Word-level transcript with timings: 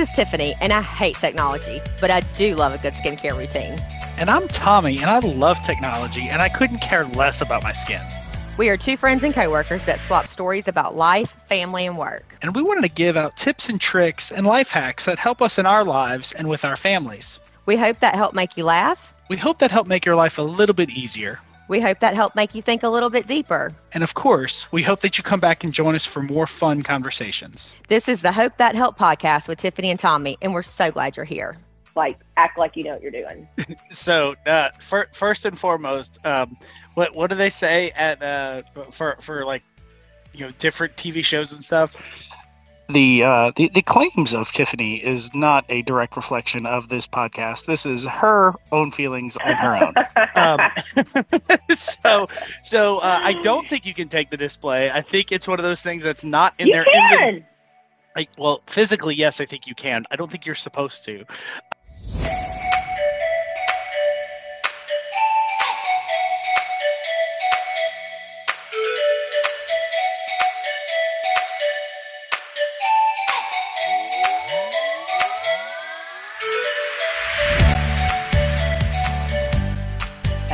This 0.00 0.08
is 0.08 0.16
Tiffany, 0.16 0.54
and 0.62 0.72
I 0.72 0.80
hate 0.80 1.16
technology, 1.16 1.78
but 2.00 2.10
I 2.10 2.20
do 2.34 2.54
love 2.54 2.72
a 2.72 2.78
good 2.78 2.94
skincare 2.94 3.36
routine. 3.36 3.78
And 4.16 4.30
I'm 4.30 4.48
Tommy, 4.48 4.96
and 4.96 5.10
I 5.10 5.18
love 5.18 5.62
technology, 5.62 6.26
and 6.26 6.40
I 6.40 6.48
couldn't 6.48 6.78
care 6.78 7.04
less 7.04 7.42
about 7.42 7.62
my 7.62 7.72
skin. 7.72 8.00
We 8.56 8.70
are 8.70 8.78
two 8.78 8.96
friends 8.96 9.24
and 9.24 9.34
coworkers 9.34 9.82
that 9.82 10.00
swap 10.00 10.26
stories 10.26 10.68
about 10.68 10.96
life, 10.96 11.36
family, 11.50 11.84
and 11.84 11.98
work. 11.98 12.34
And 12.40 12.56
we 12.56 12.62
wanted 12.62 12.80
to 12.80 12.88
give 12.88 13.18
out 13.18 13.36
tips 13.36 13.68
and 13.68 13.78
tricks 13.78 14.32
and 14.32 14.46
life 14.46 14.70
hacks 14.70 15.04
that 15.04 15.18
help 15.18 15.42
us 15.42 15.58
in 15.58 15.66
our 15.66 15.84
lives 15.84 16.32
and 16.32 16.48
with 16.48 16.64
our 16.64 16.76
families. 16.76 17.38
We 17.66 17.76
hope 17.76 18.00
that 18.00 18.14
helped 18.14 18.34
make 18.34 18.56
you 18.56 18.64
laugh. 18.64 19.12
We 19.28 19.36
hope 19.36 19.58
that 19.58 19.70
helped 19.70 19.90
make 19.90 20.06
your 20.06 20.16
life 20.16 20.38
a 20.38 20.42
little 20.42 20.74
bit 20.74 20.88
easier. 20.88 21.40
We 21.70 21.80
hope 21.80 22.00
that 22.00 22.16
helped 22.16 22.34
make 22.34 22.56
you 22.56 22.62
think 22.62 22.82
a 22.82 22.88
little 22.88 23.10
bit 23.10 23.28
deeper. 23.28 23.72
And 23.92 24.02
of 24.02 24.14
course, 24.14 24.70
we 24.72 24.82
hope 24.82 25.02
that 25.02 25.16
you 25.16 25.22
come 25.22 25.38
back 25.38 25.62
and 25.62 25.72
join 25.72 25.94
us 25.94 26.04
for 26.04 26.20
more 26.20 26.48
fun 26.48 26.82
conversations. 26.82 27.76
This 27.86 28.08
is 28.08 28.22
the 28.22 28.32
Hope 28.32 28.56
That 28.56 28.74
Help 28.74 28.98
podcast 28.98 29.46
with 29.46 29.60
Tiffany 29.60 29.88
and 29.88 30.00
Tommy, 30.00 30.36
and 30.42 30.52
we're 30.52 30.64
so 30.64 30.90
glad 30.90 31.16
you're 31.16 31.24
here. 31.24 31.56
Like, 31.94 32.18
act 32.36 32.58
like 32.58 32.76
you 32.76 32.82
know 32.82 32.90
what 32.90 33.02
you're 33.02 33.12
doing. 33.12 33.46
so, 33.92 34.34
uh, 34.46 34.70
for, 34.80 35.06
first 35.12 35.46
and 35.46 35.56
foremost, 35.56 36.18
um, 36.26 36.58
what 36.94 37.14
what 37.14 37.30
do 37.30 37.36
they 37.36 37.50
say 37.50 37.92
at 37.92 38.20
uh, 38.20 38.62
for 38.90 39.16
for 39.20 39.44
like 39.44 39.62
you 40.32 40.46
know 40.46 40.52
different 40.58 40.96
TV 40.96 41.24
shows 41.24 41.52
and 41.52 41.62
stuff? 41.62 41.94
The, 42.90 43.22
uh, 43.22 43.52
the 43.56 43.70
the 43.74 43.82
claims 43.82 44.34
of 44.34 44.50
Tiffany 44.52 44.96
is 44.96 45.32
not 45.34 45.64
a 45.68 45.82
direct 45.82 46.16
reflection 46.16 46.66
of 46.66 46.88
this 46.88 47.06
podcast. 47.06 47.66
This 47.66 47.86
is 47.86 48.04
her 48.04 48.54
own 48.72 48.90
feelings 48.90 49.36
on 49.36 49.54
her 49.54 49.76
own. 49.76 49.94
um, 50.34 50.60
so 51.74 52.28
so 52.62 52.98
uh, 52.98 53.20
I 53.22 53.34
don't 53.42 53.66
think 53.66 53.86
you 53.86 53.94
can 53.94 54.08
take 54.08 54.30
the 54.30 54.36
display. 54.36 54.90
I 54.90 55.02
think 55.02 55.32
it's 55.32 55.48
one 55.48 55.58
of 55.58 55.64
those 55.64 55.82
things 55.82 56.02
that's 56.02 56.24
not 56.24 56.54
in 56.58 56.68
you 56.68 56.72
there. 56.74 56.84
Can. 56.84 57.46
like, 58.16 58.30
well, 58.36 58.62
physically, 58.66 59.14
yes, 59.14 59.40
I 59.40 59.46
think 59.46 59.66
you 59.66 59.74
can. 59.74 60.04
I 60.10 60.16
don't 60.16 60.30
think 60.30 60.46
you're 60.46 60.54
supposed 60.54 61.04
to. 61.06 61.24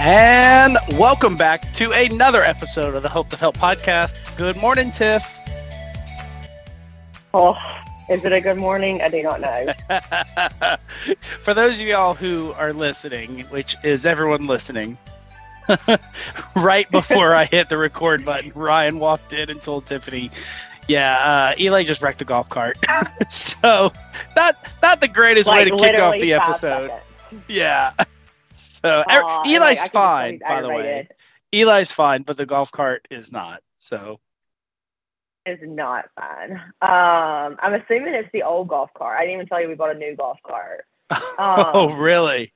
And 0.07 0.79
welcome 0.93 1.37
back 1.37 1.73
to 1.73 1.91
another 1.91 2.45
episode 2.45 2.95
of 2.95 3.03
the 3.03 3.09
Hope 3.09 3.29
That 3.31 3.41
Help 3.41 3.57
podcast. 3.57 4.15
Good 4.37 4.55
morning, 4.57 4.93
Tiff. 4.93 5.37
Oh, 7.35 7.59
is 8.09 8.25
it 8.25 8.33
a 8.33 8.41
good 8.41 8.61
morning? 8.61 9.03
I 9.03 9.09
do 9.09 9.21
not 9.25 9.41
know. 9.41 10.77
For 11.43 11.55
those 11.55 11.81
of 11.81 11.89
y'all 11.89 12.15
who 12.15 12.53
are 12.53 12.73
listening, 12.73 13.41
which 13.51 13.75
is 13.83 14.07
everyone 14.07 14.47
listening, 14.47 14.97
right 16.55 16.89
before 16.93 17.35
I 17.35 17.45
hit 17.45 17.69
the 17.69 17.77
record 17.77 18.25
button, 18.25 18.53
Ryan 18.55 19.01
walked 19.01 19.33
in 19.33 19.51
and 19.51 19.61
told 19.61 19.87
Tiffany, 19.87 20.31
"Yeah, 20.87 21.17
uh, 21.17 21.55
Eli 21.59 21.83
just 21.83 22.01
wrecked 22.01 22.21
the 22.21 22.25
golf 22.25 22.49
cart." 22.49 22.79
so, 23.29 23.93
not 24.37 24.57
not 24.85 25.01
the 25.01 25.09
greatest 25.09 25.49
like, 25.49 25.65
way 25.65 25.71
to 25.73 25.77
kick 25.77 25.99
off 25.99 26.15
the 26.21 26.33
episode. 26.33 26.91
seconds. 26.93 27.43
Yeah. 27.49 27.93
So 28.83 29.05
Aw, 29.09 29.43
and, 29.43 29.51
Eli's 29.51 29.81
like, 29.81 29.93
fine, 29.93 30.39
by 30.39 30.61
the 30.63 30.69
way. 30.69 31.09
Eli's 31.53 31.93
fine, 31.93 32.23
but 32.23 32.37
the 32.37 32.47
golf 32.47 32.71
cart 32.73 33.07
is 33.11 33.33
not. 33.33 33.63
So 33.79 34.21
Is 35.47 35.59
not 35.63 36.07
fun. 36.15 36.53
Um, 36.83 37.57
I'm 37.63 37.75
assuming 37.75 38.15
it's 38.15 38.29
the 38.33 38.43
old 38.43 38.69
golf 38.69 38.91
cart. 38.95 39.17
I 39.19 39.23
didn't 39.23 39.35
even 39.35 39.47
tell 39.47 39.61
you 39.61 39.69
we 39.69 39.75
bought 39.75 39.95
a 39.95 39.99
new 39.99 40.15
golf 40.17 40.39
cart. 40.43 40.85
Oh, 41.39 41.91
Um, 41.91 41.99
really? 41.99 42.53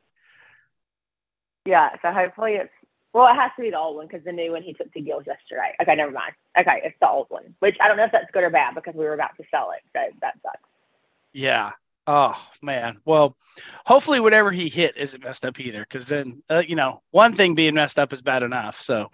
Yeah, 1.66 1.91
so 2.03 2.12
hopefully 2.12 2.54
it's 2.54 2.72
well, 3.12 3.27
it 3.27 3.34
has 3.34 3.50
to 3.56 3.62
be 3.62 3.71
the 3.71 3.78
old 3.78 3.97
one 3.97 4.06
because 4.06 4.25
the 4.25 4.32
new 4.32 4.53
one 4.53 4.62
he 4.62 4.72
took 4.72 4.92
to 4.92 5.00
Gills 5.00 5.25
yesterday. 5.27 5.75
Okay, 5.82 5.97
never 5.97 6.12
mind. 6.12 6.32
Okay, 6.59 6.81
it's 6.84 6.97
the 7.00 7.09
old 7.09 7.27
one, 7.28 7.54
which 7.59 7.77
I 7.81 7.88
don't 7.88 7.97
know 7.97 8.04
if 8.04 8.12
that's 8.12 8.31
good 8.32 8.44
or 8.44 8.50
bad 8.50 8.75
because 8.75 8.94
we 8.94 9.04
were 9.04 9.15
about 9.15 9.37
to 9.37 9.44
sell 9.50 9.72
it, 9.72 9.82
so 9.92 10.16
that 10.21 10.34
sucks. 10.42 10.59
Yeah. 11.32 11.72
Oh 12.12 12.34
man. 12.60 12.98
Well, 13.04 13.37
hopefully 13.87 14.19
whatever 14.21 14.50
he 14.50 14.69
hit 14.69 14.97
isn't 14.97 15.22
messed 15.22 15.44
up 15.44 15.60
either, 15.60 15.81
because 15.81 16.09
then 16.09 16.43
uh, 16.50 16.65
you 16.66 16.75
know 16.75 17.03
one 17.12 17.34
thing 17.34 17.54
being 17.54 17.75
messed 17.75 18.00
up 18.00 18.12
is 18.12 18.22
bad 18.22 18.43
enough. 18.43 18.81
So, 18.82 19.10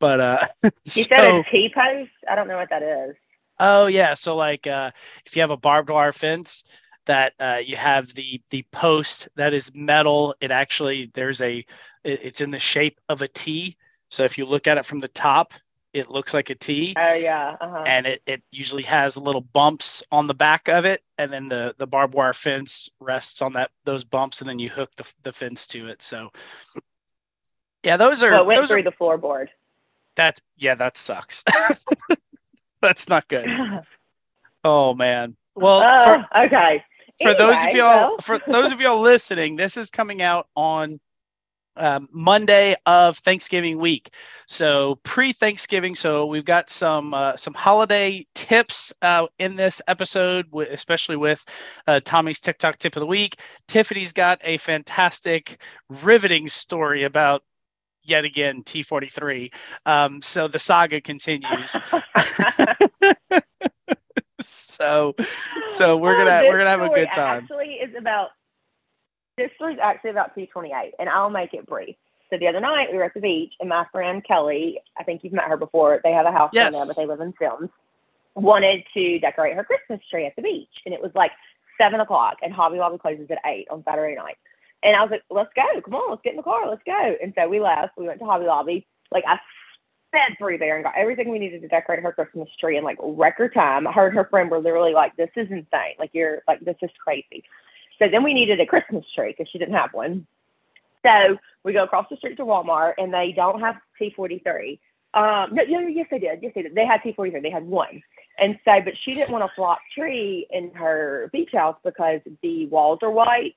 but 0.00 0.20
uh, 0.20 0.48
You 0.94 1.04
so, 1.04 1.04
said 1.04 1.34
a 1.34 1.44
T 1.44 1.70
post? 1.74 2.10
I 2.28 2.34
don't 2.34 2.48
know 2.48 2.56
what 2.56 2.70
that 2.70 2.82
is. 2.82 3.16
oh 3.60 3.86
yeah. 3.86 4.14
So 4.14 4.36
like 4.36 4.66
uh, 4.66 4.90
if 5.26 5.36
you 5.36 5.42
have 5.42 5.52
a 5.52 5.56
barbed 5.56 5.90
wire 5.90 6.12
fence 6.12 6.64
that 7.06 7.34
uh, 7.38 7.60
you 7.64 7.76
have 7.76 8.12
the 8.14 8.42
the 8.50 8.64
post 8.72 9.28
that 9.36 9.54
is 9.54 9.72
metal, 9.74 10.34
it 10.40 10.50
actually 10.50 11.10
there's 11.14 11.40
a 11.40 11.58
it, 12.04 12.20
it's 12.24 12.40
in 12.40 12.50
the 12.50 12.58
shape 12.58 13.00
of 13.08 13.22
a 13.22 13.28
T. 13.28 13.76
So 14.10 14.24
if 14.24 14.38
you 14.38 14.46
look 14.46 14.66
at 14.66 14.78
it 14.78 14.86
from 14.86 15.00
the 15.00 15.08
top, 15.08 15.54
it 15.94 16.10
looks 16.10 16.34
like 16.34 16.50
a 16.50 16.56
T. 16.56 16.92
Oh 16.98 17.14
yeah. 17.14 17.56
Uh-huh. 17.60 17.84
and 17.86 18.06
it, 18.06 18.22
it 18.26 18.42
usually 18.50 18.82
has 18.82 19.16
little 19.16 19.40
bumps 19.40 20.02
on 20.10 20.26
the 20.26 20.34
back 20.34 20.68
of 20.68 20.84
it 20.84 21.02
and 21.16 21.30
then 21.30 21.48
the, 21.48 21.74
the 21.78 21.86
barbed 21.86 22.14
wire 22.14 22.32
fence 22.32 22.90
rests 23.00 23.40
on 23.40 23.52
that 23.54 23.70
those 23.84 24.04
bumps 24.04 24.40
and 24.40 24.48
then 24.48 24.58
you 24.58 24.68
hook 24.68 24.90
the, 24.96 25.10
the 25.22 25.32
fence 25.32 25.66
to 25.68 25.86
it 25.86 26.02
so 26.02 26.30
yeah 27.84 27.96
those 27.96 28.22
are 28.22 28.34
it 28.34 28.44
went 28.44 28.60
those 28.60 28.68
through 28.68 28.80
are 28.80 28.82
the 28.82 28.92
floorboard. 28.92 29.48
that's 30.16 30.40
yeah 30.56 30.74
that 30.74 30.96
sucks 30.96 31.44
that's 32.82 33.08
not 33.08 33.26
good 33.28 33.48
oh 34.64 34.94
man 34.94 35.36
well 35.54 35.80
for, 36.04 36.26
oh, 36.34 36.44
okay. 36.44 36.84
for 37.22 37.34
those 37.34 37.58
of 37.64 37.74
y'all 37.74 38.10
well. 38.10 38.18
for 38.18 38.38
those 38.48 38.72
of 38.72 38.80
y'all 38.80 39.00
listening 39.00 39.56
this 39.56 39.76
is 39.76 39.90
coming 39.90 40.20
out 40.22 40.48
on 40.56 40.98
um, 41.76 42.08
monday 42.12 42.74
of 42.86 43.18
thanksgiving 43.18 43.78
week. 43.78 44.10
So 44.46 44.96
pre-thanksgiving 45.04 45.94
so 45.94 46.26
we've 46.26 46.44
got 46.44 46.70
some 46.70 47.14
uh, 47.14 47.36
some 47.36 47.54
holiday 47.54 48.26
tips 48.34 48.92
uh, 49.02 49.26
in 49.38 49.56
this 49.56 49.80
episode 49.86 50.46
especially 50.70 51.16
with 51.16 51.44
uh, 51.86 52.00
tommy's 52.04 52.40
tiktok 52.40 52.78
tip 52.78 52.96
of 52.96 53.00
the 53.00 53.06
week. 53.06 53.40
Tiffany's 53.68 54.12
got 54.12 54.40
a 54.42 54.56
fantastic 54.58 55.60
riveting 55.88 56.48
story 56.48 57.04
about 57.04 57.42
yet 58.02 58.24
again 58.24 58.62
t43 58.62 59.52
um, 59.86 60.22
so 60.22 60.48
the 60.48 60.58
saga 60.58 61.00
continues. 61.00 61.76
So 64.40 65.14
so 65.66 65.96
we're 65.96 66.16
Oh, 66.16 66.16
gonna 66.16 66.44
this 66.44 66.46
we're 66.46 66.58
gonna 66.58 66.70
have 66.70 66.80
a 66.82 66.90
good 66.90 67.12
time. 67.12 67.50
Actually, 67.50 67.74
is 67.82 67.94
about 67.98 68.30
this 69.36 69.50
story 69.56 69.74
is 69.74 69.80
actually 69.82 70.10
about 70.10 70.36
T28, 70.36 70.92
and 70.98 71.08
I'll 71.08 71.30
make 71.30 71.54
it 71.54 71.66
brief. 71.66 71.96
So 72.30 72.38
the 72.38 72.48
other 72.48 72.60
night 72.60 72.88
we 72.90 72.98
were 72.98 73.04
at 73.04 73.14
the 73.14 73.20
beach, 73.20 73.54
and 73.60 73.68
my 73.68 73.86
friend 73.92 74.24
Kelly, 74.24 74.80
I 74.98 75.04
think 75.04 75.22
you've 75.22 75.32
met 75.32 75.44
her 75.44 75.56
before. 75.56 76.00
They 76.02 76.12
have 76.12 76.26
a 76.26 76.32
house 76.32 76.52
down 76.52 76.72
there, 76.72 76.86
but 76.86 76.96
they 76.96 77.06
live 77.06 77.20
in 77.20 77.34
Sims. 77.38 77.70
Wanted 78.34 78.84
to 78.94 79.18
decorate 79.20 79.54
her 79.54 79.64
Christmas 79.64 80.00
tree 80.10 80.26
at 80.26 80.34
the 80.34 80.42
beach, 80.42 80.82
and 80.84 80.94
it 80.94 81.02
was 81.02 81.12
like 81.14 81.30
seven 81.78 82.00
o'clock, 82.00 82.38
and 82.42 82.52
Hobby 82.52 82.78
Lobby 82.78 82.98
closes 82.98 83.30
at 83.30 83.38
eight 83.46 83.68
on 83.70 83.84
Saturday 83.84 84.16
night. 84.16 84.36
And 84.82 84.96
I 84.96 85.02
was 85.02 85.10
like, 85.10 85.22
"Let's 85.30 85.52
go! 85.54 85.80
Come 85.82 85.94
on, 85.94 86.10
let's 86.10 86.22
get 86.22 86.30
in 86.30 86.36
the 86.36 86.42
car, 86.42 86.68
let's 86.68 86.82
go!" 86.84 87.16
And 87.22 87.32
so 87.36 87.48
we 87.48 87.60
left. 87.60 87.96
We 87.96 88.06
went 88.06 88.18
to 88.18 88.24
Hobby 88.24 88.46
Lobby. 88.46 88.86
Like 89.12 89.24
I 89.26 89.38
sped 90.08 90.36
through 90.38 90.58
there 90.58 90.76
and 90.76 90.84
got 90.84 90.96
everything 90.96 91.30
we 91.30 91.38
needed 91.38 91.62
to 91.62 91.68
decorate 91.68 92.02
her 92.02 92.12
Christmas 92.12 92.48
tree 92.58 92.76
in 92.76 92.84
like 92.84 92.98
record 93.00 93.54
time. 93.54 93.86
I 93.86 93.92
heard 93.92 94.14
her 94.14 94.24
friend 94.24 94.50
were 94.50 94.58
literally 94.58 94.92
like, 94.92 95.14
"This 95.16 95.30
is 95.36 95.50
insane! 95.50 95.94
Like 95.98 96.10
you're 96.12 96.42
like 96.48 96.60
this 96.60 96.76
is 96.82 96.90
crazy." 97.02 97.44
So 97.98 98.08
then 98.08 98.22
we 98.22 98.34
needed 98.34 98.60
a 98.60 98.66
Christmas 98.66 99.04
tree 99.14 99.34
because 99.36 99.50
she 99.50 99.58
didn't 99.58 99.74
have 99.74 99.92
one. 99.92 100.26
So 101.04 101.38
we 101.62 101.72
go 101.72 101.84
across 101.84 102.06
the 102.10 102.16
street 102.16 102.36
to 102.36 102.44
Walmart 102.44 102.94
and 102.98 103.12
they 103.12 103.32
don't 103.32 103.60
have 103.60 103.76
T43. 104.00 104.78
Um, 105.12 105.54
no, 105.54 105.62
no, 105.64 105.80
yes, 105.86 106.06
they 106.10 106.18
did. 106.18 106.40
Yes, 106.42 106.52
they 106.54 106.62
did. 106.62 106.74
They 106.74 106.86
had 106.86 107.00
T43. 107.02 107.42
They 107.42 107.50
had 107.50 107.66
one. 107.66 108.02
And 108.38 108.58
so, 108.64 108.80
but 108.80 108.94
she 109.04 109.14
didn't 109.14 109.30
want 109.30 109.44
a 109.44 109.54
flock 109.54 109.78
tree 109.96 110.46
in 110.50 110.72
her 110.72 111.30
beach 111.32 111.50
house 111.52 111.76
because 111.84 112.20
the 112.42 112.66
walls 112.66 112.98
are 113.02 113.10
white. 113.10 113.54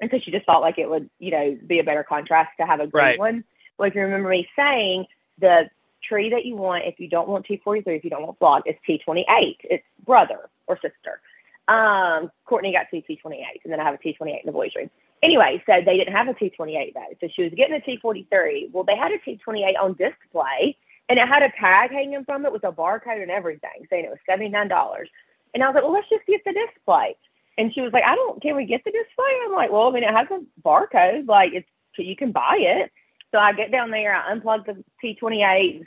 And 0.00 0.10
so 0.10 0.18
she 0.22 0.30
just 0.30 0.46
thought 0.46 0.60
like 0.60 0.78
it 0.78 0.88
would, 0.88 1.10
you 1.18 1.30
know, 1.30 1.58
be 1.66 1.80
a 1.80 1.84
better 1.84 2.04
contrast 2.04 2.50
to 2.60 2.66
have 2.66 2.80
a 2.80 2.86
green 2.86 3.04
Right. 3.04 3.18
one. 3.18 3.44
Well, 3.78 3.88
if 3.88 3.94
you 3.94 4.02
remember 4.02 4.28
me 4.28 4.48
saying, 4.54 5.06
the 5.38 5.68
tree 6.02 6.30
that 6.30 6.44
you 6.44 6.56
want, 6.56 6.84
if 6.84 7.00
you 7.00 7.08
don't 7.08 7.28
want 7.28 7.46
T43, 7.46 7.82
if 7.86 8.04
you 8.04 8.10
don't 8.10 8.22
want 8.22 8.38
flock, 8.38 8.62
is 8.66 8.76
T28. 8.88 9.56
It's 9.64 9.84
brother 10.04 10.48
or 10.66 10.76
sister. 10.76 11.20
Um, 11.68 12.30
Courtney 12.44 12.72
got 12.72 12.86
two 12.90 13.02
T28, 13.02 13.42
and 13.64 13.72
then 13.72 13.80
I 13.80 13.84
have 13.84 13.94
a 13.94 13.98
T28 13.98 14.40
in 14.40 14.46
the 14.46 14.52
boys' 14.52 14.70
room. 14.76 14.90
Anyway, 15.22 15.62
so 15.66 15.80
they 15.84 15.96
didn't 15.96 16.14
have 16.14 16.28
a 16.28 16.34
T28 16.34 16.94
though. 16.94 17.00
So 17.20 17.28
she 17.34 17.42
was 17.42 17.52
getting 17.56 17.74
a 17.74 17.80
T43. 17.80 18.70
Well, 18.72 18.84
they 18.84 18.96
had 18.96 19.12
a 19.12 19.18
T28 19.18 19.74
on 19.80 19.94
display, 19.94 20.76
and 21.08 21.18
it 21.18 21.26
had 21.26 21.42
a 21.42 21.52
tag 21.58 21.90
hanging 21.90 22.24
from 22.24 22.44
it 22.44 22.52
with 22.52 22.64
a 22.64 22.72
barcode 22.72 23.22
and 23.22 23.30
everything, 23.30 23.86
saying 23.90 24.04
it 24.04 24.10
was 24.10 24.18
$79. 24.28 25.06
And 25.54 25.62
I 25.62 25.66
was 25.66 25.74
like, 25.74 25.84
well, 25.84 25.92
let's 25.92 26.08
just 26.08 26.26
get 26.26 26.42
the 26.44 26.52
display. 26.52 27.16
And 27.58 27.72
she 27.72 27.80
was 27.80 27.92
like, 27.92 28.04
I 28.04 28.14
don't, 28.14 28.42
can 28.42 28.56
we 28.56 28.66
get 28.66 28.84
the 28.84 28.90
display? 28.90 29.32
I'm 29.44 29.52
like, 29.52 29.72
well, 29.72 29.88
I 29.88 29.90
mean, 29.92 30.02
it 30.02 30.14
has 30.14 30.26
a 30.30 30.40
barcode. 30.62 31.26
Like, 31.26 31.52
it's, 31.54 31.68
you 31.96 32.14
can 32.14 32.30
buy 32.30 32.58
it. 32.58 32.92
So 33.32 33.38
I 33.38 33.52
get 33.52 33.72
down 33.72 33.90
there, 33.90 34.14
I 34.14 34.34
unplug 34.34 34.66
the 34.66 34.84
T28, 35.02 35.82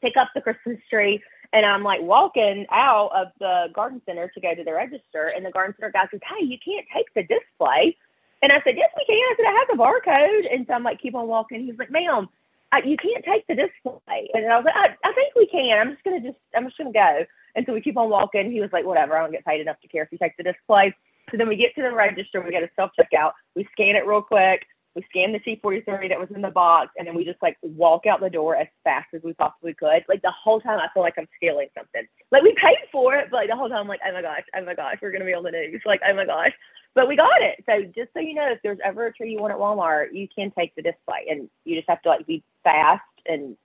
pick 0.00 0.16
up 0.16 0.28
the 0.34 0.40
Christmas 0.40 0.78
tree, 0.88 1.22
And 1.52 1.66
I'm 1.66 1.82
like 1.82 2.00
walking 2.00 2.66
out 2.70 3.10
of 3.14 3.28
the 3.40 3.66
garden 3.74 4.00
center 4.06 4.28
to 4.28 4.40
go 4.40 4.54
to 4.54 4.64
the 4.64 4.72
register, 4.72 5.32
and 5.34 5.44
the 5.44 5.50
garden 5.50 5.74
center 5.78 5.90
guy 5.90 6.06
says, 6.10 6.20
"Hey, 6.22 6.44
you 6.44 6.58
can't 6.64 6.86
take 6.94 7.12
the 7.14 7.22
display." 7.22 7.96
And 8.42 8.52
I 8.52 8.60
said, 8.62 8.76
"Yes, 8.76 8.90
we 8.96 9.04
can." 9.04 9.16
I 9.16 9.34
said, 9.36 9.46
"I 9.46 9.58
have 9.58 9.68
the 9.68 9.82
barcode." 9.82 10.54
And 10.54 10.66
so 10.66 10.74
I'm 10.74 10.84
like, 10.84 11.00
"Keep 11.00 11.14
on 11.14 11.26
walking." 11.26 11.64
He's 11.66 11.78
like, 11.78 11.90
"Ma'am, 11.90 12.28
I, 12.72 12.82
you 12.82 12.96
can't 12.96 13.24
take 13.24 13.46
the 13.48 13.56
display." 13.56 14.30
And 14.32 14.46
I 14.46 14.56
was 14.56 14.64
like, 14.64 14.76
I, 14.76 14.96
"I 15.04 15.12
think 15.12 15.34
we 15.34 15.46
can. 15.46 15.78
I'm 15.78 15.92
just 15.92 16.04
gonna 16.04 16.20
just 16.20 16.38
I'm 16.54 16.66
just 16.66 16.78
gonna 16.78 16.92
go." 16.92 17.26
And 17.56 17.66
so 17.66 17.72
we 17.72 17.80
keep 17.80 17.96
on 17.96 18.10
walking. 18.10 18.52
He 18.52 18.60
was 18.60 18.70
like, 18.72 18.84
"Whatever. 18.84 19.16
I 19.16 19.22
don't 19.22 19.32
get 19.32 19.44
paid 19.44 19.60
enough 19.60 19.80
to 19.80 19.88
care 19.88 20.04
if 20.04 20.12
you 20.12 20.18
take 20.18 20.36
the 20.36 20.44
display." 20.44 20.94
So 21.30 21.36
then 21.36 21.48
we 21.48 21.56
get 21.56 21.74
to 21.76 21.82
the 21.82 21.92
register. 21.92 22.40
We 22.40 22.50
get 22.50 22.62
a 22.62 22.70
self 22.76 22.92
checkout. 22.98 23.32
We 23.54 23.68
scan 23.72 23.96
it 23.96 24.06
real 24.06 24.22
quick. 24.22 24.66
We 24.94 25.04
scan 25.08 25.32
the 25.32 25.38
T43 25.38 26.08
that 26.08 26.18
was 26.18 26.30
in 26.34 26.42
the 26.42 26.50
box, 26.50 26.90
and 26.98 27.06
then 27.06 27.14
we 27.14 27.24
just 27.24 27.40
like 27.40 27.56
walk 27.62 28.06
out 28.06 28.20
the 28.20 28.30
door 28.30 28.56
as 28.56 28.66
fast 28.82 29.08
as 29.14 29.22
we 29.22 29.32
possibly 29.34 29.72
could. 29.74 30.04
Like 30.08 30.22
the 30.22 30.32
whole 30.32 30.60
time, 30.60 30.80
I 30.80 30.88
feel 30.92 31.02
like 31.02 31.14
I'm 31.16 31.28
scaling 31.36 31.68
something. 31.76 32.02
Like 32.32 32.42
we 32.42 32.54
paid 32.60 32.78
for 32.90 33.14
it, 33.14 33.28
but 33.30 33.38
like 33.38 33.48
the 33.48 33.56
whole 33.56 33.68
time, 33.68 33.78
I'm 33.78 33.88
like, 33.88 34.00
oh 34.06 34.12
my 34.12 34.22
gosh, 34.22 34.42
oh 34.56 34.64
my 34.64 34.74
gosh, 34.74 34.96
we're 35.00 35.12
gonna 35.12 35.24
be 35.24 35.34
on 35.34 35.44
the 35.44 35.52
news. 35.52 35.82
Like, 35.84 36.00
oh 36.06 36.14
my 36.14 36.26
gosh, 36.26 36.52
but 36.94 37.08
we 37.08 37.16
got 37.16 37.40
it. 37.40 37.64
So 37.66 37.82
just 37.94 38.12
so 38.14 38.20
you 38.20 38.34
know, 38.34 38.50
if 38.50 38.58
there's 38.62 38.78
ever 38.84 39.06
a 39.06 39.12
tree 39.12 39.32
you 39.32 39.40
want 39.40 39.52
at 39.52 39.58
Walmart, 39.58 40.08
you 40.12 40.26
can 40.28 40.50
take 40.50 40.74
the 40.74 40.82
display, 40.82 41.26
and 41.30 41.48
you 41.64 41.76
just 41.76 41.88
have 41.88 42.02
to 42.02 42.08
like 42.08 42.26
be 42.26 42.42
fast 42.64 43.02
and 43.26 43.56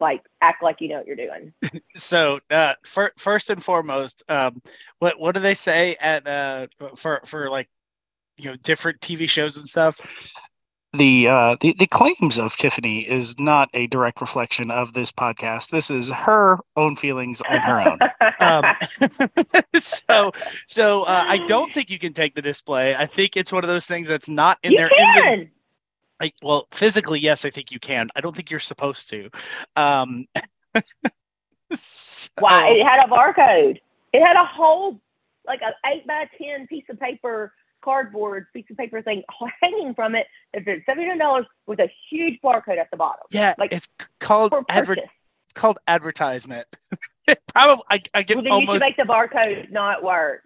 like 0.00 0.22
act 0.40 0.62
like 0.62 0.80
you 0.80 0.88
know 0.88 0.96
what 0.96 1.06
you're 1.06 1.16
doing. 1.16 1.52
So, 1.94 2.40
uh, 2.50 2.74
for, 2.84 3.12
first 3.16 3.50
and 3.50 3.62
foremost, 3.62 4.22
um, 4.28 4.62
what 4.98 5.20
what 5.20 5.34
do 5.34 5.40
they 5.40 5.54
say 5.54 5.94
at 6.00 6.26
uh, 6.26 6.66
for 6.96 7.20
for 7.24 7.50
like 7.50 7.68
you 8.36 8.50
know 8.50 8.56
different 8.56 9.00
TV 9.00 9.28
shows 9.28 9.56
and 9.56 9.68
stuff? 9.68 10.00
The 10.94 11.28
uh 11.28 11.56
the, 11.60 11.74
the 11.78 11.86
claims 11.86 12.38
of 12.38 12.54
tiffany 12.56 13.00
is 13.00 13.38
not 13.38 13.70
a 13.74 13.86
direct 13.86 14.20
reflection 14.20 14.70
of 14.70 14.92
this 14.92 15.10
podcast 15.10 15.70
this 15.70 15.90
is 15.90 16.10
her 16.10 16.58
own 16.76 16.96
feelings 16.96 17.40
on 17.48 17.58
her 17.58 17.80
own 17.80 17.98
um, 18.40 18.64
so 19.78 20.32
so 20.66 21.02
uh, 21.04 21.24
i 21.26 21.38
don't 21.46 21.72
think 21.72 21.90
you 21.90 21.98
can 21.98 22.12
take 22.12 22.34
the 22.34 22.42
display 22.42 22.94
i 22.94 23.06
think 23.06 23.36
it's 23.36 23.52
one 23.52 23.64
of 23.64 23.68
those 23.68 23.86
things 23.86 24.06
that's 24.08 24.28
not 24.28 24.58
in 24.62 24.72
you 24.72 24.78
their 24.78 24.90
can. 24.90 25.50
like 26.20 26.34
well 26.42 26.66
physically 26.70 27.20
yes 27.20 27.44
i 27.44 27.50
think 27.50 27.70
you 27.70 27.80
can 27.80 28.08
i 28.14 28.20
don't 28.20 28.36
think 28.36 28.50
you're 28.50 28.60
supposed 28.60 29.08
to 29.08 29.30
um 29.76 30.26
so, 31.74 32.30
Why? 32.38 32.70
It 32.70 32.86
had 32.86 33.04
a 33.04 33.08
barcode. 33.08 33.80
It 34.12 34.24
had 34.24 34.36
a 34.36 34.44
whole 34.44 35.00
like 35.46 35.60
a 35.62 35.74
eight 35.88 36.06
by 36.06 36.28
ten 36.38 36.66
piece 36.66 36.84
of 36.88 37.00
paper, 37.00 37.52
cardboard 37.82 38.46
piece 38.52 38.64
of 38.70 38.76
paper 38.76 39.02
thing 39.02 39.22
hanging 39.62 39.94
from 39.94 40.14
it. 40.14 40.26
If 40.54 40.66
it's 40.66 40.84
seventy 40.86 41.08
nine 41.08 41.18
dollars 41.18 41.46
with 41.66 41.80
a 41.80 41.90
huge 42.10 42.40
barcode 42.42 42.78
at 42.78 42.90
the 42.90 42.96
bottom. 42.96 43.24
yeah 43.30 43.54
like, 43.58 43.72
it's 43.72 43.88
called 44.20 44.54
adver- 44.68 44.94
it's 44.94 45.52
called 45.54 45.78
advertisement 45.86 46.66
probably 47.54 47.84
I, 47.90 48.02
I 48.14 48.22
can 48.22 48.38
Well, 48.38 48.44
then 48.44 48.52
you 48.52 48.60
should 48.60 48.68
almost 48.68 48.80
make 48.80 48.96
the 48.96 49.02
barcode 49.02 49.70
not 49.70 50.02
work. 50.02 50.42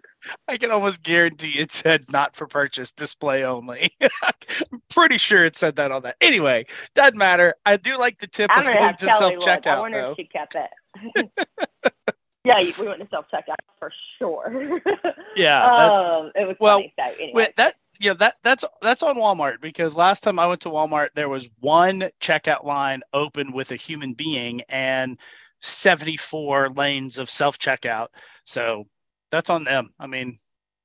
I 0.47 0.57
can 0.57 0.71
almost 0.71 1.03
guarantee 1.03 1.59
it 1.59 1.71
said 1.71 2.11
not 2.11 2.35
for 2.35 2.47
purchase, 2.47 2.91
display 2.91 3.43
only. 3.43 3.91
I'm 4.01 4.81
pretty 4.89 5.17
sure 5.17 5.45
it 5.45 5.55
said 5.55 5.75
that 5.77 5.91
on 5.91 6.01
that. 6.03 6.17
Anyway, 6.21 6.65
doesn't 6.95 7.17
matter. 7.17 7.53
I 7.65 7.77
do 7.77 7.97
like 7.97 8.19
the 8.19 8.27
tip 8.27 8.49
I'm 8.53 8.67
of 8.67 8.73
going 8.73 8.95
to 8.95 9.13
self 9.13 9.35
look. 9.37 9.67
I 9.67 9.79
wonder 9.79 10.01
though. 10.01 10.11
if 10.11 10.17
she 10.17 10.25
kept 10.25 10.55
it. 10.55 11.31
Yeah, 12.47 12.71
we 12.79 12.87
went 12.87 13.01
to 13.01 13.07
self 13.09 13.25
checkout 13.33 13.55
for 13.79 13.91
sure. 14.17 14.81
Yeah. 15.35 15.59
that- 15.67 15.91
um, 15.91 16.31
it 16.35 16.47
was 16.47 16.57
well, 16.59 16.79
funny. 16.79 16.93
So 16.97 17.03
anyway, 17.03 17.31
wait, 17.33 17.55
that 17.57 17.75
yeah, 17.99 18.13
that 18.13 18.35
that's 18.43 18.65
that's 18.81 19.03
on 19.03 19.17
Walmart 19.17 19.61
because 19.61 19.95
last 19.95 20.23
time 20.23 20.39
I 20.39 20.47
went 20.47 20.61
to 20.61 20.69
Walmart, 20.69 21.09
there 21.15 21.29
was 21.29 21.47
one 21.59 22.09
checkout 22.21 22.63
line 22.63 23.01
open 23.13 23.51
with 23.51 23.71
a 23.71 23.75
human 23.75 24.13
being 24.13 24.61
and 24.69 25.17
74 25.61 26.69
lanes 26.69 27.17
of 27.17 27.29
self 27.29 27.59
checkout. 27.59 28.07
So 28.45 28.87
that's 29.31 29.49
on 29.49 29.63
them. 29.63 29.93
I 29.99 30.07
mean, 30.07 30.39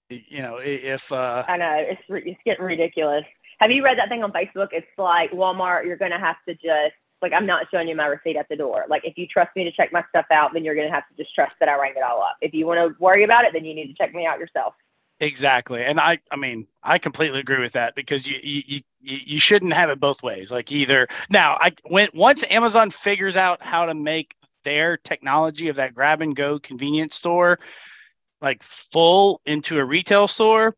you 0.08 0.42
know, 0.42 0.58
if 0.62 1.12
uh, 1.12 1.44
I 1.48 1.56
know 1.56 1.76
it's 1.78 2.02
it's 2.08 2.40
getting 2.44 2.64
ridiculous. 2.64 3.24
Have 3.58 3.70
you 3.70 3.84
read 3.84 3.98
that 3.98 4.08
thing 4.08 4.22
on 4.24 4.32
Facebook? 4.32 4.68
It's 4.72 4.86
like 4.98 5.30
Walmart. 5.30 5.86
You're 5.86 5.96
gonna 5.96 6.18
have 6.18 6.36
to 6.48 6.54
just 6.54 6.94
like 7.22 7.32
I'm 7.32 7.46
not 7.46 7.66
showing 7.70 7.88
you 7.88 7.96
my 7.96 8.06
receipt 8.06 8.36
at 8.36 8.48
the 8.48 8.56
door. 8.56 8.84
Like 8.88 9.04
if 9.04 9.16
you 9.16 9.26
trust 9.26 9.54
me 9.56 9.64
to 9.64 9.72
check 9.72 9.92
my 9.92 10.04
stuff 10.10 10.26
out, 10.30 10.52
then 10.52 10.64
you're 10.64 10.74
gonna 10.74 10.90
have 10.90 11.08
to 11.08 11.22
just 11.22 11.34
trust 11.34 11.54
that 11.60 11.68
I 11.68 11.78
rang 11.78 11.94
it 11.96 12.02
all 12.02 12.22
up. 12.22 12.36
If 12.40 12.52
you 12.52 12.66
want 12.66 12.78
to 12.78 13.00
worry 13.00 13.24
about 13.24 13.44
it, 13.44 13.52
then 13.52 13.64
you 13.64 13.74
need 13.74 13.86
to 13.86 13.94
check 13.94 14.14
me 14.14 14.26
out 14.26 14.38
yourself. 14.38 14.74
Exactly, 15.20 15.84
and 15.84 16.00
I, 16.00 16.18
I 16.32 16.36
mean, 16.36 16.66
I 16.82 16.98
completely 16.98 17.38
agree 17.38 17.60
with 17.60 17.74
that 17.74 17.94
because 17.94 18.26
you, 18.26 18.40
you, 18.42 18.62
you, 19.00 19.18
you 19.24 19.38
shouldn't 19.38 19.72
have 19.72 19.88
it 19.88 20.00
both 20.00 20.20
ways. 20.20 20.50
Like 20.50 20.72
either 20.72 21.06
now, 21.30 21.56
I 21.60 21.72
when 21.84 22.08
once 22.12 22.44
Amazon 22.50 22.90
figures 22.90 23.36
out 23.36 23.62
how 23.62 23.86
to 23.86 23.94
make 23.94 24.34
their 24.64 24.96
technology 24.96 25.68
of 25.68 25.76
that 25.76 25.94
grab 25.94 26.22
and 26.22 26.34
go 26.34 26.58
convenience 26.58 27.14
store 27.14 27.58
like 28.40 28.62
full 28.64 29.40
into 29.46 29.78
a 29.78 29.84
retail 29.84 30.26
store, 30.26 30.74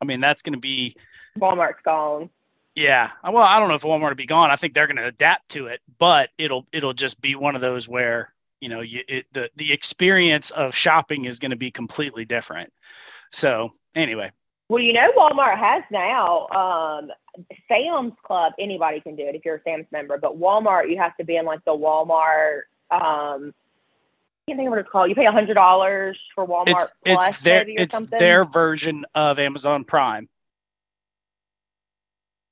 I 0.00 0.04
mean, 0.04 0.20
that's 0.20 0.42
going 0.42 0.54
to 0.54 0.60
be 0.60 0.94
Walmart's 1.38 1.82
gone. 1.84 2.30
Yeah. 2.74 3.10
Well, 3.22 3.42
I 3.42 3.58
don't 3.58 3.68
know 3.68 3.74
if 3.74 3.82
Walmart 3.82 4.08
will 4.10 4.14
be 4.14 4.26
gone. 4.26 4.50
I 4.50 4.56
think 4.56 4.74
they're 4.74 4.86
going 4.86 4.96
to 4.96 5.06
adapt 5.06 5.50
to 5.50 5.66
it, 5.66 5.80
but 5.98 6.30
it'll 6.38 6.66
it'll 6.72 6.94
just 6.94 7.20
be 7.20 7.34
one 7.34 7.54
of 7.54 7.60
those 7.60 7.88
where 7.88 8.32
you 8.60 8.68
know 8.68 8.80
you 8.80 9.02
it, 9.08 9.26
the 9.32 9.50
the 9.56 9.72
experience 9.72 10.50
of 10.50 10.74
shopping 10.74 11.26
is 11.26 11.38
going 11.38 11.50
to 11.50 11.56
be 11.56 11.70
completely 11.70 12.24
different. 12.24 12.72
So 13.30 13.72
anyway, 13.94 14.32
Well, 14.68 14.82
you 14.82 14.92
know, 14.92 15.10
Walmart 15.16 15.58
has 15.58 15.82
now 15.90 16.48
um, 16.48 17.10
Sam's 17.68 18.14
Club. 18.22 18.52
Anybody 18.58 19.00
can 19.00 19.16
do 19.16 19.22
it 19.26 19.34
if 19.34 19.44
you're 19.44 19.56
a 19.56 19.62
Sam's 19.62 19.86
member, 19.92 20.18
but 20.18 20.38
Walmart, 20.38 20.90
you 20.90 20.98
have 20.98 21.16
to 21.18 21.24
be 21.24 21.36
in 21.36 21.44
like 21.44 21.64
the 21.64 21.72
Walmart. 21.72 22.62
Um, 22.90 23.54
I 24.44 24.50
can't 24.50 24.58
think 24.58 24.66
of 24.66 24.70
what 24.70 24.78
it's 24.78 24.88
called. 24.90 25.08
You 25.08 25.14
pay 25.14 25.26
a 25.26 25.32
hundred 25.32 25.54
dollars 25.54 26.18
for 26.34 26.46
Walmart 26.46 26.68
it's 26.68 26.92
Plus, 27.04 27.28
it's 27.28 27.40
their 27.40 27.58
maybe 27.60 27.78
or 27.78 27.82
it's 27.82 27.94
something. 27.94 28.18
their 28.18 28.44
version 28.44 29.04
of 29.14 29.38
Amazon 29.38 29.84
Prime. 29.84 30.28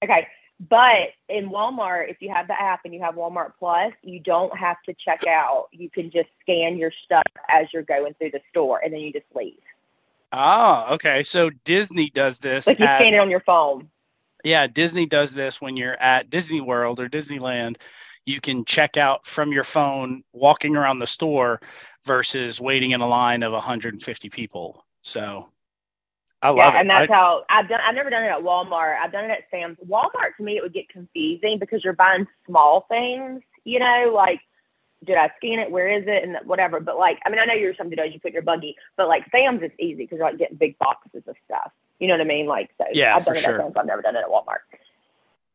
Okay. 0.03 0.27
But 0.69 1.15
in 1.31 1.49
Walmart, 1.49 2.11
if 2.11 2.19
you 2.21 2.31
have 2.35 2.47
the 2.47 2.61
app 2.61 2.81
and 2.85 2.93
you 2.93 3.01
have 3.01 3.15
Walmart 3.15 3.53
Plus, 3.59 3.93
you 4.03 4.21
don't 4.21 4.55
have 4.59 4.77
to 4.85 4.95
check 5.03 5.27
out. 5.27 5.69
You 5.73 5.89
can 5.89 6.11
just 6.11 6.29
scan 6.43 6.77
your 6.77 6.93
stuff 7.05 7.23
as 7.49 7.67
you're 7.73 7.83
going 7.83 8.13
through 8.15 8.33
the 8.33 8.41
store 8.51 8.79
and 8.85 8.93
then 8.93 9.01
you 9.01 9.11
just 9.13 9.25
leave. 9.35 9.55
Oh, 10.33 10.87
okay. 10.93 11.23
So 11.23 11.51
Disney 11.65 12.11
does 12.11 12.39
this. 12.39 12.67
Like 12.67 12.79
you 12.79 12.85
at- 12.85 13.01
scan 13.01 13.15
it 13.15 13.19
on 13.19 13.31
your 13.31 13.41
phone. 13.41 13.89
yeah, 14.45 14.67
Disney 14.67 15.07
does 15.07 15.33
this 15.33 15.63
when 15.63 15.77
you're 15.79 16.01
at 16.01 16.29
Disney 16.29 16.61
World 16.61 17.01
or 17.01 17.09
Disneyland. 17.09 17.77
You 18.27 18.39
can 18.41 18.67
check 18.67 18.99
out 18.99 19.27
from 19.27 19.53
your 19.53 19.65
phone 19.65 20.23
walking 20.35 20.77
around 20.77 20.99
the 20.99 21.07
store 21.07 21.61
versus 22.05 22.61
waiting 22.61 22.91
in 22.91 23.01
a 23.01 23.09
line 23.09 23.43
of 23.43 23.53
150 23.53 24.29
people. 24.29 24.85
So 25.03 25.49
I 26.43 26.49
love 26.49 26.57
yeah, 26.59 26.77
it. 26.77 26.81
and 26.81 26.91
that's 26.91 27.11
I- 27.11 27.15
how 27.15 27.45
I've 27.51 27.69
done. 27.69 27.81
I've 27.87 27.95
never 27.95 28.11
done 28.11 28.25
it 28.25 28.29
at 28.29 28.41
Walmart. 28.41 28.99
I've 28.99 29.13
done 29.13 29.25
it 29.27 29.31
at 29.31 29.45
Sam's. 29.51 29.77
Walmart 29.87 30.37
to 30.39 30.43
me, 30.43 30.57
it 30.57 30.63
would 30.63 30.73
get 30.73 30.89
confusing 30.89 31.59
because 31.59 31.85
you're 31.85 31.93
buying 31.93 32.27
small 32.47 32.87
things. 32.89 33.43
You 33.65 33.79
know, 33.79 34.13
like 34.15 34.41
did 35.05 35.17
I 35.17 35.31
scan 35.39 35.59
it? 35.59 35.71
Where 35.71 35.89
is 35.89 36.05
it? 36.07 36.23
And 36.25 36.37
whatever. 36.45 36.81
But 36.81 36.99
like, 36.99 37.19
I 37.25 37.31
mean, 37.31 37.39
I 37.39 37.45
know 37.47 37.55
you're 37.55 37.75
something 37.75 37.97
does 37.97 38.13
you 38.13 38.21
put 38.21 38.29
in 38.29 38.35
your 38.35 38.43
buggy, 38.43 38.77
but 38.97 39.09
like 39.09 39.25
Sam's, 39.33 39.63
it's 39.63 39.75
easy 39.79 40.05
because 40.05 40.19
you're 40.19 40.27
like 40.27 40.39
getting 40.39 40.57
big 40.59 40.79
boxes 40.79 41.23
of 41.27 41.37
stuff. 41.47 41.73
You 41.99 42.09
know 42.09 42.15
what 42.15 42.21
I 42.23 42.25
mean? 42.25 42.47
Like, 42.47 42.71
so 42.79 42.85
Yeah, 42.93 43.17
I've 43.17 43.25
done 43.25 43.35
for 43.35 43.39
it 43.39 43.43
sure. 43.43 43.55
at 43.57 43.61
Sam's. 43.61 43.77
I've 43.77 43.87
never 43.87 44.03
done 44.03 44.17
it 44.17 44.21
at 44.21 44.29
Walmart. 44.29 44.61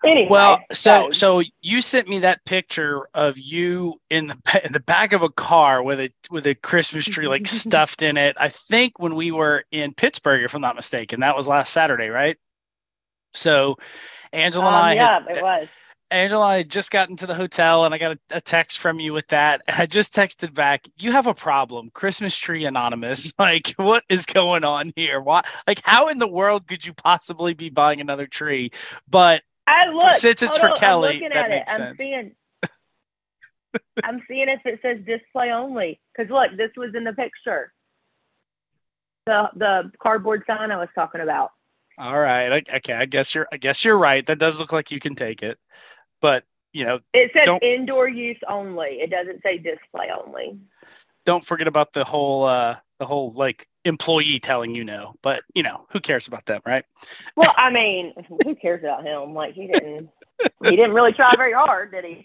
Anyway, 0.06 0.30
Well, 0.30 0.60
so 0.72 1.12
so 1.12 1.42
you 1.62 1.82
sent 1.82 2.08
me 2.08 2.20
that 2.20 2.46
picture 2.46 3.08
of 3.14 3.38
you 3.40 4.00
in 4.10 4.28
the 4.28 4.62
in 4.66 4.74
the 4.74 4.80
back 4.80 5.14
of 5.14 5.22
a 5.22 5.30
car 5.30 5.84
with 5.84 6.00
a 6.00 6.12
with 6.30 6.48
a 6.48 6.56
Christmas 6.56 7.06
tree 7.06 7.28
like 7.28 7.48
stuffed 7.48 8.02
in 8.02 8.18
it. 8.18 8.36
I 8.40 8.50
think 8.50 9.00
when 9.00 9.16
we 9.16 9.32
were 9.32 9.66
in 9.72 9.94
Pittsburgh, 9.94 10.44
if 10.44 10.54
I'm 10.56 10.62
not 10.62 10.76
mistaken, 10.76 11.22
that 11.22 11.36
was 11.36 11.48
last 11.48 11.74
Saturday, 11.74 12.10
right? 12.10 12.38
So 13.34 13.78
Angela 14.34 14.68
and 14.68 14.76
um, 14.76 14.84
I 14.86 14.94
yeah, 14.94 15.20
had, 15.26 15.38
it 15.38 15.42
was. 15.42 15.68
Angela, 16.12 16.48
I 16.48 16.64
just 16.64 16.92
gotten 16.92 17.18
to 17.18 17.28
the 17.28 17.34
hotel 17.36 17.86
and 17.86 17.94
I 17.94 17.98
got 17.98 18.14
a, 18.14 18.20
a 18.38 18.42
text 18.42 18.78
from 18.78 19.00
you 19.00 19.12
with 19.14 19.28
that. 19.30 19.62
And 19.68 19.76
I 19.82 19.86
just 19.86 20.14
texted 20.14 20.54
back, 20.54 20.88
you 20.98 21.12
have 21.12 21.28
a 21.28 21.34
problem. 21.34 21.90
Christmas 21.94 22.38
tree 22.38 22.66
anonymous. 22.66 23.34
Like, 23.40 23.74
what 23.78 24.04
is 24.10 24.26
going 24.26 24.64
on 24.64 24.92
here? 24.96 25.20
Why 25.20 25.44
like 25.68 25.82
how 25.84 26.08
in 26.10 26.20
the 26.20 26.28
world 26.28 26.68
could 26.68 26.86
you 26.86 26.94
possibly 26.94 27.54
be 27.54 27.70
buying 27.70 28.02
another 28.02 28.28
tree? 28.28 28.72
But 29.10 29.44
I 29.68 29.90
look. 29.90 30.14
since 30.14 30.44
it's 30.44 30.58
for 30.58 30.70
on, 30.70 30.76
Kelly, 30.78 31.22
I'm 31.24 31.30
that 31.32 31.38
at 31.38 31.50
makes 31.50 31.72
it. 31.72 31.76
sense. 31.76 31.82
I'm 31.90 31.98
seeing. 31.98 32.36
I'm 34.04 34.24
seeing 34.28 34.50
if 34.50 34.62
it 34.66 34.80
says 34.82 35.00
display 35.06 35.52
only. 35.52 36.00
Because 36.16 36.32
look, 36.32 36.56
this 36.58 36.72
was 36.78 36.94
in 36.96 37.04
the 37.04 37.14
picture. 37.14 37.74
The 39.26 39.50
the 39.56 39.92
cardboard 40.02 40.44
sign 40.46 40.72
I 40.72 40.78
was 40.78 40.90
talking 40.94 41.22
about. 41.22 41.52
all 41.98 42.20
right. 42.20 42.64
Okay, 42.76 42.94
I 42.94 43.06
guess 43.06 43.34
you're 43.34 43.48
I 43.52 43.58
guess 43.58 43.84
you're 43.84 43.98
right. 43.98 44.26
That 44.26 44.38
does 44.40 44.60
look 44.60 44.72
like 44.72 44.92
you 44.92 45.00
can 45.00 45.16
take 45.16 45.42
it. 45.42 45.58
But, 46.22 46.44
you 46.74 46.86
know, 46.86 47.00
It 47.14 47.32
says 47.34 47.44
Don't- 47.46 47.62
indoor 47.64 48.08
use 48.08 48.38
only. 48.48 49.00
It 49.02 49.10
doesn't 49.10 49.42
say 49.44 49.58
display 49.58 50.10
only. 50.16 50.60
don't 51.26 51.44
forget 51.46 51.68
about 51.68 51.92
the 51.94 52.04
whole 52.04 52.44
uh 52.46 52.76
the 53.00 53.06
whole 53.06 53.32
like 53.32 53.68
employee 53.86 54.40
telling 54.40 54.76
you 54.76 54.84
no. 54.84 55.14
But, 55.22 55.44
you 55.54 55.64
know, 55.64 55.86
who 55.92 56.00
cares 56.02 56.28
about 56.28 56.46
them, 56.46 56.62
right? 56.66 56.84
Well, 57.36 57.54
I 57.58 57.70
mean, 57.70 58.14
who 58.44 58.56
cares 58.56 58.84
about 58.84 59.04
him? 59.06 59.34
Like 59.34 59.54
he 59.54 59.68
didn't. 59.68 60.10
he 60.64 60.72
didn't 60.72 60.92
really 60.94 61.14
try 61.14 61.34
very 61.38 61.54
hard, 61.54 61.92
did 61.92 62.04
he? 62.04 62.24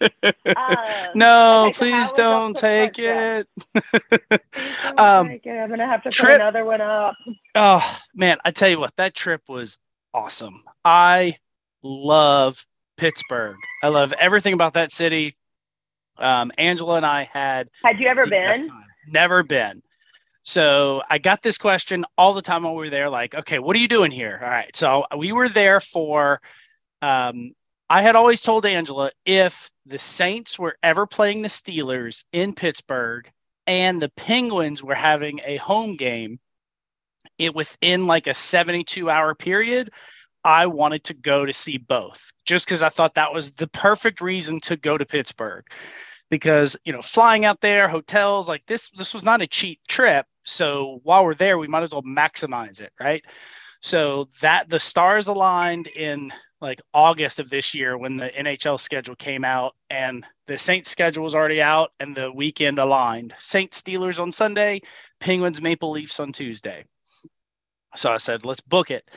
Um, 0.56 1.10
no, 1.14 1.66
okay, 1.66 1.72
so 1.72 1.90
how 1.90 2.00
please 2.04 2.12
don't 2.12 2.56
take 2.56 2.98
it. 2.98 3.46
Don't 3.94 4.98
Um, 4.98 5.28
take 5.28 5.46
it. 5.46 5.50
I'm 5.56 5.68
gonna 5.70 5.86
have 5.86 6.02
to 6.02 6.10
trip- 6.10 6.30
put 6.32 6.40
another 6.40 6.64
one 6.64 6.80
up. 6.80 7.14
Oh 7.54 7.98
man, 8.14 8.38
I 8.44 8.50
tell 8.50 8.68
you 8.68 8.80
what, 8.80 8.96
that 8.96 9.14
trip 9.14 9.42
was 9.48 9.78
awesome. 10.12 10.62
I 10.84 11.36
love 11.82 12.66
Pittsburgh. 12.96 13.56
I 13.82 13.88
love 13.88 14.12
everything 14.18 14.54
about 14.54 14.74
that 14.74 14.90
city. 14.90 15.36
Um, 16.18 16.50
Angela 16.58 16.96
and 16.96 17.06
I 17.06 17.24
had 17.32 17.70
Had 17.84 18.00
you 18.00 18.08
ever 18.08 18.26
been? 18.26 18.70
Never 19.06 19.42
been. 19.42 19.82
So 20.42 21.02
I 21.08 21.18
got 21.18 21.42
this 21.42 21.58
question 21.58 22.04
all 22.16 22.34
the 22.34 22.42
time 22.42 22.62
when 22.62 22.72
we 22.72 22.78
were 22.78 22.90
there, 22.90 23.10
like, 23.10 23.34
okay, 23.34 23.58
what 23.58 23.76
are 23.76 23.78
you 23.78 23.88
doing 23.88 24.10
here? 24.10 24.38
All 24.42 24.48
right. 24.48 24.74
So 24.74 25.04
we 25.16 25.32
were 25.32 25.48
there 25.48 25.80
for 25.80 26.40
um 27.02 27.52
I 27.88 28.02
had 28.02 28.14
always 28.14 28.40
told 28.40 28.64
Angela 28.66 29.10
if 29.26 29.68
the 29.84 29.98
Saints 29.98 30.56
were 30.58 30.76
ever 30.80 31.06
playing 31.06 31.42
the 31.42 31.48
Steelers 31.48 32.22
in 32.32 32.54
Pittsburgh 32.54 33.28
and 33.66 34.00
the 34.00 34.08
Penguins 34.10 34.82
were 34.82 34.94
having 34.94 35.40
a 35.44 35.56
home 35.56 35.96
game, 35.96 36.38
it 37.36 37.52
within 37.52 38.06
like 38.06 38.28
a 38.28 38.34
72 38.34 39.10
hour 39.10 39.34
period, 39.34 39.90
I 40.44 40.66
wanted 40.66 41.04
to 41.04 41.14
go 41.14 41.44
to 41.44 41.52
see 41.52 41.78
both 41.78 42.32
just 42.44 42.64
because 42.64 42.82
I 42.82 42.90
thought 42.90 43.14
that 43.14 43.34
was 43.34 43.50
the 43.52 43.68
perfect 43.68 44.20
reason 44.20 44.60
to 44.60 44.76
go 44.76 44.96
to 44.96 45.04
Pittsburgh. 45.04 45.64
Because, 46.30 46.76
you 46.84 46.92
know, 46.92 47.02
flying 47.02 47.44
out 47.44 47.60
there, 47.60 47.88
hotels, 47.88 48.48
like 48.48 48.64
this, 48.66 48.90
this 48.90 49.12
was 49.12 49.24
not 49.24 49.42
a 49.42 49.46
cheap 49.46 49.80
trip. 49.88 50.26
So 50.44 51.00
while 51.02 51.24
we're 51.24 51.34
there, 51.34 51.58
we 51.58 51.68
might 51.68 51.82
as 51.82 51.90
well 51.90 52.02
maximize 52.02 52.80
it, 52.80 52.92
right? 53.00 53.24
So 53.82 54.28
that 54.40 54.68
the 54.68 54.80
stars 54.80 55.28
aligned 55.28 55.86
in 55.88 56.32
like 56.60 56.80
August 56.92 57.38
of 57.38 57.48
this 57.48 57.74
year 57.74 57.96
when 57.96 58.16
the 58.16 58.28
NHL 58.28 58.78
schedule 58.78 59.16
came 59.16 59.44
out 59.44 59.74
and 59.88 60.26
the 60.46 60.58
Saints 60.58 60.90
schedule 60.90 61.24
was 61.24 61.34
already 61.34 61.62
out 61.62 61.90
and 61.98 62.14
the 62.14 62.30
weekend 62.30 62.78
aligned. 62.78 63.34
Saints 63.38 63.80
Steelers 63.80 64.20
on 64.20 64.30
Sunday, 64.30 64.82
Penguins 65.20 65.62
Maple 65.62 65.92
Leafs 65.92 66.20
on 66.20 66.32
Tuesday. 66.32 66.84
So 67.96 68.12
I 68.12 68.18
said, 68.18 68.44
let's 68.44 68.60
book 68.60 68.90
it. 68.90 69.08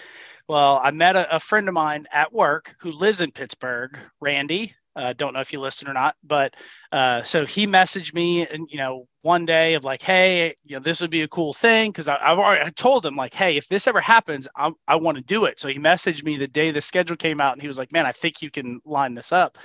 Well, 0.48 0.80
I 0.84 0.92
met 0.92 1.16
a, 1.16 1.36
a 1.36 1.40
friend 1.40 1.68
of 1.68 1.74
mine 1.74 2.08
at 2.12 2.34
work 2.34 2.76
who 2.80 2.92
lives 2.92 3.22
in 3.22 3.32
Pittsburgh, 3.32 3.98
Randy. 4.20 4.76
Uh, 4.96 5.14
don't 5.14 5.34
know 5.34 5.40
if 5.40 5.52
you 5.52 5.60
listen 5.60 5.88
or 5.88 5.94
not, 5.94 6.16
but 6.24 6.54
uh, 6.92 7.24
so 7.24 7.46
he 7.46 7.66
messaged 7.66 8.14
me, 8.14 8.48
and 8.48 8.68
you 8.70 8.78
know, 8.78 9.08
one 9.24 9.46
day 9.46 9.74
of 9.74 9.84
like, 9.84 10.04
hey, 10.04 10.56
you 10.64 10.76
know, 10.76 10.80
this 10.80 11.02
would 11.02 11.10
be 11.10 11.24
a 11.24 11.28
cool 11.28 11.52
thing 11.54 11.92
because 11.92 12.08
I've 12.08 12.38
already 12.38 12.64
I 12.64 12.70
told 12.70 13.04
him 13.06 13.16
like, 13.16 13.34
hey, 13.34 13.58
if 13.58 13.68
this 13.68 13.88
ever 13.88 14.00
happens, 14.00 14.48
I, 14.56 14.72
I 14.88 14.98
want 14.98 15.18
to 15.18 15.24
do 15.24 15.46
it. 15.46 15.60
So 15.60 15.68
he 15.68 15.80
messaged 15.80 16.24
me 16.24 16.38
the 16.38 16.48
day 16.48 16.70
the 16.72 16.82
schedule 16.82 17.16
came 17.18 17.42
out, 17.42 17.54
and 17.54 17.62
he 17.62 17.68
was 17.68 17.78
like, 17.78 17.92
man, 17.92 18.06
I 18.06 18.12
think 18.12 18.42
you 18.44 18.52
can 18.52 18.82
line 18.86 19.16
this 19.16 19.32
up. 19.32 19.58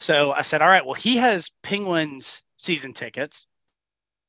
So 0.00 0.32
I 0.32 0.42
said, 0.42 0.62
all 0.62 0.68
right, 0.68 0.84
well, 0.84 0.94
he 0.94 1.16
has 1.16 1.50
Penguins 1.62 2.42
season 2.56 2.92
tickets. 2.92 3.46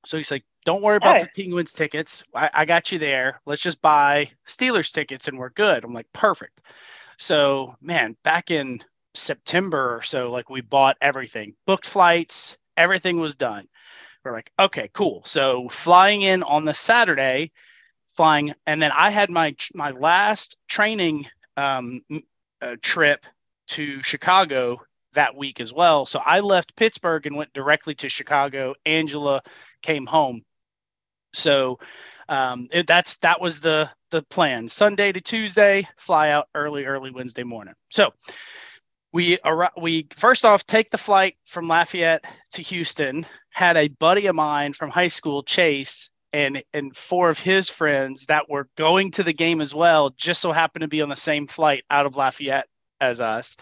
So 0.05 0.17
he's 0.17 0.31
like, 0.31 0.43
don't 0.65 0.81
worry 0.81 0.97
about 0.97 1.21
Oh. 1.21 1.23
the 1.23 1.29
Penguins 1.35 1.73
tickets. 1.73 2.23
I, 2.35 2.49
I 2.53 2.65
got 2.65 2.91
you 2.91 2.99
there. 2.99 3.41
Let's 3.45 3.61
just 3.61 3.81
buy 3.81 4.31
Steelers 4.47 4.91
tickets 4.91 5.27
and 5.27 5.37
we're 5.37 5.49
good. 5.49 5.83
I'm 5.83 5.93
like, 5.93 6.11
perfect. 6.13 6.61
So, 7.17 7.75
man, 7.81 8.15
back 8.23 8.51
in 8.51 8.83
September 9.13 9.95
or 9.95 10.01
so, 10.01 10.31
like 10.31 10.49
we 10.49 10.61
bought 10.61 10.97
everything, 11.01 11.55
booked 11.65 11.87
flights, 11.87 12.57
everything 12.77 13.19
was 13.19 13.35
done. 13.35 13.67
We're 14.23 14.31
like, 14.31 14.51
okay, 14.57 14.89
cool. 14.93 15.21
So 15.25 15.67
flying 15.69 16.21
in 16.21 16.43
on 16.43 16.65
the 16.65 16.73
Saturday, 16.73 17.51
flying, 18.09 18.53
and 18.65 18.81
then 18.81 18.91
I 18.91 19.09
had 19.09 19.29
my 19.29 19.55
my 19.73 19.91
last 19.91 20.55
training 20.67 21.27
um, 21.57 22.01
uh, 22.61 22.75
trip 22.81 23.25
to 23.67 24.01
Chicago 24.03 24.81
that 25.13 25.35
week 25.35 25.59
as 25.59 25.73
well. 25.73 26.05
So 26.05 26.19
I 26.19 26.39
left 26.39 26.75
Pittsburgh 26.75 27.25
and 27.25 27.35
went 27.35 27.53
directly 27.53 27.95
to 27.95 28.09
Chicago. 28.09 28.75
Angela 28.85 29.41
came 29.81 30.05
home. 30.05 30.43
So 31.33 31.79
um, 32.29 32.69
it, 32.71 32.87
that's 32.87 33.17
that 33.17 33.41
was 33.41 33.59
the 33.59 33.89
the 34.11 34.21
plan. 34.23 34.67
Sunday 34.69 35.11
to 35.11 35.21
Tuesday, 35.21 35.87
fly 35.97 36.29
out 36.29 36.47
early, 36.55 36.85
early 36.85 37.11
Wednesday 37.11 37.43
morning. 37.43 37.73
So 37.89 38.13
we 39.13 39.37
we 39.77 40.07
first 40.15 40.43
off 40.43 40.65
take 40.65 40.89
the 40.91 40.97
flight 40.97 41.35
from 41.45 41.67
Lafayette 41.67 42.25
to 42.53 42.61
Houston. 42.63 43.25
Had 43.51 43.77
a 43.77 43.87
buddy 43.87 44.25
of 44.25 44.35
mine 44.35 44.73
from 44.73 44.89
high 44.89 45.07
school, 45.07 45.43
Chase, 45.43 46.09
and 46.33 46.63
and 46.73 46.95
four 46.95 47.29
of 47.29 47.37
his 47.39 47.69
friends 47.69 48.25
that 48.25 48.49
were 48.49 48.67
going 48.75 49.11
to 49.11 49.23
the 49.23 49.33
game 49.33 49.61
as 49.61 49.73
well. 49.73 50.09
Just 50.17 50.41
so 50.41 50.51
happened 50.51 50.81
to 50.81 50.87
be 50.87 51.01
on 51.01 51.09
the 51.09 51.15
same 51.15 51.47
flight 51.47 51.83
out 51.89 52.05
of 52.07 52.15
Lafayette 52.15 52.67
as 52.99 53.21
us. 53.21 53.55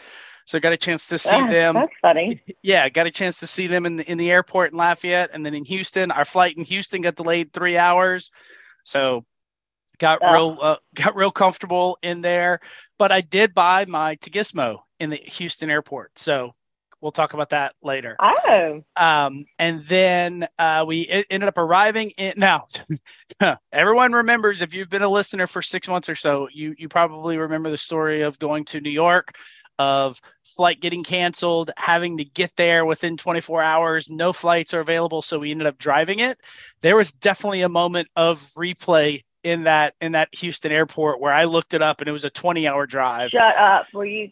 So 0.46 0.60
got 0.60 0.74
a 0.74 0.78
chance 0.78 1.08
to 1.08 1.18
see 1.18 1.36
Ah, 1.36 1.48
them 1.48 1.76
That's 1.76 1.94
funny. 2.02 2.42
yeah, 2.64 2.90
got 2.90 3.06
a 3.08 3.12
chance 3.12 3.40
to 3.42 3.48
see 3.48 3.68
them 3.68 3.86
in 3.86 3.98
the 3.98 4.10
in 4.10 4.18
the 4.18 4.32
airport 4.32 4.72
in 4.72 4.78
Lafayette, 4.78 5.30
and 5.34 5.46
then 5.46 5.54
in 5.54 5.66
Houston. 5.66 6.12
Our 6.12 6.26
flight 6.26 6.58
in 6.58 6.64
Houston 6.64 7.02
got 7.02 7.16
delayed 7.16 7.52
three 7.54 7.78
hours, 7.78 8.32
so 8.84 9.26
got 10.02 10.20
Oh. 10.22 10.34
real 10.34 10.58
uh, 10.62 10.76
got 10.96 11.16
real 11.16 11.32
comfortable 11.32 11.98
in 12.04 12.22
there. 12.22 12.60
But 12.98 13.12
I 13.12 13.22
did 13.22 13.54
buy 13.54 13.86
my 13.86 14.16
Tagismo 14.18 14.80
in 15.00 15.10
the 15.12 15.16
Houston 15.18 15.70
airport, 15.70 16.20
so 16.20 16.52
we'll 17.02 17.12
talk 17.12 17.34
about 17.34 17.52
that 17.52 17.76
later. 17.82 18.16
Oh, 18.20 18.84
Um, 18.96 19.46
and 19.58 19.86
then 19.88 20.48
uh, 20.60 20.84
we 20.88 21.08
ended 21.30 21.48
up 21.48 21.58
arriving 21.58 22.12
in 22.12 22.34
now. 22.38 22.68
everyone 23.72 24.12
remembers 24.14 24.62
if 24.62 24.74
you've 24.74 24.90
been 24.90 25.02
a 25.02 25.10
listener 25.10 25.48
for 25.48 25.62
six 25.62 25.88
months 25.88 26.10
or 26.10 26.16
so, 26.16 26.48
you 26.54 26.76
you 26.78 26.90
probably 26.90 27.38
remember 27.38 27.70
the 27.70 27.78
story 27.78 28.22
of 28.22 28.38
going 28.40 28.66
to 28.66 28.82
New 28.82 28.92
York, 28.92 29.34
of 29.80 30.22
flight 30.44 30.80
getting 30.82 31.04
canceled, 31.04 31.72
having 31.78 32.18
to 32.18 32.26
get 32.26 32.52
there 32.56 32.86
within 32.86 33.18
24 33.18 33.64
hours, 33.64 34.10
no 34.10 34.32
flights 34.34 34.74
are 34.74 34.82
available, 34.82 35.22
so 35.22 35.40
we 35.40 35.52
ended 35.52 35.68
up 35.68 35.78
driving 35.80 36.20
it. 36.20 36.38
There 36.82 36.96
was 36.98 37.12
definitely 37.14 37.62
a 37.62 37.70
moment 37.70 38.10
of 38.16 38.40
replay 38.58 39.24
in 39.44 39.64
that 39.64 39.96
in 40.02 40.14
that 40.14 40.30
Houston 40.36 40.72
airport 40.72 41.20
where 41.20 41.34
I 41.34 41.46
looked 41.46 41.74
it 41.74 41.82
up 41.82 42.02
and 42.02 42.08
it 42.08 42.12
was 42.12 42.26
a 42.26 42.30
20 42.30 42.68
hour 42.68 42.86
drive 42.86 43.32
shut 43.32 43.56
up. 43.56 43.88
Were 43.94 44.06
you? 44.06 44.32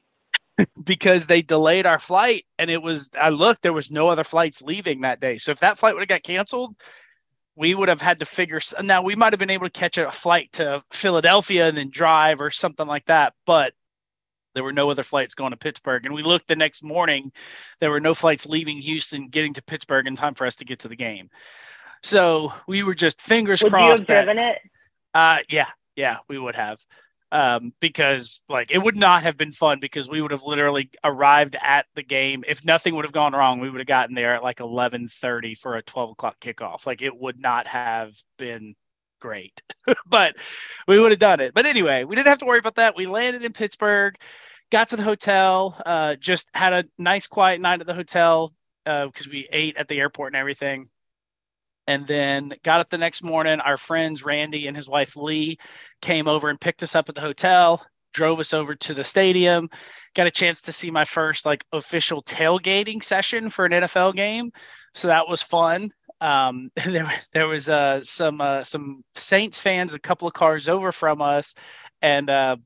because 0.84 1.26
they 1.26 1.42
delayed 1.42 1.86
our 1.86 2.00
flight 2.00 2.46
and 2.58 2.70
it 2.70 2.82
was 2.82 3.10
I 3.20 3.30
looked 3.30 3.62
there 3.62 3.74
was 3.74 3.92
no 3.92 4.10
other 4.10 4.24
flights 4.24 4.62
leaving 4.62 5.02
that 5.02 5.20
day. 5.20 5.38
So 5.38 5.52
if 5.52 5.60
that 5.60 5.78
flight 5.78 5.96
would 5.96 6.02
have 6.02 6.10
got 6.10 6.24
canceled, 6.24 6.76
we 7.56 7.74
would 7.74 7.90
have 7.90 8.02
had 8.02 8.20
to 8.20 8.26
figure 8.26 8.60
now 8.84 9.02
we 9.02 9.16
might 9.16 9.34
have 9.34 9.40
been 9.40 9.50
able 9.50 9.68
to 9.68 9.72
catch 9.72 9.98
a 9.98 10.12
flight 10.12 10.52
to 10.54 10.84
Philadelphia 10.92 11.68
and 11.68 11.78
then 11.78 11.90
drive 11.90 12.42
or 12.42 12.52
something 12.52 12.88
like 12.88 13.06
that, 13.06 13.34
but 13.46 13.74
there 14.56 14.64
were 14.64 14.74
no 14.74 14.90
other 14.90 15.04
flights 15.04 15.36
going 15.36 15.52
to 15.52 15.58
Pittsburgh 15.58 16.06
and 16.06 16.14
we 16.14 16.24
looked 16.24 16.48
the 16.48 16.56
next 16.56 16.84
morning 16.84 17.32
there 17.80 17.92
were 17.92 18.00
no 18.00 18.14
flights 18.14 18.46
leaving 18.46 18.78
Houston 18.80 19.30
getting 19.30 19.54
to 19.54 19.64
Pittsburgh 19.64 20.08
in 20.08 20.16
time 20.16 20.34
for 20.34 20.46
us 20.46 20.58
to 20.58 20.66
get 20.66 20.80
to 20.80 20.88
the 20.88 20.96
game. 20.96 21.30
So 22.02 22.54
we 22.68 22.84
were 22.84 22.96
just 22.96 23.22
fingers 23.22 23.62
Would 23.62 23.72
you 23.72 23.78
crossed 23.78 24.02
have 24.02 24.08
that 24.08 24.26
driven 24.26 24.40
it? 24.40 24.60
Uh, 25.14 25.40
yeah, 25.50 25.70
yeah, 25.96 26.18
we 26.28 26.38
would 26.38 26.56
have. 26.56 26.80
Um, 27.32 27.74
because 27.80 28.42
like 28.50 28.72
it 28.72 28.80
would 28.80 28.98
not 28.98 29.22
have 29.22 29.38
been 29.38 29.52
fun 29.52 29.80
because 29.80 30.10
we 30.10 30.20
would 30.20 30.32
have 30.32 30.42
literally 30.42 30.90
arrived 31.04 31.56
at 31.62 31.86
the 31.94 32.02
game. 32.02 32.44
If 32.48 32.66
nothing 32.66 32.96
would 32.96 33.06
have 33.06 33.12
gone 33.12 33.34
wrong, 33.34 33.60
we 33.60 33.70
would 33.70 33.80
have 33.80 33.88
gotten 33.88 34.16
there 34.16 34.34
at 34.34 34.42
like 34.42 34.62
eleven 34.62 35.08
thirty 35.08 35.54
for 35.54 35.76
a 35.76 35.84
twelve 35.84 36.10
o'clock 36.12 36.40
kickoff. 36.40 36.88
Like 36.88 37.04
it 37.04 37.16
would 37.16 37.40
not 37.40 37.68
have 37.68 38.16
been 38.40 38.76
great, 39.20 39.62
but 40.08 40.36
we 40.88 41.00
would 41.00 41.12
have 41.12 41.20
done 41.20 41.40
it. 41.40 41.54
But 41.54 41.68
anyway, 41.68 42.04
we 42.04 42.16
didn't 42.16 42.30
have 42.30 42.40
to 42.40 42.46
worry 42.46 42.60
about 42.60 42.76
that. 42.76 42.96
We 42.96 43.06
landed 43.06 43.44
in 43.44 43.54
Pittsburgh, 43.54 44.16
got 44.72 44.90
to 44.90 44.96
the 44.96 45.04
hotel, 45.04 45.80
uh, 45.86 46.16
just 46.16 46.48
had 46.56 46.74
a 46.74 46.86
nice 46.98 47.28
quiet 47.28 47.62
night 47.62 47.82
at 47.82 47.86
the 47.86 47.94
hotel 47.94 48.54
because 48.86 49.28
we 49.28 49.48
ate 49.52 49.78
at 49.78 49.88
the 49.88 50.00
airport 50.00 50.34
and 50.34 50.40
everything 50.40 50.90
and 51.90 52.06
then 52.06 52.54
got 52.64 52.82
up 52.82 52.90
the 52.92 53.00
next 53.00 53.24
morning. 53.24 53.60
Our 53.60 53.76
friends 53.76 54.24
Randy 54.24 54.68
and 54.68 54.78
his 54.78 54.88
wife 54.88 55.16
Lee 55.16 55.58
came 56.04 56.28
over 56.28 56.48
and 56.48 56.62
picked 56.62 56.84
us 56.84 56.96
up 56.96 57.10
at 57.10 57.16
the 57.16 57.22
hotel, 57.22 57.84
drove 58.14 58.40
us 58.40 58.54
over 58.54 58.76
to 58.76 58.94
the 58.94 59.04
stadium, 59.04 59.72
got 60.14 60.28
a 60.28 60.32
chance 60.32 60.62
to 60.62 60.72
see 60.72 60.92
my 60.92 61.04
first 61.04 61.48
like 61.48 61.66
official 61.74 62.22
tailgating 62.22 63.04
session 63.04 63.50
for 63.50 63.66
an 63.66 63.72
NFL 63.72 64.16
game. 64.16 64.52
So 64.94 65.08
that 65.08 65.28
was 65.28 65.42
fun. 65.42 65.92
Um, 66.22 66.70
there, 66.86 67.12
there 67.34 67.48
was 67.48 67.68
uh, 67.70 68.04
some 68.04 68.40
uh, 68.40 68.64
some 68.64 69.04
Saints 69.16 69.60
fans 69.60 69.96
a 69.96 70.00
couple 70.00 70.28
of 70.28 70.36
cars 70.36 70.70
over 70.70 70.92
from 70.92 71.24
us, 71.24 71.56
and 72.04 72.30
uh, 72.30 72.58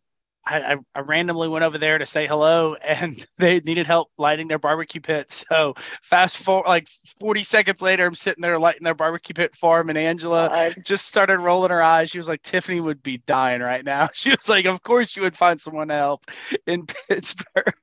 I, 0.46 0.76
I, 0.94 1.00
randomly 1.02 1.48
went 1.48 1.64
over 1.64 1.78
there 1.78 1.98
to 1.98 2.06
say 2.06 2.28
hello, 2.28 2.74
and 2.84 3.26
they 3.38 3.60
needed 3.60 3.88
help 3.88 4.10
lighting 4.18 4.48
their 4.48 4.60
barbecue 4.60 5.02
pit. 5.02 5.32
So 5.32 5.76
fast 6.02 6.38
forward, 6.38 6.68
like 6.68 6.88
40 7.20 7.44
seconds 7.44 7.82
later, 7.82 8.06
I'm 8.06 8.16
sitting 8.16 8.42
there 8.42 8.60
lighting 8.60 8.84
their 8.84 8.94
barbecue 8.94 9.34
pit 9.34 9.56
for 9.56 9.80
him, 9.80 9.90
and 9.90 9.98
Angela 9.98 10.46
Uh, 10.48 10.72
just 10.84 11.08
started 11.08 11.40
rolling 11.40 11.72
her 11.72 11.82
eyes. 11.82 12.10
She 12.10 12.18
was 12.18 12.28
like, 12.28 12.42
Tiffany 12.42 12.82
would 12.82 13.02
be 13.02 13.18
dying 13.20 13.62
right 13.62 13.84
now. 13.84 14.10
She 14.14 14.30
was 14.30 14.48
like, 14.48 14.66
Of 14.66 14.82
course 14.84 15.16
you 15.16 15.22
would 15.24 15.36
find 15.36 15.60
someone 15.60 15.90
to 15.90 15.96
help 15.96 16.26
in 16.68 16.86
Pittsburgh. 17.10 17.74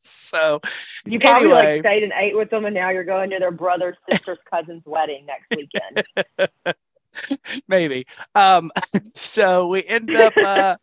so 0.00 0.60
you 1.06 1.20
probably 1.20 1.46
anyway. 1.48 1.76
like 1.76 1.82
stayed 1.82 2.02
and 2.02 2.12
ate 2.16 2.36
with 2.36 2.50
them, 2.50 2.64
and 2.64 2.74
now 2.74 2.90
you're 2.90 3.04
going 3.04 3.30
to 3.30 3.38
their 3.38 3.50
brother's 3.50 3.96
sister's 4.10 4.38
cousin's 4.50 4.82
wedding 4.84 5.26
next 5.26 5.54
weekend. 5.56 6.46
maybe. 7.68 8.06
Um, 8.34 8.70
so 9.14 9.68
we 9.68 9.84
end 9.84 10.14
up 10.14 10.36
uh, 10.36 10.76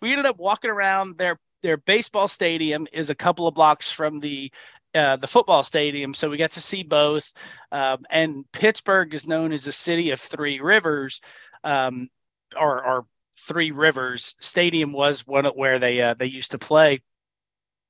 we 0.00 0.12
ended 0.12 0.26
up 0.26 0.38
walking 0.38 0.70
around 0.70 1.18
their 1.18 1.38
their 1.62 1.76
baseball 1.76 2.28
stadium 2.28 2.86
is 2.92 3.10
a 3.10 3.14
couple 3.14 3.46
of 3.46 3.54
blocks 3.54 3.92
from 3.92 4.20
the 4.20 4.50
uh, 4.94 5.16
the 5.16 5.26
football 5.28 5.62
stadium, 5.62 6.14
so 6.14 6.28
we 6.28 6.36
got 6.36 6.50
to 6.52 6.60
see 6.60 6.82
both. 6.82 7.32
Um, 7.70 8.04
and 8.10 8.50
Pittsburgh 8.50 9.14
is 9.14 9.28
known 9.28 9.52
as 9.52 9.62
the 9.62 9.72
city 9.72 10.10
of 10.10 10.20
three 10.20 10.58
rivers, 10.60 11.20
um, 11.62 12.08
or, 12.58 12.84
or, 12.84 13.06
Three 13.42 13.70
Rivers 13.70 14.34
Stadium 14.40 14.92
was 14.92 15.26
one 15.26 15.46
where 15.46 15.78
they 15.78 16.02
uh, 16.02 16.12
they 16.12 16.26
used 16.26 16.50
to 16.50 16.58
play. 16.58 17.00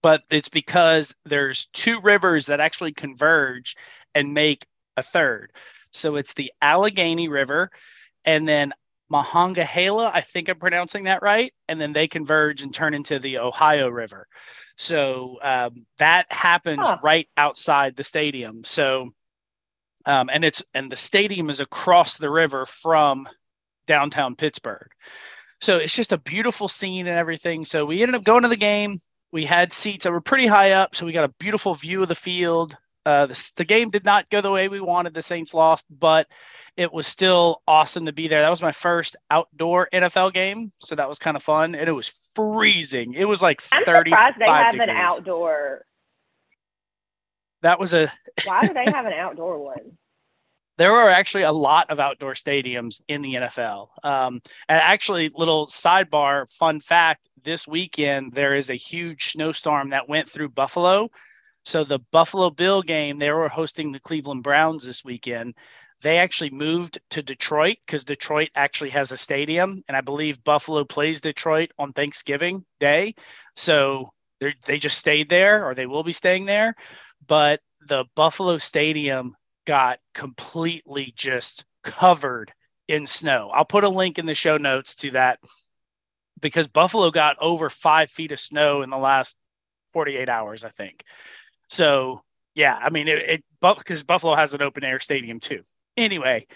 But 0.00 0.22
it's 0.30 0.48
because 0.48 1.12
there's 1.24 1.66
two 1.72 2.00
rivers 2.00 2.46
that 2.46 2.60
actually 2.60 2.92
converge 2.92 3.74
and 4.14 4.32
make 4.32 4.64
a 4.96 5.02
third. 5.02 5.52
So 5.90 6.14
it's 6.14 6.34
the 6.34 6.52
Allegheny 6.62 7.28
River, 7.28 7.72
and 8.24 8.48
then 8.48 8.72
Monongahela. 9.10 10.10
I 10.14 10.20
think 10.20 10.48
I'm 10.48 10.58
pronouncing 10.58 11.04
that 11.04 11.22
right. 11.22 11.52
And 11.68 11.80
then 11.80 11.92
they 11.92 12.08
converge 12.08 12.62
and 12.62 12.72
turn 12.72 12.94
into 12.94 13.18
the 13.18 13.38
Ohio 13.38 13.88
River. 13.88 14.26
So 14.78 15.38
um, 15.42 15.84
that 15.98 16.32
happens 16.32 16.86
huh. 16.86 16.98
right 17.02 17.28
outside 17.36 17.96
the 17.96 18.04
stadium. 18.04 18.64
So, 18.64 19.10
um, 20.06 20.30
and 20.32 20.44
it's 20.44 20.62
and 20.72 20.90
the 20.90 20.96
stadium 20.96 21.50
is 21.50 21.60
across 21.60 22.16
the 22.16 22.30
river 22.30 22.64
from 22.64 23.28
downtown 23.86 24.36
Pittsburgh. 24.36 24.88
So 25.60 25.76
it's 25.76 25.94
just 25.94 26.12
a 26.12 26.18
beautiful 26.18 26.68
scene 26.68 27.06
and 27.06 27.18
everything. 27.18 27.64
So 27.66 27.84
we 27.84 28.00
ended 28.00 28.14
up 28.14 28.24
going 28.24 28.44
to 28.44 28.48
the 28.48 28.56
game. 28.56 29.00
We 29.32 29.44
had 29.44 29.72
seats 29.72 30.04
that 30.04 30.12
were 30.12 30.20
pretty 30.20 30.46
high 30.46 30.72
up, 30.72 30.94
so 30.94 31.04
we 31.04 31.12
got 31.12 31.24
a 31.24 31.34
beautiful 31.38 31.74
view 31.74 32.02
of 32.02 32.08
the 32.08 32.14
field. 32.14 32.76
Uh, 33.06 33.26
the, 33.26 33.52
the 33.56 33.64
game 33.64 33.90
did 33.90 34.04
not 34.04 34.28
go 34.30 34.40
the 34.40 34.50
way 34.50 34.68
we 34.68 34.80
wanted. 34.80 35.14
The 35.14 35.22
Saints 35.22 35.54
lost, 35.54 35.86
but 35.90 36.26
it 36.76 36.92
was 36.92 37.06
still 37.06 37.62
awesome 37.66 38.06
to 38.06 38.12
be 38.12 38.28
there. 38.28 38.42
That 38.42 38.50
was 38.50 38.62
my 38.62 38.72
first 38.72 39.16
outdoor 39.30 39.88
NFL 39.92 40.34
game, 40.34 40.70
so 40.80 40.94
that 40.94 41.08
was 41.08 41.18
kind 41.18 41.36
of 41.36 41.42
fun. 41.42 41.74
And 41.74 41.88
it 41.88 41.92
was 41.92 42.20
freezing. 42.34 43.14
It 43.14 43.24
was 43.24 43.40
like 43.42 43.62
I'm 43.72 43.84
surprised 43.84 44.38
they 44.38 44.46
have 44.46 44.72
degrees. 44.72 44.88
an 44.90 44.96
outdoor. 44.96 45.84
That 47.62 47.78
was 47.78 47.94
a. 47.94 48.12
Why 48.44 48.66
do 48.66 48.74
they 48.74 48.84
have 48.84 49.06
an 49.06 49.12
outdoor 49.12 49.58
one? 49.58 49.96
There 50.78 50.92
are 50.92 51.10
actually 51.10 51.42
a 51.42 51.52
lot 51.52 51.90
of 51.90 52.00
outdoor 52.00 52.32
stadiums 52.32 53.02
in 53.06 53.20
the 53.20 53.34
NFL. 53.34 53.88
Um, 54.02 54.40
and 54.68 54.80
actually, 54.80 55.30
little 55.34 55.66
sidebar, 55.66 56.50
fun 56.52 56.80
fact: 56.80 57.28
this 57.44 57.66
weekend 57.66 58.32
there 58.32 58.54
is 58.54 58.70
a 58.70 58.74
huge 58.74 59.32
snowstorm 59.32 59.90
that 59.90 60.08
went 60.08 60.28
through 60.28 60.50
Buffalo. 60.50 61.10
So 61.64 61.84
the 61.84 62.00
Buffalo 62.10 62.50
Bill 62.50 62.82
game, 62.82 63.16
they 63.16 63.30
were 63.30 63.48
hosting 63.48 63.92
the 63.92 64.00
Cleveland 64.00 64.42
Browns 64.42 64.84
this 64.84 65.04
weekend 65.04 65.54
they 66.02 66.18
actually 66.18 66.50
moved 66.50 66.98
to 67.10 67.22
Detroit 67.22 67.76
because 67.86 68.04
Detroit 68.04 68.48
actually 68.54 68.90
has 68.90 69.12
a 69.12 69.16
stadium, 69.16 69.84
and 69.86 69.96
I 69.96 70.00
believe 70.00 70.42
Buffalo 70.42 70.84
plays 70.84 71.20
Detroit 71.20 71.72
on 71.78 71.92
Thanksgiving 71.92 72.64
Day. 72.78 73.14
So 73.56 74.10
they 74.64 74.78
just 74.78 74.98
stayed 74.98 75.28
there, 75.28 75.66
or 75.66 75.74
they 75.74 75.86
will 75.86 76.02
be 76.02 76.12
staying 76.12 76.46
there. 76.46 76.74
But 77.26 77.60
the 77.86 78.06
Buffalo 78.16 78.56
Stadium 78.58 79.36
got 79.66 79.98
completely 80.14 81.12
just 81.16 81.64
covered 81.84 82.52
in 82.88 83.06
snow. 83.06 83.50
I'll 83.52 83.66
put 83.66 83.84
a 83.84 83.88
link 83.88 84.18
in 84.18 84.26
the 84.26 84.34
show 84.34 84.56
notes 84.56 84.94
to 84.96 85.10
that 85.12 85.38
because 86.40 86.66
Buffalo 86.66 87.10
got 87.10 87.36
over 87.40 87.68
five 87.68 88.10
feet 88.10 88.32
of 88.32 88.40
snow 88.40 88.80
in 88.80 88.88
the 88.88 88.96
last 88.96 89.36
48 89.92 90.30
hours, 90.30 90.64
I 90.64 90.70
think. 90.70 91.04
So 91.70 92.22
yeah, 92.54 92.76
I 92.80 92.90
mean 92.90 93.08
it, 93.08 93.42
because 93.60 94.02
Buffalo 94.02 94.34
has 94.34 94.52
an 94.52 94.62
open 94.62 94.84
air 94.84 95.00
stadium 95.00 95.40
too. 95.40 95.62
Anyway, 95.96 96.46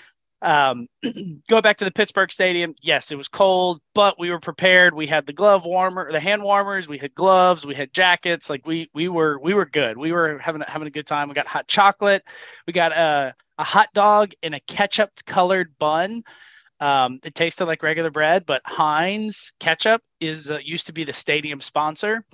um, 0.42 0.88
go 1.48 1.62
back 1.62 1.78
to 1.78 1.84
the 1.84 1.90
Pittsburgh 1.90 2.30
Stadium. 2.30 2.74
Yes, 2.82 3.10
it 3.10 3.16
was 3.16 3.28
cold, 3.28 3.80
but 3.94 4.18
we 4.18 4.30
were 4.30 4.40
prepared. 4.40 4.94
We 4.94 5.06
had 5.06 5.26
the 5.26 5.32
glove 5.32 5.64
warmer, 5.64 6.10
the 6.12 6.20
hand 6.20 6.42
warmers. 6.42 6.86
We 6.86 6.98
had 6.98 7.14
gloves. 7.14 7.64
We 7.64 7.74
had 7.74 7.92
jackets. 7.92 8.50
Like 8.50 8.66
we 8.66 8.90
we 8.92 9.08
were 9.08 9.38
we 9.38 9.54
were 9.54 9.66
good. 9.66 9.96
We 9.96 10.12
were 10.12 10.38
having 10.38 10.62
having 10.66 10.88
a 10.88 10.90
good 10.90 11.06
time. 11.06 11.28
We 11.28 11.34
got 11.34 11.46
hot 11.46 11.68
chocolate. 11.68 12.24
We 12.66 12.72
got 12.72 12.92
a 12.92 13.34
a 13.56 13.64
hot 13.64 13.88
dog 13.94 14.32
in 14.42 14.52
a 14.54 14.60
ketchup 14.60 15.10
colored 15.24 15.74
bun. 15.78 16.24
Um, 16.80 17.20
it 17.22 17.34
tasted 17.34 17.66
like 17.66 17.82
regular 17.82 18.10
bread, 18.10 18.44
but 18.46 18.60
Heinz 18.64 19.52
ketchup 19.60 20.02
is 20.20 20.50
uh, 20.50 20.58
used 20.62 20.88
to 20.88 20.92
be 20.92 21.04
the 21.04 21.12
stadium 21.12 21.60
sponsor. 21.60 22.24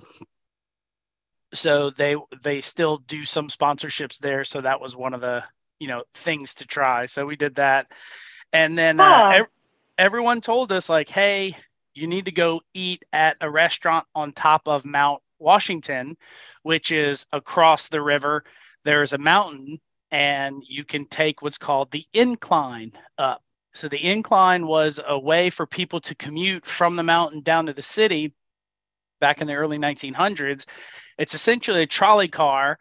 So 1.52 1.90
they 1.90 2.16
they 2.42 2.60
still 2.60 2.98
do 2.98 3.24
some 3.24 3.48
sponsorships 3.48 4.18
there. 4.18 4.44
So 4.44 4.60
that 4.60 4.80
was 4.80 4.96
one 4.96 5.14
of 5.14 5.20
the 5.20 5.44
you 5.78 5.88
know 5.88 6.04
things 6.14 6.54
to 6.56 6.66
try. 6.66 7.06
So 7.06 7.26
we 7.26 7.36
did 7.36 7.56
that, 7.56 7.86
and 8.52 8.76
then 8.78 9.00
uh, 9.00 9.22
ev- 9.30 9.46
everyone 9.98 10.40
told 10.40 10.72
us 10.72 10.88
like, 10.88 11.08
hey, 11.08 11.56
you 11.94 12.06
need 12.06 12.26
to 12.26 12.32
go 12.32 12.60
eat 12.74 13.04
at 13.12 13.36
a 13.40 13.50
restaurant 13.50 14.06
on 14.14 14.32
top 14.32 14.68
of 14.68 14.84
Mount 14.84 15.22
Washington, 15.38 16.16
which 16.62 16.92
is 16.92 17.26
across 17.32 17.88
the 17.88 18.00
river. 18.00 18.44
There's 18.84 19.12
a 19.12 19.18
mountain, 19.18 19.80
and 20.10 20.62
you 20.68 20.84
can 20.84 21.04
take 21.06 21.42
what's 21.42 21.58
called 21.58 21.90
the 21.90 22.06
incline 22.12 22.92
up. 23.18 23.42
So 23.74 23.88
the 23.88 24.04
incline 24.04 24.66
was 24.66 25.00
a 25.04 25.18
way 25.18 25.50
for 25.50 25.66
people 25.66 26.00
to 26.00 26.14
commute 26.14 26.66
from 26.66 26.96
the 26.96 27.02
mountain 27.02 27.42
down 27.42 27.66
to 27.66 27.72
the 27.72 27.82
city 27.82 28.34
back 29.20 29.40
in 29.40 29.46
the 29.46 29.54
early 29.54 29.78
1900s. 29.78 30.64
It's 31.20 31.34
essentially 31.34 31.82
a 31.82 31.86
trolley 31.86 32.28
car 32.28 32.78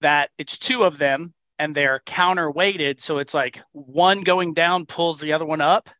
that 0.00 0.30
it's 0.38 0.58
two 0.58 0.82
of 0.82 0.96
them 0.96 1.34
and 1.58 1.74
they're 1.74 2.00
counterweighted. 2.06 3.02
So 3.02 3.18
it's 3.18 3.34
like 3.34 3.60
one 3.72 4.22
going 4.22 4.54
down 4.54 4.86
pulls 4.86 5.20
the 5.20 5.34
other 5.34 5.44
one 5.44 5.60
up 5.60 5.90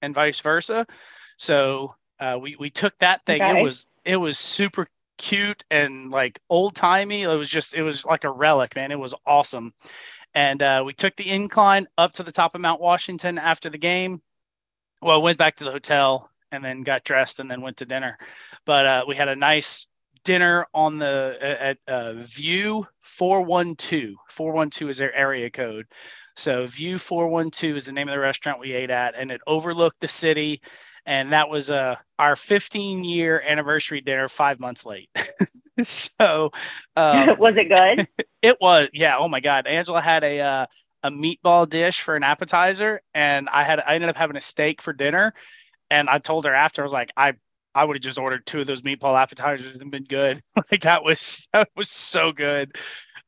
and 0.00 0.14
vice 0.14 0.38
versa. 0.38 0.86
So 1.36 1.96
uh, 2.20 2.38
we, 2.40 2.54
we 2.60 2.70
took 2.70 2.96
that 3.00 3.26
thing. 3.26 3.42
Okay. 3.42 3.58
It 3.58 3.62
was, 3.62 3.88
it 4.04 4.16
was 4.16 4.38
super 4.38 4.86
cute 5.18 5.64
and 5.68 6.10
like 6.10 6.38
old 6.48 6.76
timey. 6.76 7.22
It 7.22 7.26
was 7.26 7.50
just, 7.50 7.74
it 7.74 7.82
was 7.82 8.04
like 8.04 8.22
a 8.22 8.30
relic, 8.30 8.76
man. 8.76 8.92
It 8.92 8.98
was 8.98 9.14
awesome. 9.26 9.74
And 10.34 10.62
uh, 10.62 10.84
we 10.86 10.94
took 10.94 11.16
the 11.16 11.28
incline 11.28 11.88
up 11.98 12.12
to 12.14 12.22
the 12.22 12.32
top 12.32 12.54
of 12.54 12.60
Mount 12.60 12.80
Washington 12.80 13.36
after 13.36 13.68
the 13.68 13.78
game. 13.78 14.22
Well, 15.02 15.20
went 15.20 15.38
back 15.38 15.56
to 15.56 15.64
the 15.64 15.72
hotel 15.72 16.30
and 16.52 16.64
then 16.64 16.84
got 16.84 17.02
dressed 17.02 17.40
and 17.40 17.50
then 17.50 17.62
went 17.62 17.78
to 17.78 17.84
dinner. 17.84 18.16
But 18.64 18.86
uh, 18.86 19.04
we 19.08 19.16
had 19.16 19.28
a 19.28 19.34
nice 19.34 19.88
dinner 20.24 20.66
on 20.74 20.98
the 20.98 21.36
at 21.40 21.78
uh, 21.88 22.14
Vue 22.14 22.86
412. 23.02 24.14
412 24.28 24.90
is 24.90 24.98
their 24.98 25.14
area 25.14 25.50
code. 25.50 25.86
So 26.36 26.66
Vue 26.66 26.98
412 26.98 27.76
is 27.76 27.86
the 27.86 27.92
name 27.92 28.08
of 28.08 28.14
the 28.14 28.20
restaurant 28.20 28.60
we 28.60 28.72
ate 28.72 28.90
at, 28.90 29.14
and 29.16 29.30
it 29.30 29.40
overlooked 29.46 30.00
the 30.00 30.08
city. 30.08 30.62
And 31.04 31.32
that 31.32 31.48
was 31.48 31.70
uh, 31.70 31.96
our 32.18 32.36
15 32.36 33.04
year 33.04 33.42
anniversary 33.46 34.00
dinner, 34.00 34.28
five 34.28 34.60
months 34.60 34.86
late. 34.86 35.10
so 35.82 36.50
um, 36.96 37.28
was 37.38 37.54
it 37.56 37.68
good? 37.68 38.08
it 38.42 38.56
was, 38.60 38.88
yeah. 38.92 39.18
Oh 39.18 39.28
my 39.28 39.40
God, 39.40 39.66
Angela 39.66 40.00
had 40.00 40.24
a 40.24 40.40
uh, 40.40 40.66
a 41.02 41.10
meatball 41.10 41.68
dish 41.68 42.00
for 42.00 42.14
an 42.14 42.22
appetizer, 42.22 43.00
and 43.12 43.48
I 43.48 43.64
had 43.64 43.80
I 43.80 43.94
ended 43.94 44.10
up 44.10 44.16
having 44.16 44.36
a 44.36 44.40
steak 44.40 44.80
for 44.80 44.92
dinner. 44.92 45.34
And 45.90 46.08
I 46.08 46.18
told 46.18 46.46
her 46.46 46.54
after, 46.54 46.80
I 46.80 46.84
was 46.84 46.92
like, 46.92 47.10
I 47.18 47.34
I 47.74 47.84
would 47.84 47.96
have 47.96 48.02
just 48.02 48.18
ordered 48.18 48.46
two 48.46 48.60
of 48.60 48.66
those 48.66 48.82
meatball 48.82 49.20
appetizers 49.20 49.80
and 49.80 49.90
been 49.90 50.04
good. 50.04 50.42
like 50.70 50.82
that 50.82 51.04
was 51.04 51.48
that 51.52 51.70
was 51.76 51.90
so 51.90 52.32
good. 52.32 52.76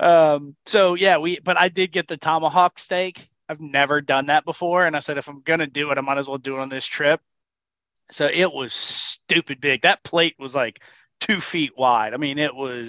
Um, 0.01 0.57
so 0.67 0.95
yeah, 0.95 1.19
we 1.19 1.39
but 1.41 1.59
I 1.59 1.69
did 1.69 1.93
get 1.93 2.09
the 2.09 2.17
tomahawk 2.17 2.79
steak. 2.79 3.29
I've 3.49 3.61
never 3.61 4.01
done 4.01 4.27
that 4.27 4.45
before, 4.45 4.85
and 4.85 4.97
I 4.97 5.01
said 5.01 5.19
if 5.19 5.29
I'm 5.29 5.43
gonna 5.43 5.67
do 5.67 5.91
it, 5.91 5.99
I 5.99 6.01
might 6.01 6.19
as 6.19 6.29
well 6.29 6.39
do 6.39 6.57
it 6.57 6.61
on 6.61 6.69
this 6.69 6.87
trip. 6.87 7.21
So 8.11 8.27
it 8.27 8.53
was 8.53 8.73
stupid 8.73 9.61
big. 9.61 9.83
That 9.83 10.03
plate 10.03 10.37
was 10.39 10.55
like 10.55 10.81
two 11.21 11.41
feet 11.41 11.73
wide. 11.77 12.13
I 12.15 12.17
mean, 12.17 12.39
it 12.39 12.55
was 12.55 12.87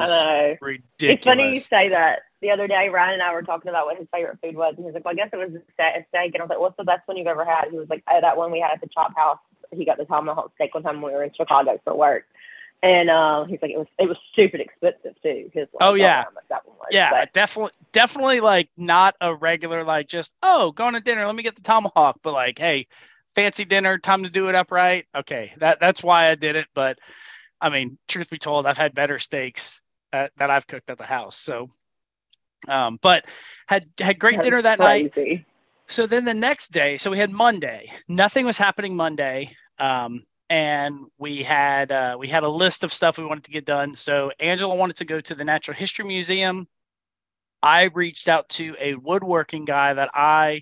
ridiculous. 0.61 1.17
It's 1.17 1.25
funny 1.25 1.49
you 1.49 1.55
say 1.59 1.89
that. 1.89 2.19
The 2.41 2.51
other 2.51 2.67
day, 2.67 2.89
Ryan 2.89 3.15
and 3.15 3.23
I 3.23 3.33
were 3.33 3.41
talking 3.41 3.69
about 3.69 3.87
what 3.87 3.97
his 3.97 4.07
favorite 4.11 4.37
food 4.39 4.55
was, 4.55 4.75
and 4.75 4.83
he 4.83 4.85
was 4.85 4.93
like, 4.93 5.05
"Well, 5.05 5.13
I 5.13 5.15
guess 5.15 5.29
it 5.33 5.37
was 5.37 5.55
a 5.55 5.61
steak." 5.73 6.33
And 6.33 6.41
I 6.41 6.43
was 6.43 6.49
like, 6.49 6.59
"What's 6.59 6.77
the 6.77 6.83
best 6.83 7.07
one 7.07 7.17
you've 7.17 7.27
ever 7.27 7.45
had?" 7.45 7.69
He 7.71 7.77
was 7.77 7.89
like, 7.89 8.03
"Oh, 8.07 8.19
that 8.21 8.37
one 8.37 8.51
we 8.51 8.59
had 8.59 8.71
at 8.71 8.81
the 8.81 8.89
Chop 8.93 9.15
House 9.15 9.39
he 9.71 9.86
got 9.86 9.97
the 9.97 10.06
tomahawk 10.06 10.51
steak 10.56 10.73
one 10.73 10.84
time 10.84 11.01
when 11.01 11.12
we 11.12 11.17
were 11.17 11.23
in 11.23 11.32
Chicago 11.36 11.80
for 11.84 11.95
work. 11.95 12.25
And 12.84 13.10
uh, 13.10 13.45
he's 13.45 13.60
like, 13.62 13.71
it 13.71 13.78
was 13.78 13.88
it 13.97 14.08
was 14.08 14.17
stupid 14.32 14.62
expensive 14.62 15.15
too. 15.23 15.49
His 15.54 15.67
like, 15.73 15.82
oh 15.82 15.93
yeah, 15.95 16.25
that 16.49 16.67
one 16.67 16.78
was. 16.78 16.89
Yeah, 16.91 17.10
but, 17.10 17.34
definitely, 17.34 17.71
definitely 17.91 18.41
like 18.41 18.69
not 18.78 19.15
a 19.21 19.34
regular 19.34 19.84
like 19.84 20.08
just 20.08 20.32
oh 20.43 20.71
going 20.71 20.93
to 20.93 20.99
dinner. 20.99 21.25
Let 21.25 21.36
me 21.36 21.41
get 21.41 21.56
the 21.56 21.62
tomahawk, 21.62 22.19
but 22.21 22.34
like 22.34 22.60
hey, 22.60 22.88
fancy 23.34 23.65
dinner, 23.65 23.97
time 23.97 24.23
to 24.23 24.30
do 24.30 24.49
it 24.49 24.56
upright. 24.56 25.06
Okay, 25.15 25.54
that 25.58 25.80
that's 25.80 26.04
why 26.04 26.30
I 26.30 26.36
did 26.36 26.56
it. 26.56 26.67
But 26.75 26.99
I 27.60 27.69
mean, 27.69 27.97
truth 28.08 28.30
be 28.30 28.38
told, 28.38 28.67
I've 28.67 28.78
had 28.78 28.93
better 28.93 29.17
steaks 29.17 29.82
at, 30.13 30.32
that 30.38 30.49
I've 30.49 30.67
cooked 30.67 30.89
at 30.89 30.97
the 30.97 31.06
house. 31.06 31.38
So, 31.38 31.69
um, 32.67 32.99
but 33.01 33.25
had 33.67 33.88
had 33.99 34.19
great 34.19 34.41
dinner 34.41 34.62
that 34.62 34.80
crazy. 34.80 35.12
night. 35.15 35.45
So 35.87 36.07
then 36.07 36.25
the 36.25 36.33
next 36.33 36.71
day, 36.71 36.97
so 36.97 37.11
we 37.11 37.17
had 37.17 37.31
Monday. 37.31 37.91
Nothing 38.07 38.45
was 38.45 38.57
happening 38.57 38.95
Monday. 38.95 39.55
Um, 39.77 40.23
and 40.49 41.05
we 41.17 41.43
had 41.43 41.91
uh, 41.91 42.15
we 42.19 42.27
had 42.27 42.43
a 42.43 42.49
list 42.49 42.83
of 42.83 42.93
stuff 42.93 43.17
we 43.17 43.25
wanted 43.25 43.45
to 43.45 43.51
get 43.51 43.65
done. 43.65 43.95
So 43.95 44.31
Angela 44.39 44.75
wanted 44.75 44.97
to 44.97 45.05
go 45.05 45.19
to 45.21 45.35
the 45.35 45.43
Natural 45.43 45.75
History 45.75 46.05
Museum. 46.05 46.67
I 47.63 47.85
reached 47.85 48.29
out 48.29 48.47
to 48.49 48.75
a 48.79 48.95
woodworking 48.95 49.65
guy 49.65 49.93
that 49.93 50.11
I 50.13 50.61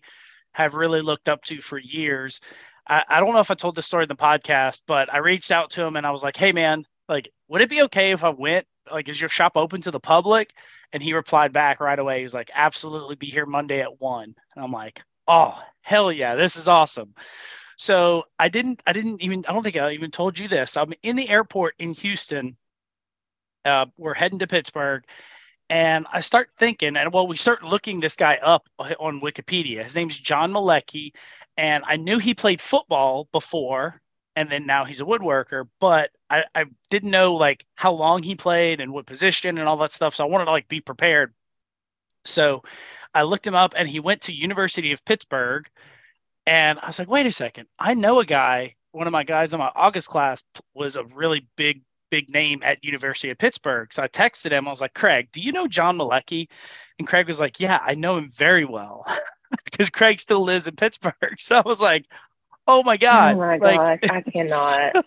have 0.54 0.74
really 0.76 1.02
looked 1.02 1.28
up 1.28 1.44
to 1.46 1.60
for 1.60 1.78
years. 1.78 2.40
I, 2.88 3.04
I 3.10 3.20
don't 3.20 3.34
know 3.34 3.40
if 3.40 3.52
I 3.52 3.56
told 3.56 3.76
the 3.76 3.82
story 3.82 4.04
in 4.04 4.10
the 4.10 4.16
podcast, 4.16 4.82
but 4.88 5.14
I 5.14 5.18
reached 5.18 5.52
out 5.52 5.72
to 5.72 5.86
him 5.86 5.98
and 5.98 6.06
I 6.06 6.12
was 6.12 6.24
like, 6.24 6.38
"Hey, 6.38 6.54
man, 6.54 6.86
like 7.10 7.30
would 7.48 7.62
it 7.62 7.70
be 7.70 7.84
okay 7.84 8.12
if 8.12 8.24
I 8.24 8.30
went? 8.30 8.66
Like, 8.92 9.10
is 9.10 9.20
your 9.20 9.30
shop 9.30 9.54
open 9.56 9.82
to 9.82 9.92
the 9.92 10.00
public? 10.00 10.54
And 10.92 11.02
he 11.02 11.14
replied 11.14 11.54
back 11.54 11.80
right 11.80 11.98
away. 11.98 12.22
He's 12.22 12.34
like, 12.34 12.52
absolutely 12.54 13.16
be 13.16 13.28
here 13.28 13.46
Monday 13.46 13.82
at 13.82 14.00
one. 14.02 14.36
And 14.56 14.64
I'm 14.64 14.72
like, 14.72 15.02
oh, 15.28 15.62
hell 15.82 16.12
yeah, 16.12 16.36
this 16.36 16.56
is 16.56 16.68
awesome. 16.68 17.14
So 17.78 18.24
I 18.40 18.50
didn't, 18.50 18.82
I 18.86 18.94
didn't 18.94 19.22
even, 19.22 19.46
I 19.48 19.54
don't 19.54 19.64
think 19.64 19.78
I 19.78 19.92
even 19.92 20.12
told 20.12 20.38
you 20.38 20.48
this. 20.48 20.78
I'm 20.78 20.94
in 21.04 21.16
the 21.16 21.30
airport 21.30 21.76
in 21.80 21.94
Houston. 21.94 22.56
Uh, 23.66 23.86
we're 23.98 24.14
heading 24.14 24.40
to 24.40 24.48
Pittsburgh 24.48 25.04
and 25.70 26.06
I 26.12 26.22
start 26.22 26.50
thinking, 26.58 26.98
and 26.98 27.14
well, 27.14 27.28
we 27.28 27.38
start 27.38 27.64
looking 27.64 28.00
this 28.00 28.16
guy 28.16 28.36
up 28.44 28.68
on 28.78 29.22
Wikipedia. 29.22 29.82
His 29.84 29.96
name's 29.96 30.20
John 30.20 30.52
Malecki, 30.52 31.14
and 31.58 31.84
I 31.88 31.96
knew 31.96 32.20
he 32.20 32.34
played 32.34 32.62
football 32.62 33.28
before, 33.32 34.02
and 34.36 34.52
then 34.52 34.66
now 34.66 34.86
he's 34.86 35.02
a 35.02 35.06
woodworker, 35.06 35.68
but 35.80 36.12
I, 36.30 36.44
I 36.54 36.66
didn't 36.90 37.12
know 37.12 37.36
like 37.36 37.66
how 37.76 37.94
long 37.94 38.24
he 38.24 38.36
played 38.36 38.82
and 38.82 38.92
what 38.92 39.06
position 39.06 39.58
and 39.58 39.68
all 39.68 39.78
that 39.78 39.92
stuff. 39.92 40.16
So 40.16 40.24
I 40.24 40.28
wanted 40.28 40.46
to 40.46 40.52
like 40.52 40.68
be 40.68 40.82
prepared. 40.82 41.34
So 42.26 42.64
I 43.14 43.24
looked 43.24 43.46
him 43.46 43.56
up, 43.56 43.74
and 43.76 43.88
he 43.88 44.00
went 44.00 44.22
to 44.22 44.34
University 44.34 44.92
of 44.92 45.04
Pittsburgh, 45.06 45.68
and 46.46 46.80
I 46.80 46.88
was 46.88 47.00
like, 47.00 47.10
wait 47.10 47.26
a 47.26 47.32
second, 47.32 47.68
I 47.80 47.94
know 47.94 48.20
a 48.20 48.26
guy. 48.26 48.76
One 48.92 49.08
of 49.08 49.14
my 49.14 49.24
guys 49.24 49.54
in 49.54 49.60
my 49.60 49.72
August 49.76 50.10
class 50.10 50.44
was 50.74 50.96
a 50.96 51.04
really 51.04 51.48
big 51.56 51.82
big 52.14 52.30
name 52.30 52.62
at 52.64 52.84
University 52.84 53.32
of 53.32 53.40
Pittsburgh. 53.40 53.92
So 53.92 54.04
I 54.04 54.08
texted 54.08 54.52
him. 54.52 54.68
I 54.68 54.70
was 54.70 54.82
like, 54.82 54.94
Craig, 54.94 55.30
do 55.32 55.42
you 55.42 55.52
know 55.52 55.68
John 55.68 55.98
Malecki? 55.98 56.48
And 57.00 57.08
Craig 57.08 57.26
was 57.26 57.40
like, 57.40 57.60
Yeah, 57.60 57.80
I 57.84 57.96
know 57.96 58.18
him 58.18 58.32
very 58.36 58.66
well 58.66 59.04
because 59.66 59.90
Craig 59.90 60.20
still 60.20 60.44
lives 60.44 60.68
in 60.68 60.76
Pittsburgh. 60.76 61.16
So 61.40 61.58
I 61.58 61.64
was 61.66 61.82
like, 61.82 62.06
Oh 62.68 62.84
my 62.84 62.96
oh 62.96 62.98
god! 62.98 63.36
Oh 63.36 63.40
my 63.40 63.58
like, 63.58 64.02
gosh, 64.02 64.12
I 64.12 64.22
cannot. 64.22 65.06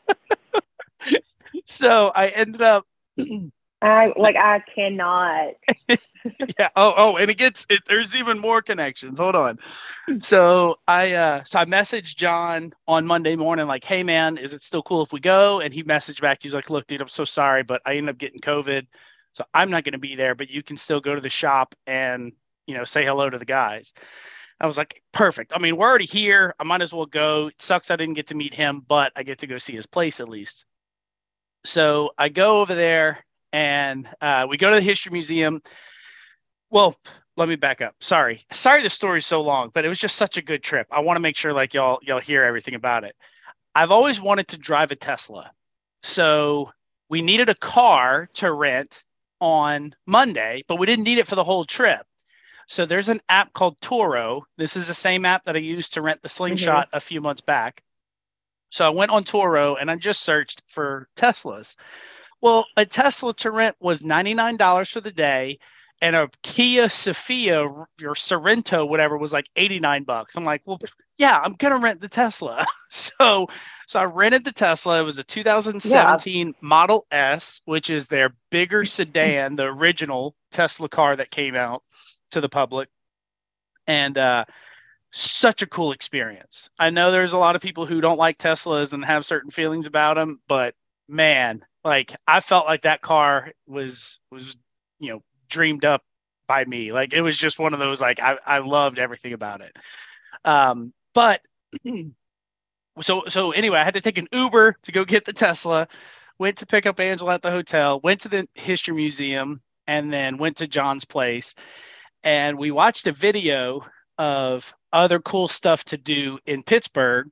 so 1.64 2.10
I 2.12 2.28
ended 2.28 2.62
up. 2.62 2.84
I 3.82 4.12
like 4.16 4.36
I 4.36 4.62
cannot. 4.74 5.54
yeah. 5.88 6.68
Oh, 6.76 6.94
oh, 6.96 7.16
and 7.16 7.30
it 7.30 7.36
gets 7.36 7.66
it, 7.68 7.82
there's 7.86 8.16
even 8.16 8.38
more 8.38 8.62
connections. 8.62 9.18
Hold 9.18 9.36
on. 9.36 9.58
So 10.18 10.76
I 10.88 11.12
uh 11.12 11.44
so 11.44 11.58
I 11.58 11.66
messaged 11.66 12.16
John 12.16 12.72
on 12.88 13.06
Monday 13.06 13.36
morning, 13.36 13.66
like, 13.66 13.84
hey 13.84 14.02
man, 14.02 14.38
is 14.38 14.54
it 14.54 14.62
still 14.62 14.82
cool 14.82 15.02
if 15.02 15.12
we 15.12 15.20
go? 15.20 15.60
And 15.60 15.74
he 15.74 15.84
messaged 15.84 16.22
back, 16.22 16.42
he's 16.42 16.54
like, 16.54 16.70
Look, 16.70 16.86
dude, 16.86 17.02
I'm 17.02 17.08
so 17.08 17.24
sorry, 17.24 17.64
but 17.64 17.82
I 17.84 17.96
ended 17.96 18.14
up 18.14 18.18
getting 18.18 18.40
COVID. 18.40 18.86
So 19.34 19.44
I'm 19.52 19.70
not 19.70 19.84
gonna 19.84 19.98
be 19.98 20.16
there, 20.16 20.34
but 20.34 20.48
you 20.48 20.62
can 20.62 20.78
still 20.78 21.00
go 21.00 21.14
to 21.14 21.20
the 21.20 21.28
shop 21.28 21.74
and 21.86 22.32
you 22.66 22.74
know 22.74 22.84
say 22.84 23.04
hello 23.04 23.28
to 23.28 23.38
the 23.38 23.44
guys. 23.44 23.92
I 24.58 24.66
was 24.66 24.78
like, 24.78 25.02
perfect. 25.12 25.52
I 25.54 25.58
mean, 25.58 25.76
we're 25.76 25.86
already 25.86 26.06
here. 26.06 26.54
I 26.58 26.64
might 26.64 26.80
as 26.80 26.94
well 26.94 27.04
go. 27.04 27.48
It 27.48 27.60
sucks 27.60 27.90
I 27.90 27.96
didn't 27.96 28.14
get 28.14 28.28
to 28.28 28.34
meet 28.34 28.54
him, 28.54 28.82
but 28.88 29.12
I 29.14 29.22
get 29.22 29.40
to 29.40 29.46
go 29.46 29.58
see 29.58 29.74
his 29.74 29.84
place 29.84 30.18
at 30.18 30.30
least. 30.30 30.64
So 31.66 32.12
I 32.16 32.30
go 32.30 32.62
over 32.62 32.74
there 32.74 33.25
and 33.56 34.06
uh, 34.20 34.46
we 34.50 34.58
go 34.58 34.68
to 34.68 34.76
the 34.76 34.82
history 34.82 35.10
museum. 35.10 35.62
Well, 36.68 36.94
let 37.38 37.48
me 37.48 37.56
back 37.56 37.80
up. 37.80 37.94
Sorry, 38.00 38.44
sorry 38.52 38.82
the 38.82 38.90
story's 38.90 39.24
so 39.24 39.40
long, 39.40 39.70
but 39.72 39.86
it 39.86 39.88
was 39.88 39.98
just 39.98 40.16
such 40.16 40.36
a 40.36 40.42
good 40.42 40.62
trip. 40.62 40.86
I 40.90 41.00
want 41.00 41.16
to 41.16 41.20
make 41.20 41.38
sure 41.38 41.54
like 41.54 41.72
y'all 41.72 41.98
y'all 42.02 42.20
hear 42.20 42.42
everything 42.42 42.74
about 42.74 43.04
it. 43.04 43.16
I've 43.74 43.90
always 43.90 44.20
wanted 44.20 44.48
to 44.48 44.58
drive 44.58 44.92
a 44.92 44.96
Tesla, 44.96 45.50
so 46.02 46.70
we 47.08 47.22
needed 47.22 47.48
a 47.48 47.54
car 47.54 48.28
to 48.34 48.52
rent 48.52 49.02
on 49.40 49.94
Monday, 50.04 50.62
but 50.68 50.76
we 50.76 50.84
didn't 50.84 51.04
need 51.04 51.18
it 51.18 51.26
for 51.26 51.36
the 51.36 51.44
whole 51.44 51.64
trip. 51.64 52.06
So 52.68 52.84
there's 52.84 53.08
an 53.08 53.22
app 53.26 53.54
called 53.54 53.80
Turo. 53.80 54.42
This 54.58 54.76
is 54.76 54.86
the 54.86 54.94
same 54.94 55.24
app 55.24 55.46
that 55.46 55.56
I 55.56 55.60
used 55.60 55.94
to 55.94 56.02
rent 56.02 56.20
the 56.20 56.28
Slingshot 56.28 56.88
mm-hmm. 56.88 56.96
a 56.96 57.00
few 57.00 57.22
months 57.22 57.40
back. 57.40 57.82
So 58.70 58.84
I 58.84 58.90
went 58.90 59.12
on 59.12 59.24
Turo 59.24 59.76
and 59.80 59.90
I 59.90 59.96
just 59.96 60.22
searched 60.22 60.62
for 60.66 61.08
Teslas. 61.16 61.76
Well, 62.40 62.66
a 62.76 62.84
Tesla 62.84 63.34
to 63.34 63.50
rent 63.50 63.76
was 63.80 64.02
$99 64.02 64.92
for 64.92 65.00
the 65.00 65.12
day 65.12 65.58
and 66.02 66.14
a 66.14 66.28
Kia 66.42 66.88
Sophia 66.88 67.62
or 67.62 67.88
Sorento, 67.98 68.88
whatever, 68.88 69.16
was 69.16 69.32
like 69.32 69.48
89 69.56 70.04
bucks. 70.04 70.36
I'm 70.36 70.44
like, 70.44 70.62
well, 70.66 70.78
yeah, 71.16 71.38
I'm 71.42 71.54
gonna 71.54 71.78
rent 71.78 72.00
the 72.00 72.08
Tesla. 72.08 72.66
so 72.90 73.48
so 73.86 74.00
I 74.00 74.04
rented 74.04 74.44
the 74.44 74.52
Tesla. 74.52 75.00
It 75.00 75.04
was 75.04 75.18
a 75.18 75.24
2017 75.24 76.46
yeah. 76.46 76.52
Model 76.60 77.06
S, 77.10 77.62
which 77.64 77.88
is 77.88 78.08
their 78.08 78.34
bigger 78.50 78.84
sedan, 78.84 79.56
the 79.56 79.64
original 79.64 80.34
Tesla 80.52 80.88
car 80.88 81.16
that 81.16 81.30
came 81.30 81.54
out 81.54 81.82
to 82.32 82.40
the 82.40 82.48
public. 82.48 82.88
And 83.86 84.18
uh 84.18 84.44
such 85.12 85.62
a 85.62 85.66
cool 85.66 85.92
experience. 85.92 86.68
I 86.78 86.90
know 86.90 87.10
there's 87.10 87.32
a 87.32 87.38
lot 87.38 87.56
of 87.56 87.62
people 87.62 87.86
who 87.86 88.02
don't 88.02 88.18
like 88.18 88.36
Teslas 88.36 88.92
and 88.92 89.02
have 89.02 89.24
certain 89.24 89.50
feelings 89.50 89.86
about 89.86 90.16
them, 90.16 90.40
but 90.46 90.74
man, 91.08 91.64
like 91.86 92.16
I 92.26 92.40
felt 92.40 92.66
like 92.66 92.82
that 92.82 93.00
car 93.00 93.52
was 93.68 94.18
was 94.32 94.56
you 94.98 95.12
know 95.12 95.22
dreamed 95.48 95.84
up 95.84 96.02
by 96.48 96.64
me. 96.64 96.92
Like 96.92 97.12
it 97.12 97.22
was 97.22 97.38
just 97.38 97.60
one 97.60 97.74
of 97.74 97.78
those 97.78 98.00
like 98.00 98.18
I 98.20 98.38
I 98.44 98.58
loved 98.58 98.98
everything 98.98 99.32
about 99.32 99.60
it. 99.60 99.78
Um, 100.44 100.92
but 101.14 101.40
so 103.00 103.22
so 103.28 103.52
anyway, 103.52 103.78
I 103.78 103.84
had 103.84 103.94
to 103.94 104.00
take 104.00 104.18
an 104.18 104.26
Uber 104.32 104.76
to 104.82 104.92
go 104.92 105.04
get 105.04 105.24
the 105.24 105.32
Tesla. 105.32 105.86
Went 106.38 106.58
to 106.58 106.66
pick 106.66 106.86
up 106.86 106.98
Angela 106.98 107.34
at 107.34 107.42
the 107.42 107.52
hotel. 107.52 108.00
Went 108.02 108.22
to 108.22 108.28
the 108.28 108.48
history 108.54 108.94
museum, 108.94 109.62
and 109.86 110.12
then 110.12 110.38
went 110.38 110.56
to 110.56 110.66
John's 110.66 111.04
place. 111.04 111.54
And 112.24 112.58
we 112.58 112.72
watched 112.72 113.06
a 113.06 113.12
video 113.12 113.86
of 114.18 114.74
other 114.92 115.20
cool 115.20 115.46
stuff 115.46 115.84
to 115.84 115.96
do 115.96 116.40
in 116.46 116.64
Pittsburgh. 116.64 117.28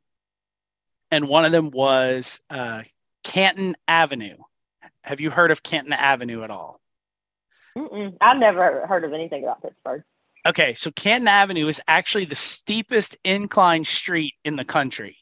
And 1.11 1.29
one 1.29 1.45
of 1.45 1.53
them 1.53 1.71
was 1.71 2.41
uh, 2.51 2.83
Canton 3.25 3.77
Avenue. 3.89 4.37
Have 5.03 5.21
you 5.21 5.31
heard 5.31 5.51
of 5.51 5.63
Canton 5.63 5.93
Avenue 5.93 6.45
at 6.45 6.51
all? 6.51 6.81
Mm-mm. 7.77 8.17
I've 8.21 8.39
never 8.39 8.87
heard 8.87 9.05
of 9.05 9.13
anything 9.13 9.43
about 9.43 9.63
Pittsburgh. 9.63 10.05
Okay, 10.47 10.75
so 10.75 10.91
Canton 10.91 11.27
Avenue 11.27 11.67
is 11.67 11.81
actually 11.89 12.27
the 12.27 12.35
steepest 12.35 13.17
incline 13.25 13.85
street 13.85 14.35
in 14.45 14.57
the 14.57 14.65
country. 14.65 15.17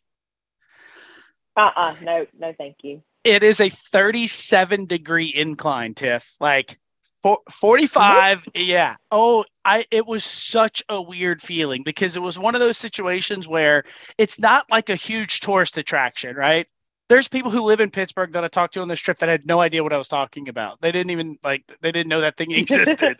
Uh 1.56 1.60
uh-uh, 1.60 1.80
uh 1.80 1.94
no, 2.02 2.26
no, 2.38 2.52
thank 2.58 2.76
you. 2.82 3.02
It 3.24 3.42
is 3.42 3.60
a 3.60 3.68
37 3.68 4.86
degree 4.86 5.32
incline, 5.34 5.94
Tiff. 5.94 6.34
Like 6.40 6.78
for, 7.22 7.38
45, 7.50 8.38
mm-hmm. 8.38 8.50
yeah. 8.54 8.96
Oh, 9.10 9.44
I 9.64 9.86
it 9.90 10.06
was 10.06 10.24
such 10.24 10.82
a 10.88 11.00
weird 11.00 11.40
feeling 11.40 11.84
because 11.84 12.16
it 12.16 12.20
was 12.20 12.38
one 12.38 12.56
of 12.56 12.60
those 12.60 12.78
situations 12.78 13.46
where 13.46 13.84
it's 14.18 14.40
not 14.40 14.66
like 14.70 14.88
a 14.88 14.96
huge 14.96 15.40
tourist 15.40 15.78
attraction, 15.78 16.34
right? 16.34 16.66
There's 17.12 17.28
people 17.28 17.50
who 17.50 17.60
live 17.60 17.80
in 17.80 17.90
Pittsburgh 17.90 18.32
that 18.32 18.42
I 18.42 18.48
talked 18.48 18.72
to 18.72 18.80
on 18.80 18.88
this 18.88 18.98
trip 18.98 19.18
that 19.18 19.28
had 19.28 19.46
no 19.46 19.60
idea 19.60 19.82
what 19.82 19.92
I 19.92 19.98
was 19.98 20.08
talking 20.08 20.48
about. 20.48 20.80
They 20.80 20.90
didn't 20.90 21.10
even 21.10 21.38
like 21.44 21.62
they 21.82 21.92
didn't 21.92 22.08
know 22.08 22.22
that 22.22 22.38
thing 22.38 22.52
existed. 22.52 23.18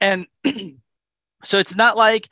and 0.00 0.26
so 1.44 1.58
it's 1.58 1.76
not 1.76 1.94
like 1.98 2.30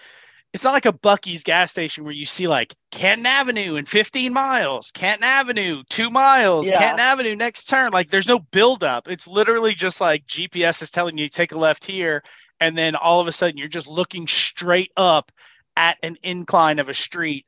it's 0.54 0.64
not 0.64 0.72
like 0.72 0.86
a 0.86 0.94
Buc-ee's 0.94 1.42
gas 1.42 1.70
station 1.70 2.04
where 2.04 2.14
you 2.14 2.24
see 2.24 2.48
like 2.48 2.74
Canton 2.92 3.26
Avenue 3.26 3.74
in 3.74 3.84
15 3.84 4.32
miles, 4.32 4.90
Canton 4.90 5.24
Avenue, 5.24 5.82
two 5.90 6.08
miles, 6.08 6.66
yeah. 6.66 6.78
Canton 6.78 7.00
Avenue 7.00 7.36
next 7.36 7.64
turn. 7.64 7.92
Like 7.92 8.10
there's 8.10 8.28
no 8.28 8.38
buildup. 8.38 9.06
It's 9.06 9.28
literally 9.28 9.74
just 9.74 10.00
like 10.00 10.24
GPS 10.26 10.80
is 10.80 10.90
telling 10.90 11.18
you 11.18 11.28
take 11.28 11.52
a 11.52 11.58
left 11.58 11.84
here, 11.84 12.22
and 12.58 12.76
then 12.76 12.94
all 12.94 13.20
of 13.20 13.28
a 13.28 13.32
sudden 13.32 13.58
you're 13.58 13.68
just 13.68 13.86
looking 13.86 14.26
straight 14.26 14.92
up 14.96 15.30
at 15.76 15.98
an 16.02 16.16
incline 16.22 16.78
of 16.78 16.88
a 16.88 16.94
street 16.94 17.44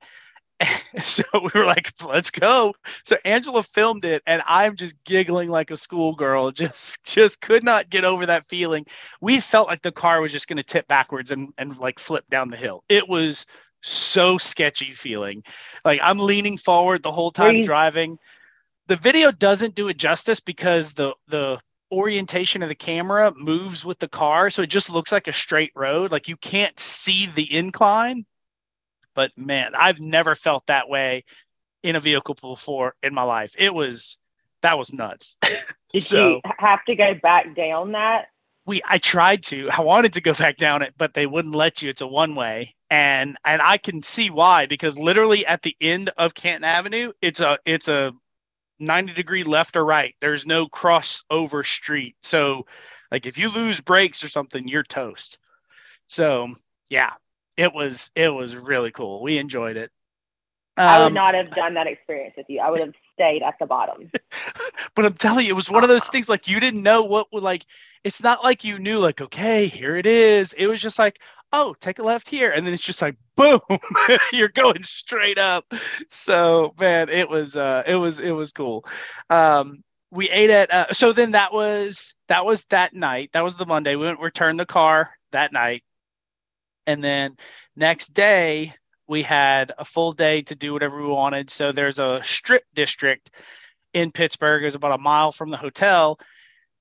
so 1.01 1.23
we 1.35 1.51
were 1.55 1.64
like, 1.64 1.92
let's 2.05 2.31
go. 2.31 2.75
So 3.05 3.16
Angela 3.25 3.62
filmed 3.62 4.05
it 4.05 4.23
and 4.27 4.42
I'm 4.47 4.77
just 4.77 5.03
giggling 5.05 5.49
like 5.51 5.71
a 5.71 5.77
schoolgirl. 5.77 6.51
Just 6.59 7.05
just 7.05 7.40
could 7.40 7.62
not 7.62 7.90
get 7.90 8.05
over 8.05 8.27
that 8.27 8.47
feeling. 8.49 8.87
We 9.21 9.40
felt 9.40 9.68
like 9.68 9.83
the 9.83 9.92
car 9.92 10.21
was 10.21 10.33
just 10.33 10.49
gonna 10.49 10.62
tip 10.62 10.88
backwards 10.88 11.31
and, 11.31 11.53
and 11.59 11.77
like 11.79 11.99
flip 11.99 12.25
down 12.31 12.51
the 12.51 12.57
hill. 12.57 12.83
It 12.88 13.09
was 13.09 13.47
so 13.83 14.38
sketchy 14.38 14.90
feeling. 14.90 15.44
Like 15.85 16.01
I'm 16.03 16.18
leaning 16.18 16.59
forward 16.59 17.03
the 17.03 17.12
whole 17.12 17.31
time 17.31 17.61
driving. 17.61 18.18
The 18.88 18.97
video 18.97 19.31
doesn't 19.31 19.75
do 19.75 19.88
it 19.88 19.99
justice 19.99 20.40
because 20.40 20.94
the 20.94 21.14
the 21.29 21.61
orientation 21.92 22.62
of 22.62 22.68
the 22.68 22.75
camera 22.75 23.33
moves 23.37 23.83
with 23.83 23.99
the 23.99 24.09
car 24.09 24.51
so 24.51 24.61
it 24.61 24.68
just 24.68 24.90
looks 24.90 25.11
like 25.11 25.27
a 25.27 25.33
straight 25.33 25.73
road 25.75 26.12
like 26.12 26.29
you 26.29 26.37
can't 26.37 26.79
see 26.79 27.31
the 27.35 27.51
incline 27.51 28.27
but 29.18 29.37
man, 29.37 29.72
I've 29.76 29.98
never 29.98 30.37
felt 30.37 30.68
that 30.68 30.88
way 30.88 31.24
in 31.83 31.96
a 31.96 32.00
vehicle 32.00 32.37
before 32.40 32.94
in 33.02 33.12
my 33.12 33.24
life. 33.24 33.52
It 33.59 33.74
was 33.74 34.16
that 34.62 34.78
was 34.78 34.92
nuts. 34.92 35.37
Did 35.92 36.04
so, 36.04 36.28
you 36.28 36.40
have 36.61 36.85
to 36.85 36.94
go 36.94 37.14
back 37.20 37.57
down 37.57 37.90
that? 37.92 38.26
We 38.64 38.81
I 38.87 38.98
tried 38.98 39.42
to. 39.46 39.70
I 39.76 39.81
wanted 39.81 40.12
to 40.12 40.20
go 40.20 40.35
back 40.35 40.57
down 40.57 40.83
it, 40.83 40.94
but 40.96 41.14
they 41.14 41.26
wouldn't 41.26 41.57
let 41.57 41.83
you. 41.83 41.90
It's 41.90 42.00
a 42.00 42.07
one 42.07 42.37
way. 42.37 42.76
And 42.90 43.37
and 43.44 43.61
I 43.61 43.76
can 43.76 44.04
see 44.04 44.31
why 44.31 44.66
because 44.66 44.96
literally 44.96 45.44
at 45.44 45.62
the 45.62 45.74
end 45.81 46.11
of 46.16 46.35
Canton 46.35 46.62
Avenue, 46.62 47.11
it's 47.20 47.40
a 47.40 47.59
it's 47.66 47.88
a 47.88 48.12
90 48.78 49.14
degree 49.14 49.42
left 49.42 49.76
or 49.76 49.85
right. 49.85 50.14
There's 50.20 50.46
no 50.46 50.68
crossover 50.68 51.66
street. 51.66 52.14
So 52.22 52.66
like 53.11 53.26
if 53.26 53.37
you 53.37 53.48
lose 53.48 53.81
brakes 53.81 54.22
or 54.22 54.28
something, 54.28 54.68
you're 54.68 54.85
toast. 54.85 55.38
So 56.07 56.54
yeah, 56.88 57.14
it 57.59 57.75
was 57.75 58.11
it 58.14 58.29
was 58.29 58.57
really 58.57 58.92
cool. 58.92 59.21
We 59.21 59.37
enjoyed 59.37 59.77
it. 59.77 59.90
Um, 60.79 60.88
I 60.88 60.99
would 61.01 61.07
um, 61.09 61.14
not 61.14 61.35
have 61.35 61.51
done 61.51 61.75
that 61.75 61.88
experience 61.88 62.35
with 62.37 62.47
you. 62.49 62.61
I 62.61 62.71
would 62.71 62.79
have 62.79 62.94
stayed 63.12 63.42
at 63.42 63.59
the 63.59 63.66
bottom. 63.66 64.12
but 64.94 65.05
I'm 65.05 65.14
telling 65.14 65.44
you, 65.44 65.53
it 65.53 65.57
was 65.57 65.68
one 65.68 65.83
of 65.83 65.88
those 65.88 66.07
things 66.07 66.29
like 66.29 66.47
you 66.47 66.61
didn't 66.61 66.85
know 66.85 67.03
what 67.03 67.27
would 67.33 67.42
like. 67.42 67.66
It's 68.05 68.23
not 68.23 68.44
like 68.44 68.62
you 68.62 68.79
knew 68.79 69.01
like 69.01 69.21
okay, 69.21 69.66
here 69.66 69.97
it 69.97 70.07
is. 70.07 70.53
It 70.53 70.68
was 70.68 70.81
just 70.81 70.99
like 70.99 71.21
oh, 71.53 71.75
take 71.81 71.99
a 71.99 72.03
left 72.03 72.29
here, 72.29 72.51
and 72.51 72.64
then 72.64 72.73
it's 72.73 72.83
just 72.83 73.03
like 73.03 73.16
boom, 73.37 73.61
you're 74.33 74.49
going 74.49 74.85
straight 74.85 75.38
up. 75.38 75.64
So 76.09 76.75
man, 76.79 77.09
it 77.09 77.29
was 77.29 77.57
uh, 77.57 77.83
it 77.85 77.97
was 77.97 78.21
it 78.21 78.31
was 78.31 78.53
cool. 78.53 78.87
Um, 79.31 79.83
we 80.12 80.31
ate 80.31 80.51
at 80.51 80.73
uh, 80.73 80.92
so 80.92 81.12
then 81.12 81.33
that 81.33 81.53
was 81.53 82.14
that 82.29 82.47
was 82.47 82.64
that 82.66 82.94
night. 82.94 83.31
That 83.33 83.42
was 83.42 83.57
the 83.57 83.66
Monday. 83.66 83.97
We 83.97 84.07
went 84.07 84.21
returned 84.21 84.61
the 84.61 84.66
car 84.66 85.11
that 85.33 85.53
night, 85.53 85.83
and 86.88 87.05
then 87.05 87.37
next 87.77 88.14
day 88.14 88.74
we 89.07 89.22
had 89.22 89.72
a 89.79 89.85
full 89.85 90.12
day 90.12 90.42
to 90.42 90.55
do 90.55 90.72
whatever 90.72 91.01
we 91.01 91.09
wanted. 91.09 91.51
So 91.51 91.70
there's 91.70 91.98
a 91.98 92.20
strip 92.24 92.64
district 92.74 93.31
in 93.92 94.11
Pittsburgh. 94.11 94.64
It's 94.64 94.74
about 94.74 94.98
a 94.98 95.03
mile 95.03 95.31
from 95.31 95.51
the 95.51 95.57
hotel, 95.59 96.18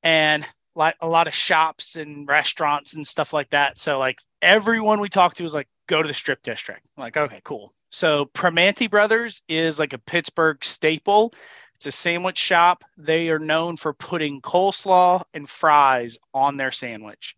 and 0.04 0.46
like 0.76 0.96
a 1.02 1.08
lot 1.08 1.28
of 1.28 1.34
shops 1.34 1.96
and 1.98 2.28
restaurants 2.28 2.94
and 2.94 3.06
stuff 3.06 3.34
like 3.34 3.50
that. 3.50 3.78
So 3.80 4.00
like 4.00 4.20
everyone 4.42 5.02
we 5.02 5.10
talked 5.10 5.38
to 5.38 5.44
was 5.44 5.54
like, 5.54 5.68
go 5.88 6.02
to 6.02 6.08
the 6.08 6.14
strip 6.14 6.42
district. 6.42 6.88
I'm 6.96 7.02
like, 7.02 7.18
okay, 7.18 7.42
cool. 7.44 7.74
So 7.90 8.26
Primanti 8.26 8.90
Brothers 8.90 9.42
is 9.50 9.80
like 9.80 9.94
a 9.94 9.98
Pittsburgh 9.98 10.64
staple. 10.64 11.34
It's 11.76 11.88
a 11.88 11.92
sandwich 11.92 12.38
shop. 12.38 12.84
They 12.98 13.30
are 13.30 13.40
known 13.40 13.76
for 13.76 13.94
putting 13.94 14.42
coleslaw 14.42 15.24
and 15.34 15.50
fries 15.50 16.18
on 16.34 16.58
their 16.58 16.72
sandwich. 16.72 17.36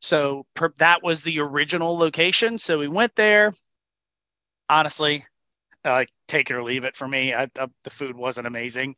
So 0.00 0.46
per, 0.54 0.72
that 0.78 1.02
was 1.02 1.22
the 1.22 1.40
original 1.40 1.96
location. 1.96 2.58
So 2.58 2.78
we 2.78 2.88
went 2.88 3.14
there. 3.16 3.54
Honestly, 4.68 5.24
like 5.90 6.10
take 6.28 6.50
it 6.50 6.54
or 6.54 6.62
leave 6.62 6.84
it 6.84 6.96
for 6.96 7.06
me. 7.06 7.32
I, 7.32 7.44
I, 7.44 7.66
the 7.84 7.90
food 7.90 8.16
wasn't 8.16 8.46
amazing, 8.46 8.96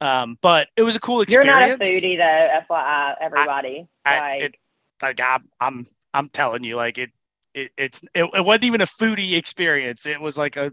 um, 0.00 0.38
but 0.40 0.68
it 0.76 0.82
was 0.82 0.96
a 0.96 1.00
cool 1.00 1.20
experience. 1.20 1.56
You're 1.56 1.68
not 1.68 1.80
a 1.80 1.84
foodie 1.84 2.16
though, 2.16 2.74
FYI, 2.74 3.14
everybody. 3.20 3.86
I, 4.04 4.18
like, 4.18 4.42
it, 4.42 4.54
like 5.02 5.20
I, 5.20 5.38
I'm, 5.60 5.86
I'm 6.14 6.28
telling 6.28 6.64
you, 6.64 6.76
like 6.76 6.98
it, 6.98 7.10
it 7.54 7.72
it's, 7.76 8.02
it, 8.14 8.24
it 8.34 8.44
wasn't 8.44 8.64
even 8.64 8.80
a 8.80 8.86
foodie 8.86 9.36
experience. 9.36 10.06
It 10.06 10.20
was 10.20 10.38
like 10.38 10.56
a 10.56 10.72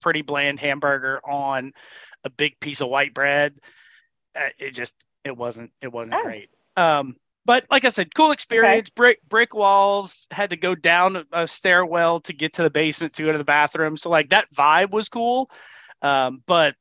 pretty 0.00 0.22
bland 0.22 0.60
hamburger 0.60 1.20
on 1.24 1.72
a 2.24 2.30
big 2.30 2.58
piece 2.60 2.80
of 2.80 2.88
white 2.88 3.14
bread. 3.14 3.54
Uh, 4.34 4.48
it 4.58 4.70
just, 4.70 4.94
it 5.24 5.36
wasn't, 5.36 5.72
it 5.80 5.92
wasn't 5.92 6.14
oh. 6.14 6.22
great. 6.22 6.50
Um, 6.76 7.16
but 7.44 7.66
like 7.70 7.84
I 7.84 7.88
said, 7.88 8.14
cool 8.14 8.30
experience. 8.30 8.88
Okay. 8.88 8.92
Brick 8.94 9.28
brick 9.28 9.54
walls. 9.54 10.26
Had 10.30 10.50
to 10.50 10.56
go 10.56 10.74
down 10.74 11.24
a 11.32 11.48
stairwell 11.48 12.20
to 12.20 12.32
get 12.32 12.54
to 12.54 12.62
the 12.62 12.70
basement 12.70 13.14
to 13.14 13.24
go 13.24 13.32
to 13.32 13.38
the 13.38 13.44
bathroom. 13.44 13.96
So 13.96 14.10
like 14.10 14.30
that 14.30 14.52
vibe 14.54 14.90
was 14.90 15.08
cool. 15.08 15.50
Um, 16.02 16.42
but 16.46 16.74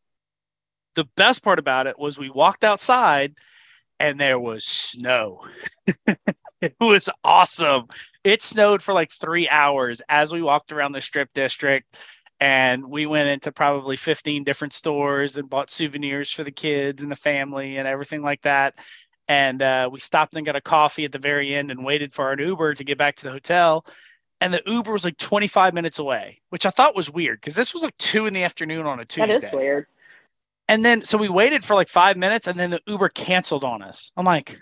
the 0.95 1.05
best 1.15 1.43
part 1.43 1.59
about 1.59 1.87
it 1.87 1.97
was 1.97 2.17
we 2.17 2.29
walked 2.29 2.63
outside 2.63 3.33
and 3.99 4.19
there 4.19 4.39
was 4.39 4.65
snow. 4.65 5.45
it 6.61 6.75
was 6.79 7.09
awesome. 7.23 7.87
It 8.23 8.41
snowed 8.41 8.81
for 8.81 8.93
like 8.93 9.11
three 9.11 9.47
hours 9.49 10.01
as 10.09 10.31
we 10.31 10.41
walked 10.41 10.71
around 10.71 10.91
the 10.91 11.01
strip 11.01 11.29
district. 11.33 11.95
And 12.39 12.89
we 12.89 13.05
went 13.05 13.29
into 13.29 13.51
probably 13.51 13.95
15 13.95 14.43
different 14.43 14.73
stores 14.73 15.37
and 15.37 15.47
bought 15.47 15.69
souvenirs 15.69 16.31
for 16.31 16.43
the 16.43 16.51
kids 16.51 17.03
and 17.03 17.11
the 17.11 17.15
family 17.15 17.77
and 17.77 17.87
everything 17.87 18.23
like 18.23 18.41
that 18.41 18.73
and 19.31 19.61
uh, 19.61 19.89
we 19.89 20.01
stopped 20.01 20.35
and 20.35 20.45
got 20.45 20.57
a 20.57 20.61
coffee 20.61 21.05
at 21.05 21.13
the 21.13 21.17
very 21.17 21.55
end 21.55 21.71
and 21.71 21.85
waited 21.85 22.13
for 22.13 22.33
an 22.33 22.39
Uber 22.39 22.75
to 22.75 22.83
get 22.83 22.97
back 22.97 23.15
to 23.15 23.23
the 23.23 23.31
hotel. 23.31 23.85
And 24.41 24.53
the 24.53 24.61
Uber 24.65 24.91
was 24.91 25.05
like 25.05 25.15
25 25.15 25.73
minutes 25.73 25.99
away, 25.99 26.41
which 26.49 26.65
I 26.65 26.69
thought 26.69 26.97
was 26.97 27.09
weird 27.09 27.39
because 27.39 27.55
this 27.55 27.73
was 27.73 27.81
like 27.81 27.95
two 27.97 28.25
in 28.25 28.33
the 28.33 28.43
afternoon 28.43 28.85
on 28.85 28.99
a 28.99 29.05
Tuesday. 29.05 29.39
That 29.39 29.53
is 29.53 29.53
weird. 29.53 29.87
And 30.67 30.83
then 30.83 31.05
so 31.05 31.17
we 31.17 31.29
waited 31.29 31.63
for 31.63 31.75
like 31.75 31.87
five 31.87 32.17
minutes 32.17 32.47
and 32.47 32.59
then 32.59 32.71
the 32.71 32.81
Uber 32.87 33.07
canceled 33.07 33.63
on 33.63 33.81
us. 33.81 34.11
I'm 34.17 34.25
like, 34.25 34.59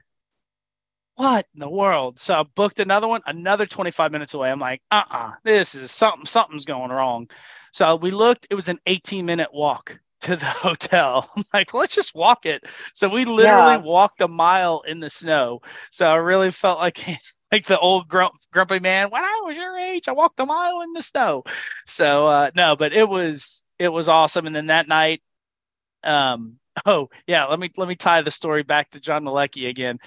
what 1.16 1.48
in 1.56 1.62
the 1.62 1.70
world? 1.70 2.20
So 2.20 2.40
I 2.40 2.44
booked 2.44 2.78
another 2.78 3.08
one, 3.08 3.22
another 3.26 3.66
25 3.66 4.12
minutes 4.12 4.36
away. 4.36 4.52
I'm 4.52 4.60
like, 4.60 4.84
uh 4.92 5.02
uh-uh, 5.10 5.18
uh 5.18 5.32
this 5.44 5.74
is 5.74 5.90
something, 5.90 6.26
something's 6.26 6.66
going 6.66 6.92
wrong. 6.92 7.28
So 7.72 7.96
we 7.96 8.12
looked, 8.12 8.46
it 8.52 8.56
was 8.56 8.70
an 8.70 8.78
18 8.86 9.26
minute 9.26 9.52
walk 9.52 10.00
to 10.22 10.36
the 10.36 10.46
hotel. 10.46 11.30
I'm 11.36 11.44
like, 11.54 11.74
let's 11.74 11.96
just 11.96 12.16
walk 12.16 12.46
it. 12.46 12.64
So 12.94 13.10
we 13.10 13.26
literally 13.26 13.74
yeah. 13.74 13.78
walked 13.78 14.22
a 14.22 14.28
mile 14.28 14.82
in 14.88 15.00
the 15.00 15.10
snow. 15.10 15.62
So 15.92 16.06
I 16.06 16.18
really 16.18 16.52
felt 16.52 16.80
like 16.80 17.04
like 17.52 17.66
the 17.66 17.80
old 17.80 18.08
grump, 18.08 18.34
grumpy 18.52 18.80
man 18.80 19.10
when 19.10 19.24
I 19.24 19.42
was 19.46 19.58
your 19.58 19.78
age. 19.78 20.08
I 20.08 20.14
walked 20.14 20.40
a 20.40 20.46
mile 20.46 20.82
in 20.82 20.94
the 20.94 21.02
snow. 21.02 21.44
So 21.86 22.28
uh, 22.28 22.52
no, 22.56 22.76
but 22.76 22.94
it 22.94 23.08
was 23.08 23.64
it 23.78 23.90
was 23.90 24.10
awesome. 24.10 24.46
And 24.46 24.56
then 24.56 24.68
that 24.68 24.88
night, 24.88 25.22
um, 26.04 26.58
oh 26.86 27.10
yeah, 27.28 27.46
let 27.46 27.60
me 27.60 27.72
let 27.78 27.88
me 27.88 27.96
tie 27.96 28.22
the 28.22 28.32
story 28.32 28.64
back 28.64 28.92
to 28.92 29.00
John 29.00 29.24
Malecki 29.24 29.70
again. 29.70 30.00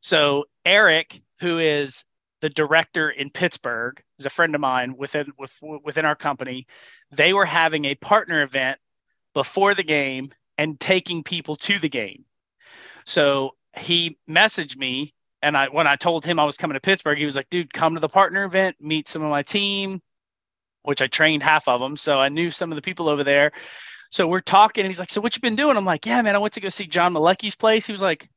So 0.00 0.44
Eric, 0.64 1.20
who 1.40 1.58
is 1.58 2.04
the 2.40 2.48
director 2.50 3.10
in 3.10 3.30
Pittsburgh, 3.30 4.00
is 4.18 4.26
a 4.26 4.30
friend 4.30 4.54
of 4.54 4.60
mine 4.60 4.96
within 4.96 5.32
with, 5.38 5.58
within 5.84 6.04
our 6.04 6.16
company. 6.16 6.66
They 7.10 7.32
were 7.32 7.46
having 7.46 7.84
a 7.84 7.94
partner 7.94 8.42
event 8.42 8.78
before 9.36 9.74
the 9.74 9.82
game 9.82 10.32
and 10.56 10.80
taking 10.80 11.22
people 11.22 11.56
to 11.56 11.78
the 11.78 11.90
game. 11.90 12.24
So 13.04 13.54
he 13.76 14.16
messaged 14.26 14.78
me 14.78 15.12
and 15.42 15.54
I 15.54 15.68
when 15.68 15.86
I 15.86 15.96
told 15.96 16.24
him 16.24 16.40
I 16.40 16.44
was 16.44 16.56
coming 16.56 16.72
to 16.72 16.80
Pittsburgh, 16.80 17.18
he 17.18 17.26
was 17.26 17.36
like, 17.36 17.50
"Dude, 17.50 17.70
come 17.70 17.92
to 17.92 18.00
the 18.00 18.08
partner 18.08 18.46
event, 18.46 18.76
meet 18.80 19.08
some 19.08 19.20
of 19.20 19.28
my 19.28 19.42
team," 19.42 20.00
which 20.84 21.02
I 21.02 21.06
trained 21.06 21.42
half 21.42 21.68
of 21.68 21.80
them, 21.80 21.98
so 21.98 22.18
I 22.18 22.30
knew 22.30 22.50
some 22.50 22.72
of 22.72 22.76
the 22.76 22.82
people 22.82 23.10
over 23.10 23.24
there. 23.24 23.52
So 24.10 24.26
we're 24.26 24.40
talking, 24.40 24.84
and 24.84 24.90
he's 24.90 24.98
like, 24.98 25.10
"So 25.10 25.20
what 25.20 25.36
you 25.36 25.42
been 25.42 25.54
doing?" 25.54 25.76
I'm 25.76 25.84
like, 25.84 26.06
"Yeah, 26.06 26.22
man, 26.22 26.34
I 26.34 26.38
went 26.38 26.54
to 26.54 26.60
go 26.60 26.70
see 26.70 26.86
John 26.86 27.12
Malecki's 27.12 27.56
place." 27.56 27.84
He 27.86 27.92
was 27.92 28.00
like, 28.00 28.30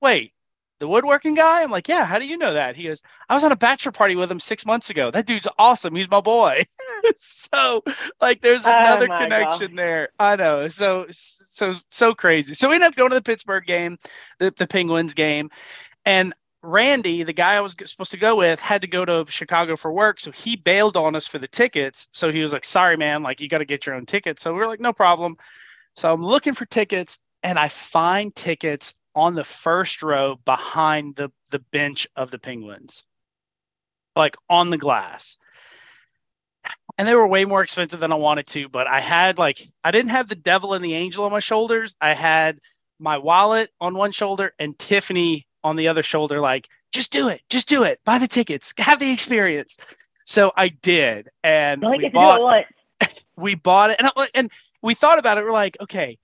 "Wait, 0.00 0.34
the 0.78 0.86
woodworking 0.86 1.34
guy?" 1.34 1.64
I'm 1.64 1.72
like, 1.72 1.88
"Yeah, 1.88 2.04
how 2.04 2.20
do 2.20 2.26
you 2.26 2.38
know 2.38 2.54
that?" 2.54 2.76
He 2.76 2.84
goes, 2.84 3.02
"I 3.28 3.34
was 3.34 3.42
on 3.42 3.50
a 3.50 3.56
bachelor 3.56 3.90
party 3.90 4.14
with 4.14 4.30
him 4.30 4.38
six 4.38 4.64
months 4.64 4.90
ago. 4.90 5.10
That 5.10 5.26
dude's 5.26 5.48
awesome. 5.58 5.96
He's 5.96 6.08
my 6.08 6.20
boy." 6.20 6.64
so 7.16 7.82
like 8.20 8.40
there's 8.40 8.66
oh 8.66 8.70
another 8.70 9.08
oh 9.12 9.16
connection 9.16 9.70
God. 9.74 9.78
there. 9.78 10.08
I 10.18 10.36
know. 10.36 10.68
So 10.68 11.06
so 11.10 11.74
so 11.90 12.14
crazy. 12.14 12.54
So 12.54 12.68
we 12.68 12.76
end 12.76 12.84
up 12.84 12.94
going 12.94 13.10
to 13.10 13.16
the 13.16 13.22
Pittsburgh 13.22 13.66
game, 13.66 13.98
the, 14.38 14.52
the 14.56 14.66
Penguins 14.66 15.14
game, 15.14 15.50
and 16.04 16.34
Randy, 16.62 17.22
the 17.24 17.32
guy 17.32 17.54
I 17.54 17.60
was 17.60 17.76
supposed 17.84 18.12
to 18.12 18.16
go 18.16 18.36
with, 18.36 18.58
had 18.58 18.80
to 18.82 18.86
go 18.86 19.04
to 19.04 19.30
Chicago 19.30 19.76
for 19.76 19.92
work, 19.92 20.20
so 20.20 20.30
he 20.30 20.56
bailed 20.56 20.96
on 20.96 21.14
us 21.14 21.26
for 21.26 21.38
the 21.38 21.48
tickets. 21.48 22.08
So 22.12 22.32
he 22.32 22.40
was 22.40 22.52
like, 22.52 22.64
"Sorry, 22.64 22.96
man, 22.96 23.22
like 23.22 23.40
you 23.40 23.48
got 23.48 23.58
to 23.58 23.64
get 23.64 23.86
your 23.86 23.94
own 23.94 24.06
tickets." 24.06 24.42
So 24.42 24.52
we 24.52 24.58
were 24.58 24.66
like, 24.66 24.80
"No 24.80 24.92
problem." 24.92 25.36
So 25.96 26.12
I'm 26.12 26.22
looking 26.22 26.54
for 26.54 26.64
tickets, 26.66 27.18
and 27.42 27.58
I 27.58 27.68
find 27.68 28.34
tickets 28.34 28.94
on 29.14 29.34
the 29.34 29.44
first 29.44 30.02
row 30.02 30.36
behind 30.44 31.16
the 31.16 31.30
the 31.50 31.58
bench 31.58 32.08
of 32.16 32.30
the 32.30 32.38
Penguins, 32.38 33.04
like 34.16 34.36
on 34.48 34.70
the 34.70 34.78
glass 34.78 35.36
and 36.98 37.08
they 37.08 37.14
were 37.14 37.26
way 37.26 37.44
more 37.44 37.62
expensive 37.62 38.00
than 38.00 38.12
I 38.12 38.16
wanted 38.16 38.46
to. 38.48 38.68
But 38.68 38.86
I 38.86 39.00
had 39.00 39.38
like 39.38 39.66
I 39.82 39.90
didn't 39.90 40.10
have 40.10 40.28
the 40.28 40.34
devil 40.34 40.74
and 40.74 40.84
the 40.84 40.94
angel 40.94 41.24
on 41.24 41.32
my 41.32 41.40
shoulders. 41.40 41.94
I 42.00 42.14
had 42.14 42.60
my 42.98 43.18
wallet 43.18 43.70
on 43.80 43.94
one 43.94 44.12
shoulder 44.12 44.52
and 44.58 44.78
Tiffany 44.78 45.46
on 45.62 45.76
the 45.76 45.88
other 45.88 46.02
shoulder. 46.02 46.40
Like, 46.40 46.68
just 46.92 47.10
do 47.10 47.28
it, 47.28 47.40
just 47.50 47.68
do 47.68 47.82
it, 47.82 48.00
buy 48.04 48.18
the 48.18 48.28
tickets, 48.28 48.72
have 48.78 49.00
the 49.00 49.10
experience. 49.10 49.78
So 50.24 50.52
I 50.56 50.68
did, 50.68 51.28
and 51.42 51.82
we 51.82 52.08
bought. 52.08 52.64
we 53.36 53.54
bought 53.54 53.90
it, 53.90 54.00
and 54.00 54.10
and 54.34 54.50
we 54.82 54.94
thought 54.94 55.18
about 55.18 55.38
it. 55.38 55.44
We're 55.44 55.52
like, 55.52 55.76
okay, 55.80 56.18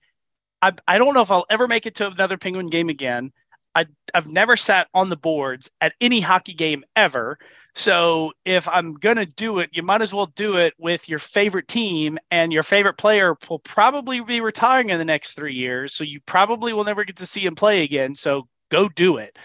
I 0.61 0.73
I 0.87 0.97
don't 0.97 1.13
know 1.13 1.21
if 1.21 1.31
I'll 1.31 1.45
ever 1.49 1.67
make 1.67 1.85
it 1.85 1.95
to 1.95 2.07
another 2.07 2.37
Penguin 2.37 2.67
game 2.67 2.89
again. 2.89 3.31
I 3.75 3.85
I've 4.13 4.27
never 4.27 4.57
sat 4.57 4.87
on 4.93 5.09
the 5.09 5.17
boards 5.17 5.69
at 5.81 5.93
any 6.01 6.19
hockey 6.19 6.53
game 6.53 6.83
ever. 6.95 7.37
So 7.73 8.33
if 8.43 8.67
I'm 8.67 8.93
going 8.95 9.15
to 9.15 9.25
do 9.25 9.59
it, 9.59 9.69
you 9.71 9.81
might 9.81 10.01
as 10.01 10.13
well 10.13 10.25
do 10.25 10.57
it 10.57 10.73
with 10.77 11.07
your 11.07 11.19
favorite 11.19 11.67
team 11.67 12.19
and 12.29 12.51
your 12.51 12.63
favorite 12.63 12.97
player 12.97 13.35
will 13.49 13.59
probably 13.59 14.19
be 14.19 14.41
retiring 14.41 14.89
in 14.89 14.99
the 14.99 15.05
next 15.05 15.33
3 15.33 15.53
years, 15.53 15.93
so 15.93 16.03
you 16.03 16.19
probably 16.25 16.73
will 16.73 16.83
never 16.83 17.05
get 17.05 17.17
to 17.17 17.25
see 17.25 17.45
him 17.45 17.55
play 17.55 17.83
again. 17.83 18.13
So 18.13 18.47
go 18.69 18.89
do 18.89 19.17
it. 19.17 19.37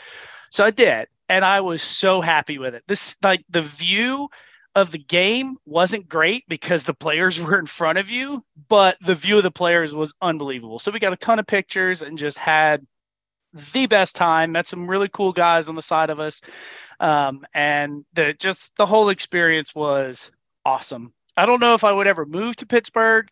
So 0.50 0.64
I 0.64 0.70
did, 0.70 1.08
and 1.28 1.44
I 1.44 1.60
was 1.60 1.82
so 1.82 2.20
happy 2.20 2.58
with 2.58 2.74
it. 2.74 2.82
This 2.86 3.16
like 3.22 3.44
the 3.48 3.62
view 3.62 4.28
of 4.74 4.90
the 4.90 4.98
game 4.98 5.56
wasn't 5.64 6.08
great 6.08 6.44
because 6.48 6.84
the 6.84 6.94
players 6.94 7.40
were 7.40 7.58
in 7.58 7.66
front 7.66 7.98
of 7.98 8.10
you, 8.10 8.44
but 8.68 8.96
the 9.00 9.14
view 9.14 9.36
of 9.36 9.42
the 9.42 9.50
players 9.50 9.94
was 9.94 10.14
unbelievable. 10.20 10.78
So 10.78 10.90
we 10.90 10.98
got 10.98 11.12
a 11.12 11.16
ton 11.16 11.38
of 11.38 11.46
pictures 11.46 12.02
and 12.02 12.18
just 12.18 12.38
had 12.38 12.86
the 13.72 13.86
best 13.86 14.16
time. 14.16 14.52
Met 14.52 14.66
some 14.66 14.88
really 14.88 15.08
cool 15.08 15.32
guys 15.32 15.68
on 15.68 15.74
the 15.74 15.82
side 15.82 16.10
of 16.10 16.20
us 16.20 16.42
um, 17.00 17.44
and 17.54 18.04
the 18.14 18.32
just 18.34 18.76
the 18.76 18.86
whole 18.86 19.08
experience 19.08 19.74
was 19.74 20.30
awesome. 20.64 21.12
I 21.36 21.46
don't 21.46 21.60
know 21.60 21.74
if 21.74 21.84
I 21.84 21.92
would 21.92 22.06
ever 22.06 22.24
move 22.24 22.56
to 22.56 22.66
Pittsburgh, 22.66 23.28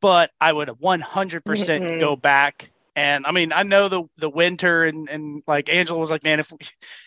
but 0.00 0.30
I 0.40 0.52
would 0.52 0.68
100% 0.68 1.02
mm-hmm. 1.42 2.00
go 2.00 2.14
back. 2.14 2.70
And 2.94 3.26
I 3.26 3.32
mean, 3.32 3.52
I 3.52 3.62
know 3.62 3.88
the 3.88 4.02
the 4.18 4.28
winter 4.28 4.84
and 4.84 5.08
and 5.08 5.42
like 5.46 5.70
Angela 5.70 5.98
was 5.98 6.10
like, 6.10 6.24
man, 6.24 6.40
if 6.40 6.52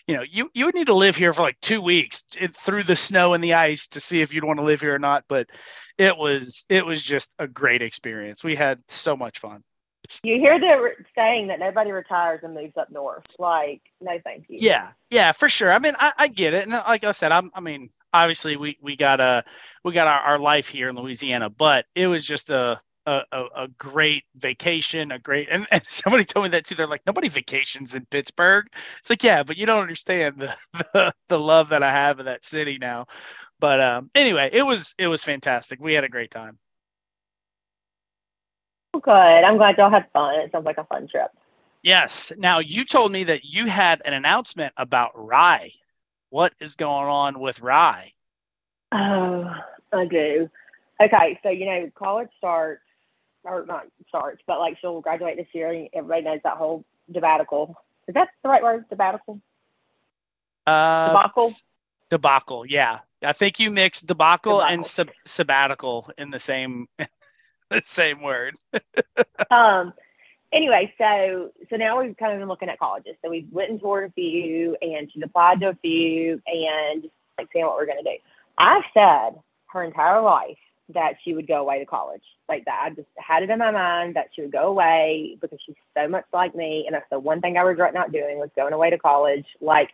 you 0.06 0.16
know, 0.16 0.24
you 0.28 0.50
you 0.52 0.66
would 0.66 0.74
need 0.74 0.88
to 0.88 0.94
live 0.94 1.14
here 1.14 1.32
for 1.32 1.42
like 1.42 1.60
two 1.62 1.80
weeks 1.80 2.24
through 2.54 2.82
the 2.82 2.96
snow 2.96 3.34
and 3.34 3.42
the 3.42 3.54
ice 3.54 3.86
to 3.88 4.00
see 4.00 4.20
if 4.20 4.34
you'd 4.34 4.44
want 4.44 4.58
to 4.58 4.64
live 4.64 4.80
here 4.80 4.94
or 4.94 4.98
not. 4.98 5.24
But 5.28 5.48
it 5.96 6.16
was 6.16 6.64
it 6.68 6.84
was 6.84 7.02
just 7.02 7.32
a 7.38 7.46
great 7.46 7.82
experience. 7.82 8.42
We 8.42 8.56
had 8.56 8.80
so 8.88 9.16
much 9.16 9.38
fun. 9.38 9.62
You 10.22 10.38
hear 10.38 10.58
the 10.58 10.80
re- 10.82 11.04
saying 11.14 11.48
that 11.48 11.58
nobody 11.58 11.92
retires 11.92 12.40
and 12.42 12.54
moves 12.54 12.76
up 12.76 12.90
north. 12.90 13.24
Like, 13.38 13.82
no, 14.00 14.18
thank 14.22 14.46
you. 14.48 14.58
Yeah, 14.60 14.88
yeah, 15.10 15.32
for 15.32 15.48
sure. 15.48 15.72
I 15.72 15.78
mean, 15.78 15.94
I, 15.98 16.12
I 16.16 16.28
get 16.28 16.54
it, 16.54 16.64
and 16.64 16.74
uh, 16.74 16.84
like 16.86 17.04
I 17.04 17.12
said, 17.12 17.32
I'm, 17.32 17.50
I 17.54 17.60
mean, 17.60 17.90
obviously 18.12 18.56
we 18.56 18.78
we 18.80 18.96
got 18.96 19.20
a 19.20 19.44
we 19.84 19.92
got 19.92 20.08
our, 20.08 20.20
our 20.20 20.38
life 20.38 20.68
here 20.68 20.88
in 20.88 20.96
Louisiana, 20.96 21.50
but 21.50 21.86
it 21.94 22.06
was 22.06 22.24
just 22.24 22.50
a 22.50 22.80
a, 23.06 23.22
a, 23.30 23.44
a 23.56 23.68
great 23.78 24.24
vacation, 24.36 25.12
a 25.12 25.18
great 25.18 25.48
and, 25.50 25.66
and 25.70 25.82
somebody 25.88 26.24
told 26.24 26.44
me 26.44 26.50
that 26.50 26.64
too. 26.64 26.74
They're 26.74 26.86
like, 26.86 27.06
nobody 27.06 27.28
vacations 27.28 27.94
in 27.94 28.06
Pittsburgh. 28.06 28.66
It's 28.98 29.10
like, 29.10 29.22
yeah, 29.22 29.42
but 29.42 29.56
you 29.56 29.66
don't 29.66 29.82
understand 29.82 30.36
the 30.38 30.54
the, 30.92 31.12
the 31.28 31.38
love 31.38 31.70
that 31.70 31.82
I 31.82 31.92
have 31.92 32.18
of 32.18 32.26
that 32.26 32.44
city 32.44 32.78
now. 32.80 33.06
But 33.58 33.80
um, 33.80 34.10
anyway, 34.14 34.50
it 34.52 34.62
was 34.62 34.94
it 34.98 35.08
was 35.08 35.24
fantastic. 35.24 35.80
We 35.80 35.94
had 35.94 36.04
a 36.04 36.08
great 36.08 36.30
time. 36.30 36.58
Good. 39.00 39.12
I'm 39.12 39.56
glad 39.56 39.76
y'all 39.78 39.90
had 39.90 40.06
fun. 40.12 40.40
It 40.40 40.52
sounds 40.52 40.64
like 40.64 40.78
a 40.78 40.84
fun 40.84 41.08
trip. 41.08 41.30
Yes. 41.82 42.32
Now 42.36 42.58
you 42.58 42.84
told 42.84 43.12
me 43.12 43.24
that 43.24 43.44
you 43.44 43.66
had 43.66 44.02
an 44.04 44.12
announcement 44.12 44.72
about 44.76 45.12
Rye. 45.14 45.72
What 46.30 46.52
is 46.60 46.74
going 46.74 47.08
on 47.08 47.38
with 47.38 47.60
Rye? 47.60 48.12
Oh, 48.92 49.54
I 49.92 50.06
do. 50.06 50.50
Okay, 51.00 51.38
so 51.42 51.50
you 51.50 51.66
know, 51.66 51.90
college 51.94 52.28
starts 52.38 52.82
or 53.44 53.64
not 53.66 53.86
starts, 54.08 54.42
but 54.46 54.58
like 54.58 54.78
she'll 54.80 55.00
graduate 55.00 55.36
this 55.36 55.46
year. 55.52 55.70
and 55.70 55.88
Everybody 55.92 56.22
knows 56.22 56.40
that 56.44 56.56
whole 56.56 56.84
debacle. 57.10 57.76
Is 58.08 58.14
that 58.14 58.28
the 58.42 58.48
right 58.48 58.62
word? 58.62 58.88
Debacle? 58.88 59.40
Uh, 60.66 61.08
Debacle? 61.08 61.50
Debacle. 62.10 62.66
Yeah. 62.66 63.00
I 63.22 63.32
think 63.32 63.58
you 63.58 63.70
mixed 63.70 64.06
debacle, 64.06 64.62
and 64.62 64.84
sab- 64.84 65.10
sabbatical 65.24 66.10
in 66.18 66.30
the 66.30 66.38
same 66.38 66.88
the 67.70 67.82
same 67.84 68.22
word. 68.22 68.56
um 69.50 69.92
anyway 70.52 70.92
so 70.98 71.50
so 71.68 71.76
now 71.76 72.00
we've 72.00 72.16
kind 72.16 72.32
of 72.32 72.38
been 72.38 72.48
looking 72.48 72.68
at 72.68 72.78
colleges. 72.78 73.16
So 73.22 73.30
we 73.30 73.46
went 73.50 73.70
and 73.70 73.80
toured 73.80 74.10
a 74.10 74.12
few 74.12 74.76
and 74.80 75.10
she's 75.12 75.22
applied 75.22 75.60
to 75.60 75.70
a 75.70 75.78
few 75.82 76.40
and 76.46 77.02
just 77.02 77.14
like 77.38 77.48
seeing 77.52 77.64
what 77.64 77.76
we're 77.76 77.86
to 77.86 78.02
do. 78.02 78.16
I've 78.58 78.84
said 78.94 79.40
her 79.72 79.82
entire 79.82 80.22
life 80.22 80.56
that 80.94 81.14
she 81.24 81.34
would 81.34 81.48
go 81.48 81.60
away 81.60 81.80
to 81.80 81.86
college. 81.86 82.22
Like 82.48 82.64
that 82.66 82.80
i 82.84 82.90
just 82.90 83.08
had 83.18 83.42
it 83.42 83.50
in 83.50 83.58
my 83.58 83.72
mind 83.72 84.14
that 84.14 84.28
she 84.34 84.42
would 84.42 84.52
go 84.52 84.68
away 84.68 85.36
because 85.40 85.58
she's 85.66 85.74
so 85.96 86.06
much 86.08 86.24
like 86.32 86.54
me 86.54 86.84
and 86.86 86.94
that's 86.94 87.10
the 87.10 87.18
one 87.18 87.40
thing 87.40 87.56
i 87.56 87.60
regret 87.60 87.92
not 87.92 88.12
doing 88.12 88.38
was 88.38 88.50
going 88.56 88.72
away 88.72 88.90
to 88.90 88.98
college. 88.98 89.46
Like 89.60 89.90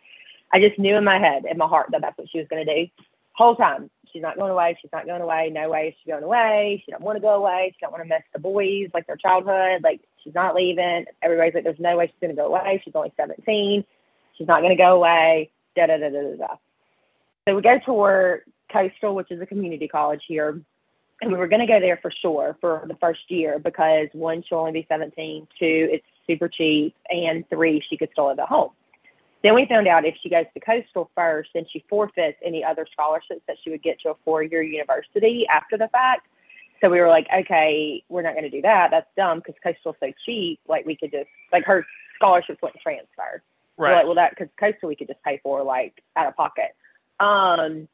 i 0.53 0.59
just 0.59 0.77
knew 0.77 0.95
in 0.95 1.03
my 1.03 1.17
head 1.17 1.43
in 1.49 1.57
my 1.57 1.67
heart 1.67 1.87
that 1.91 2.01
that's 2.01 2.17
what 2.17 2.29
she 2.29 2.37
was 2.37 2.47
going 2.47 2.65
to 2.65 2.85
do. 2.85 2.91
Whole 3.33 3.55
time 3.55 3.89
she's 4.13 4.21
not 4.21 4.37
going 4.37 4.51
away. 4.51 4.77
She's 4.81 4.91
not 4.93 5.05
going 5.05 5.21
away. 5.21 5.49
No 5.51 5.69
way 5.69 5.89
is 5.89 5.95
she 6.03 6.11
going 6.11 6.23
away. 6.23 6.81
She 6.85 6.91
don't 6.91 7.01
want 7.01 7.17
to 7.17 7.21
go 7.21 7.33
away. 7.35 7.73
She 7.73 7.81
don't 7.81 7.91
want 7.91 8.03
to 8.03 8.09
miss 8.09 8.23
the 8.31 8.39
boys 8.39 8.89
like 8.93 9.07
their 9.07 9.17
childhood. 9.17 9.83
Like 9.83 10.01
she's 10.23 10.35
not 10.35 10.55
leaving. 10.55 11.05
Everybody's 11.21 11.55
like, 11.55 11.63
there's 11.63 11.79
no 11.79 11.97
way 11.97 12.07
she's 12.07 12.21
going 12.21 12.35
to 12.35 12.41
go 12.41 12.47
away. 12.47 12.81
She's 12.85 12.95
only 12.95 13.11
17. 13.17 13.83
She's 14.37 14.47
not 14.47 14.61
going 14.61 14.75
to 14.75 14.81
go 14.81 14.95
away. 14.95 15.51
Da 15.75 15.87
da 15.87 15.97
da 15.97 16.09
da 16.09 16.21
da. 16.21 16.35
da. 16.37 16.55
So 17.47 17.55
we 17.55 17.61
go 17.61 17.79
tour 17.85 18.43
Coastal, 18.71 19.15
which 19.15 19.31
is 19.31 19.41
a 19.41 19.45
community 19.45 19.87
college 19.87 20.21
here, 20.27 20.61
and 21.21 21.31
we 21.31 21.37
were 21.37 21.47
going 21.47 21.61
to 21.61 21.67
go 21.67 21.79
there 21.79 21.99
for 22.01 22.11
sure 22.21 22.57
for 22.59 22.83
the 22.87 22.95
first 22.95 23.21
year 23.29 23.59
because 23.59 24.07
one, 24.13 24.43
she'll 24.47 24.59
only 24.59 24.71
be 24.71 24.85
17. 24.89 25.47
Two, 25.59 25.89
it's 25.91 26.05
super 26.25 26.47
cheap, 26.47 26.95
and 27.09 27.47
three, 27.49 27.83
she 27.89 27.97
could 27.97 28.09
still 28.13 28.27
live 28.27 28.39
at 28.39 28.47
home. 28.47 28.71
Then 29.43 29.55
we 29.55 29.65
found 29.65 29.87
out 29.87 30.05
if 30.05 30.15
she 30.23 30.29
goes 30.29 30.45
to 30.53 30.59
Coastal 30.59 31.11
first, 31.15 31.49
then 31.53 31.65
she 31.71 31.83
forfeits 31.89 32.37
any 32.43 32.63
other 32.63 32.87
scholarships 32.91 33.41
that 33.47 33.57
she 33.61 33.69
would 33.69 33.83
get 33.83 33.99
to 34.01 34.11
a 34.11 34.15
four-year 34.23 34.63
university 34.63 35.45
after 35.47 35.77
the 35.77 35.89
fact. 35.89 36.27
So 36.79 36.89
we 36.89 36.99
were 36.99 37.09
like, 37.09 37.27
okay, 37.33 38.03
we're 38.09 38.21
not 38.21 38.33
going 38.33 38.43
to 38.43 38.49
do 38.49 38.61
that. 38.61 38.89
That's 38.91 39.07
dumb 39.17 39.39
because 39.39 39.55
Coastal's 39.63 39.95
so 39.99 40.11
cheap. 40.25 40.59
Like 40.67 40.85
we 40.85 40.95
could 40.95 41.11
just 41.11 41.27
like 41.51 41.65
her 41.65 41.85
scholarships 42.15 42.61
wouldn't 42.61 42.81
transfer. 42.81 43.41
We're 43.77 43.91
like, 43.91 44.05
well, 44.05 44.15
that 44.15 44.31
because 44.31 44.49
Coastal 44.59 44.87
we 44.89 44.95
could 44.95 45.07
just 45.07 45.21
pay 45.23 45.39
for 45.43 45.63
like 45.63 46.01
out 46.15 46.27
of 46.27 46.35
pocket, 46.35 46.75
um, 47.19 47.87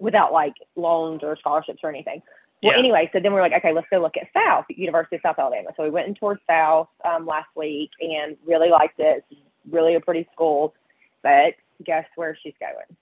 without 0.00 0.32
like 0.32 0.54
loans 0.76 1.20
or 1.22 1.36
scholarships 1.36 1.80
or 1.82 1.90
anything. 1.90 2.22
Well, 2.62 2.72
Yeah. 2.72 2.78
anyway, 2.78 3.08
so 3.12 3.20
then 3.20 3.32
we're 3.32 3.40
like, 3.40 3.52
okay, 3.54 3.72
let's 3.72 3.86
go 3.90 4.00
look 4.00 4.16
at 4.16 4.28
South, 4.34 4.66
University 4.68 5.16
of 5.16 5.22
South 5.22 5.38
Alabama. 5.38 5.70
So 5.76 5.82
we 5.82 5.90
went 5.90 6.08
and 6.08 6.16
toured 6.18 6.40
South 6.48 6.88
um, 7.04 7.26
last 7.26 7.48
week 7.54 7.90
and 8.00 8.36
really 8.46 8.68
liked 8.70 8.98
it. 9.00 9.24
It's 9.30 9.40
really 9.70 9.94
a 9.94 10.00
pretty 10.00 10.28
school. 10.32 10.74
But 11.22 11.54
guess 11.84 12.06
where 12.16 12.36
she's 12.42 12.54
going? 12.60 12.96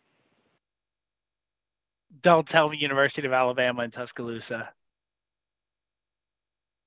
Don't 2.20 2.46
tell 2.46 2.68
me 2.68 2.78
University 2.78 3.26
of 3.26 3.32
Alabama 3.32 3.82
in 3.82 3.90
Tuscaloosa. 3.90 4.70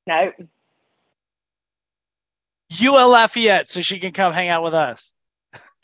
No, 0.08 0.32
UL 2.80 3.10
Lafayette, 3.10 3.70
so 3.70 3.82
she 3.82 4.00
can 4.00 4.12
come 4.12 4.34
hang 4.34 4.50
out 4.50 4.63
with 4.63 4.74
us. 4.74 5.12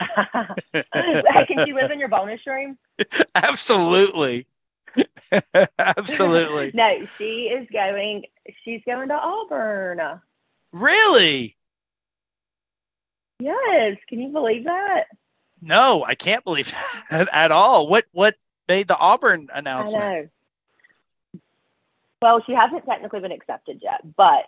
can 0.00 1.66
she 1.66 1.72
live 1.72 1.90
in 1.90 1.98
your 1.98 2.08
bonus 2.08 2.40
room? 2.46 2.78
Absolutely. 3.34 4.46
Absolutely. 5.78 6.70
No, 6.74 7.06
she 7.18 7.48
is 7.48 7.68
going. 7.72 8.24
She's 8.64 8.80
going 8.86 9.08
to 9.08 9.14
Auburn. 9.14 10.20
Really? 10.72 11.56
Yes, 13.40 13.98
can 14.08 14.20
you 14.20 14.30
believe 14.30 14.64
that? 14.64 15.04
No, 15.60 16.04
I 16.04 16.14
can't 16.14 16.44
believe 16.44 16.72
that 17.10 17.28
at 17.32 17.52
all. 17.52 17.88
What 17.88 18.06
what 18.12 18.36
made 18.68 18.88
the 18.88 18.96
Auburn 18.96 19.48
announcement? 19.54 20.30
Well, 22.20 22.42
she 22.46 22.52
hasn't 22.52 22.84
technically 22.84 23.20
been 23.20 23.32
accepted 23.32 23.80
yet, 23.82 24.00
but 24.16 24.46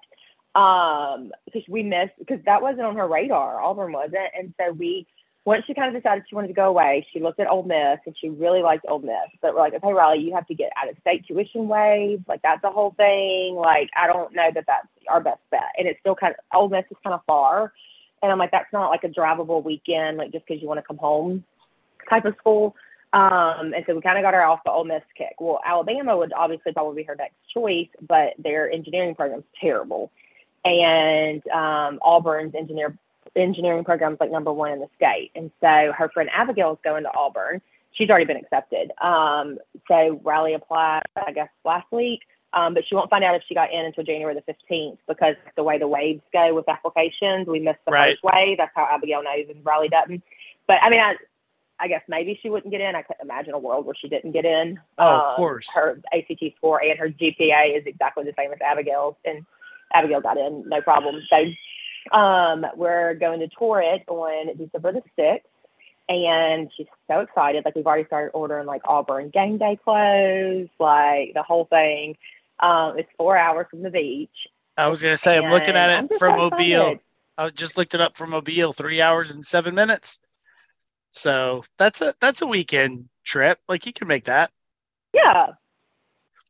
um, 0.58 1.32
because 1.44 1.62
we 1.68 1.82
missed 1.82 2.12
because 2.18 2.40
that 2.44 2.62
wasn't 2.62 2.82
on 2.82 2.96
her 2.96 3.06
radar. 3.06 3.60
Auburn 3.60 3.92
wasn't, 3.92 4.30
and 4.36 4.52
so 4.58 4.72
we 4.72 5.06
once 5.44 5.64
she 5.66 5.74
kind 5.74 5.94
of 5.94 6.02
decided 6.02 6.24
she 6.28 6.34
wanted 6.34 6.48
to 6.48 6.54
go 6.54 6.68
away, 6.68 7.06
she 7.12 7.20
looked 7.20 7.40
at 7.40 7.48
Ole 7.48 7.62
Miss 7.62 7.98
and 8.04 8.14
she 8.20 8.28
really 8.28 8.60
liked 8.60 8.84
Ole 8.88 8.98
Miss. 9.00 9.14
But 9.40 9.54
we're 9.54 9.60
like, 9.60 9.74
okay, 9.74 9.92
Riley, 9.92 10.22
you 10.22 10.34
have 10.34 10.46
to 10.48 10.54
get 10.54 10.70
out 10.76 10.90
of 10.90 10.96
state 11.00 11.26
tuition 11.26 11.66
waived. 11.68 12.28
Like 12.28 12.42
that's 12.42 12.62
the 12.62 12.70
whole 12.70 12.92
thing. 12.96 13.54
Like 13.54 13.88
I 13.96 14.06
don't 14.06 14.34
know 14.34 14.50
that 14.52 14.64
that's 14.66 14.86
our 15.08 15.20
best 15.20 15.40
bet, 15.50 15.72
and 15.78 15.86
it's 15.86 16.00
still 16.00 16.14
kind 16.14 16.34
of 16.34 16.58
Ole 16.58 16.68
Miss 16.68 16.84
is 16.90 16.96
kind 17.02 17.14
of 17.14 17.20
far, 17.26 17.72
and 18.22 18.30
I'm 18.30 18.38
like, 18.38 18.50
that's 18.50 18.72
not 18.72 18.90
like 18.90 19.04
a 19.04 19.08
drivable 19.08 19.64
weekend, 19.64 20.18
like 20.18 20.32
just 20.32 20.46
because 20.46 20.62
you 20.62 20.68
want 20.68 20.78
to 20.78 20.86
come 20.86 20.98
home 20.98 21.44
type 22.08 22.24
of 22.24 22.34
school. 22.38 22.74
Um, 23.12 23.72
and 23.74 23.84
so 23.86 23.94
we 23.94 24.02
kind 24.02 24.18
of 24.18 24.22
got 24.22 24.34
her 24.34 24.42
off 24.42 24.60
the 24.64 24.70
Ole 24.70 24.84
Miss 24.84 25.02
kick. 25.16 25.34
Well, 25.40 25.60
Alabama 25.64 26.16
would 26.16 26.32
obviously 26.32 26.72
probably 26.72 27.02
be 27.02 27.06
her 27.06 27.16
next 27.16 27.34
choice, 27.52 27.88
but 28.06 28.34
their 28.38 28.70
engineering 28.70 29.14
program's 29.14 29.44
terrible. 29.60 30.12
And 30.64 31.46
um, 31.48 31.98
Auburn's 32.02 32.54
engineer 32.54 32.96
engineering 33.36 33.84
program's 33.84 34.18
like 34.20 34.30
number 34.30 34.52
one 34.52 34.72
in 34.72 34.80
the 34.80 34.88
state. 34.96 35.30
And 35.34 35.50
so 35.60 35.92
her 35.96 36.08
friend 36.12 36.28
Abigail 36.34 36.72
is 36.72 36.78
going 36.84 37.04
to 37.04 37.14
Auburn. 37.14 37.60
She's 37.92 38.10
already 38.10 38.24
been 38.26 38.36
accepted. 38.36 38.92
Um, 39.02 39.58
so 39.88 40.20
Riley 40.22 40.54
applied, 40.54 41.02
I 41.16 41.32
guess, 41.32 41.48
last 41.64 41.90
week. 41.90 42.20
Um, 42.52 42.74
but 42.74 42.84
she 42.86 42.94
won't 42.96 43.10
find 43.10 43.22
out 43.22 43.36
if 43.36 43.42
she 43.48 43.54
got 43.54 43.72
in 43.72 43.84
until 43.84 44.02
January 44.04 44.34
the 44.34 44.52
15th 44.52 44.98
because 45.06 45.36
the 45.56 45.62
way 45.62 45.78
the 45.78 45.86
waves 45.86 46.20
go 46.32 46.52
with 46.54 46.68
applications, 46.68 47.46
we 47.46 47.60
missed 47.60 47.78
the 47.86 47.92
Right. 47.92 48.12
first 48.20 48.24
wave. 48.24 48.58
That's 48.58 48.72
how 48.74 48.88
Abigail 48.90 49.22
knows 49.22 49.46
and 49.48 49.64
Riley 49.64 49.88
doesn't. 49.88 50.22
But 50.66 50.78
I 50.82 50.90
mean, 50.90 51.00
I, 51.00 51.14
I 51.78 51.86
guess 51.88 52.02
maybe 52.08 52.38
she 52.42 52.50
wouldn't 52.50 52.72
get 52.72 52.80
in. 52.80 52.94
I 52.96 53.02
couldn't 53.02 53.22
imagine 53.22 53.54
a 53.54 53.58
world 53.58 53.86
where 53.86 53.94
she 53.94 54.08
didn't 54.08 54.32
get 54.32 54.44
in. 54.44 54.80
Oh, 54.98 55.06
of 55.08 55.30
Um, 55.30 55.36
course. 55.36 55.70
Her 55.72 56.00
ACT 56.12 56.42
score 56.56 56.82
and 56.82 56.98
her 56.98 57.08
GPA 57.08 57.78
is 57.78 57.84
exactly 57.86 58.24
the 58.24 58.34
same 58.36 58.52
as 58.52 58.58
Abigail's, 58.60 59.14
and 59.24 59.46
Abigail 59.94 60.20
got 60.20 60.36
in 60.36 60.68
no 60.68 60.80
problem. 60.82 61.22
So 61.30 62.16
um, 62.16 62.66
we're 62.76 63.14
going 63.14 63.40
to 63.40 63.48
tour 63.48 63.80
it 63.80 64.02
on 64.08 64.56
December 64.56 64.92
the 64.92 65.02
6th. 65.18 65.42
And 66.08 66.68
she's 66.76 66.88
so 67.08 67.20
excited. 67.20 67.64
Like, 67.64 67.76
we've 67.76 67.86
already 67.86 68.04
started 68.06 68.32
ordering 68.34 68.66
like 68.66 68.82
Auburn 68.84 69.28
game 69.30 69.58
day 69.58 69.78
clothes, 69.84 70.68
like 70.80 71.34
the 71.34 71.44
whole 71.44 71.66
thing. 71.66 72.16
Um, 72.60 72.98
it's 72.98 73.08
four 73.16 73.36
hours 73.36 73.66
from 73.70 73.82
the 73.82 73.90
beach. 73.90 74.30
I 74.76 74.88
was 74.88 75.02
gonna 75.02 75.16
say 75.16 75.36
I'm 75.36 75.50
looking 75.50 75.76
at 75.76 76.04
it 76.04 76.18
from 76.18 76.36
Mobile. 76.36 76.98
I 77.38 77.48
just 77.50 77.76
looked 77.76 77.94
it 77.94 78.00
up 78.00 78.16
from 78.16 78.30
Mobile, 78.30 78.72
three 78.72 79.00
hours 79.00 79.34
and 79.34 79.44
seven 79.44 79.74
minutes. 79.74 80.18
So 81.10 81.64
that's 81.78 82.00
a 82.00 82.14
that's 82.20 82.42
a 82.42 82.46
weekend 82.46 83.08
trip. 83.24 83.58
Like 83.68 83.86
you 83.86 83.92
can 83.92 84.08
make 84.08 84.26
that. 84.26 84.50
Yeah. 85.12 85.48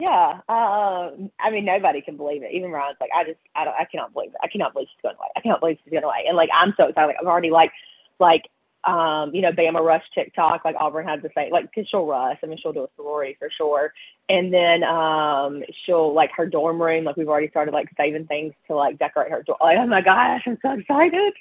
Yeah. 0.00 0.40
Um, 0.48 1.30
I 1.38 1.50
mean, 1.50 1.64
nobody 1.64 2.00
can 2.00 2.16
believe 2.16 2.42
it. 2.42 2.52
Even 2.52 2.70
Ryan's 2.70 2.96
like, 3.00 3.10
I 3.14 3.24
just, 3.24 3.38
I 3.54 3.64
don't, 3.64 3.74
I 3.78 3.84
cannot 3.84 4.14
believe 4.14 4.30
it. 4.30 4.40
I 4.42 4.48
cannot 4.48 4.72
believe 4.72 4.88
she's 4.90 5.02
going 5.02 5.16
away. 5.16 5.28
I 5.36 5.40
cannot 5.40 5.60
believe 5.60 5.76
she's 5.84 5.90
going 5.90 6.04
away. 6.04 6.24
And 6.26 6.36
like, 6.36 6.48
I'm 6.58 6.72
so 6.76 6.86
excited. 6.86 7.08
Like, 7.08 7.16
I'm 7.20 7.26
already 7.26 7.50
like, 7.50 7.70
like, 8.18 8.44
um, 8.84 9.34
you 9.34 9.42
know, 9.42 9.52
Bama 9.52 9.84
Rush 9.84 10.04
TikTok, 10.14 10.64
like 10.64 10.76
Auburn 10.78 11.06
had 11.06 11.22
the 11.22 11.30
same, 11.34 11.52
like, 11.52 11.72
cause 11.74 11.86
she'll 11.90 12.06
rush. 12.06 12.38
I 12.42 12.46
mean, 12.46 12.58
she'll 12.62 12.72
do 12.72 12.84
a 12.84 12.88
sorority 12.96 13.36
for 13.38 13.50
sure. 13.50 13.92
And 14.28 14.52
then, 14.52 14.82
um, 14.84 15.62
she'll 15.84 16.14
like 16.14 16.30
her 16.36 16.46
dorm 16.46 16.80
room, 16.80 17.04
like 17.04 17.16
we've 17.16 17.28
already 17.28 17.48
started 17.48 17.74
like 17.74 17.88
saving 17.96 18.26
things 18.26 18.54
to 18.68 18.74
like 18.74 18.98
decorate 18.98 19.30
her 19.30 19.42
dorm. 19.42 19.58
Like, 19.60 19.78
oh 19.78 19.86
my 19.86 20.00
gosh, 20.00 20.42
I'm 20.46 20.58
so 20.62 20.72
excited. 20.72 21.34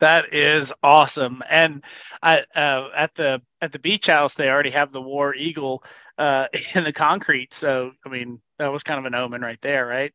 That 0.00 0.34
is 0.34 0.72
awesome. 0.82 1.42
And 1.48 1.82
I 2.22 2.40
uh, 2.54 2.90
at 2.96 3.14
the 3.14 3.40
at 3.60 3.72
the 3.72 3.78
beach 3.78 4.08
house 4.08 4.34
they 4.34 4.48
already 4.48 4.70
have 4.70 4.92
the 4.92 5.00
War 5.00 5.34
Eagle 5.34 5.82
uh, 6.18 6.46
in 6.74 6.84
the 6.84 6.92
concrete. 6.92 7.54
So 7.54 7.92
I 8.04 8.08
mean 8.08 8.40
that 8.58 8.72
was 8.72 8.82
kind 8.82 8.98
of 8.98 9.06
an 9.06 9.14
omen 9.14 9.40
right 9.40 9.60
there, 9.62 9.86
right? 9.86 10.12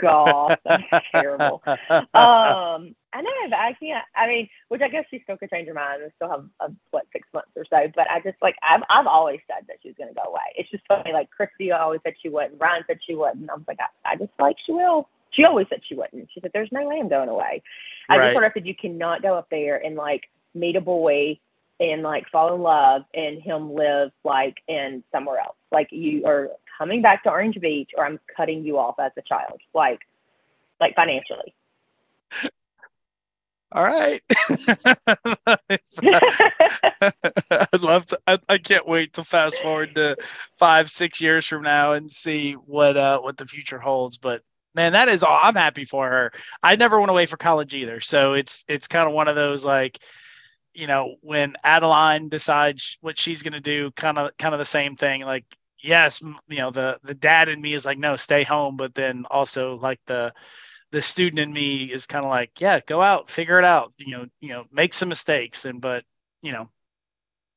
God, 0.00 0.58
that's 0.64 0.82
terrible. 1.12 1.62
Um, 2.14 2.94
I 3.12 3.22
know, 3.22 3.30
but 3.48 3.58
I 3.58 3.72
can't. 3.72 4.04
I 4.14 4.26
mean, 4.28 4.48
which 4.68 4.82
I 4.82 4.88
guess 4.88 5.04
she 5.10 5.20
still 5.24 5.36
could 5.36 5.50
change 5.50 5.66
her 5.66 5.74
mind 5.74 6.02
and 6.02 6.12
still 6.16 6.30
have 6.30 6.44
uh, 6.60 6.68
what 6.92 7.06
six 7.12 7.26
months 7.34 7.50
or 7.56 7.64
so. 7.68 7.90
But 7.94 8.08
I 8.08 8.20
just 8.20 8.36
like 8.40 8.56
I've 8.62 8.82
I've 8.88 9.06
always 9.06 9.40
said 9.48 9.66
that 9.66 9.78
she's 9.82 9.94
going 9.98 10.10
to 10.10 10.14
go 10.14 10.28
away. 10.30 10.54
It's 10.56 10.70
just 10.70 10.84
funny. 10.86 11.12
Like 11.12 11.30
Christy 11.30 11.72
always 11.72 12.00
said 12.04 12.14
she 12.22 12.28
wouldn't. 12.28 12.60
Ryan 12.60 12.84
said 12.86 13.00
she 13.04 13.16
wouldn't. 13.16 13.50
I 13.50 13.54
was 13.54 13.64
like, 13.66 13.78
I, 13.80 14.12
I 14.12 14.16
just 14.16 14.30
feel 14.36 14.46
like 14.46 14.56
she 14.64 14.72
will. 14.72 15.08
She 15.32 15.44
always 15.44 15.66
said 15.70 15.80
she 15.88 15.94
wouldn't. 15.96 16.28
She 16.32 16.40
said, 16.40 16.50
"There's 16.54 16.70
no 16.72 16.86
way 16.88 16.98
I'm 17.00 17.08
going 17.08 17.28
away." 17.28 17.62
I 18.08 18.16
Right. 18.16 18.24
just 18.26 18.34
sort 18.34 18.44
of 18.44 18.52
said, 18.54 18.66
"You 18.66 18.74
cannot 18.74 19.22
go 19.22 19.34
up 19.34 19.48
there 19.50 19.84
and 19.84 19.96
like 19.96 20.28
meet 20.54 20.76
a 20.76 20.80
boy 20.80 21.38
and 21.80 22.02
like 22.02 22.28
fall 22.30 22.54
in 22.54 22.60
love 22.60 23.02
and 23.14 23.42
him 23.42 23.74
live 23.74 24.12
like 24.24 24.58
in 24.68 25.02
somewhere 25.10 25.40
else. 25.40 25.56
Like 25.72 25.88
you 25.90 26.26
are 26.26 26.50
coming 26.78 27.02
back 27.02 27.24
to 27.24 27.30
Orange 27.30 27.60
Beach, 27.60 27.90
or 27.96 28.06
I'm 28.06 28.20
cutting 28.36 28.64
you 28.64 28.78
off 28.78 29.00
as 29.00 29.12
a 29.16 29.22
child, 29.22 29.60
like 29.74 30.00
like 30.80 30.94
financially." 30.94 31.54
All 33.72 33.84
right. 33.84 34.22
I'd 37.50 37.80
love 37.80 38.06
to. 38.06 38.18
I, 38.26 38.38
I 38.48 38.58
can't 38.58 38.86
wait 38.86 39.12
to 39.14 39.24
fast 39.24 39.56
forward 39.58 39.94
to 39.94 40.16
five, 40.58 40.90
six 40.90 41.20
years 41.20 41.46
from 41.46 41.62
now 41.62 41.92
and 41.92 42.10
see 42.10 42.54
what 42.54 42.96
uh 42.96 43.20
what 43.20 43.36
the 43.36 43.46
future 43.46 43.78
holds. 43.78 44.18
But 44.18 44.42
man, 44.74 44.92
that 44.92 45.08
is 45.08 45.22
all. 45.22 45.38
I'm 45.40 45.54
happy 45.54 45.84
for 45.84 46.08
her. 46.08 46.32
I 46.62 46.74
never 46.76 46.98
went 46.98 47.10
away 47.10 47.26
for 47.26 47.36
college 47.36 47.74
either, 47.74 48.00
so 48.00 48.34
it's 48.34 48.64
it's 48.68 48.88
kind 48.88 49.08
of 49.08 49.14
one 49.14 49.28
of 49.28 49.36
those 49.36 49.64
like, 49.64 50.00
you 50.74 50.86
know, 50.88 51.16
when 51.20 51.54
Adeline 51.64 52.28
decides 52.28 52.98
what 53.00 53.18
she's 53.18 53.42
gonna 53.42 53.60
do, 53.60 53.90
kind 53.92 54.18
of 54.18 54.36
kind 54.38 54.54
of 54.54 54.58
the 54.58 54.64
same 54.64 54.96
thing. 54.96 55.22
Like, 55.22 55.44
yes, 55.82 56.20
you 56.22 56.58
know, 56.58 56.70
the 56.72 56.98
the 57.04 57.14
dad 57.14 57.48
in 57.48 57.60
me 57.60 57.74
is 57.74 57.86
like, 57.86 57.98
no, 57.98 58.16
stay 58.16 58.42
home, 58.42 58.76
but 58.76 58.94
then 58.94 59.24
also 59.30 59.76
like 59.76 60.00
the 60.06 60.32
the 60.92 61.02
student 61.02 61.38
in 61.38 61.52
me 61.52 61.84
is 61.84 62.06
kind 62.06 62.24
of 62.24 62.30
like, 62.30 62.60
yeah, 62.60 62.80
go 62.86 63.02
out, 63.02 63.30
figure 63.30 63.58
it 63.58 63.64
out, 63.64 63.92
you 63.98 64.16
know, 64.16 64.26
you 64.40 64.48
know, 64.48 64.64
make 64.72 64.94
some 64.94 65.08
mistakes, 65.08 65.64
and 65.64 65.80
but 65.80 66.04
you 66.42 66.52
know, 66.52 66.68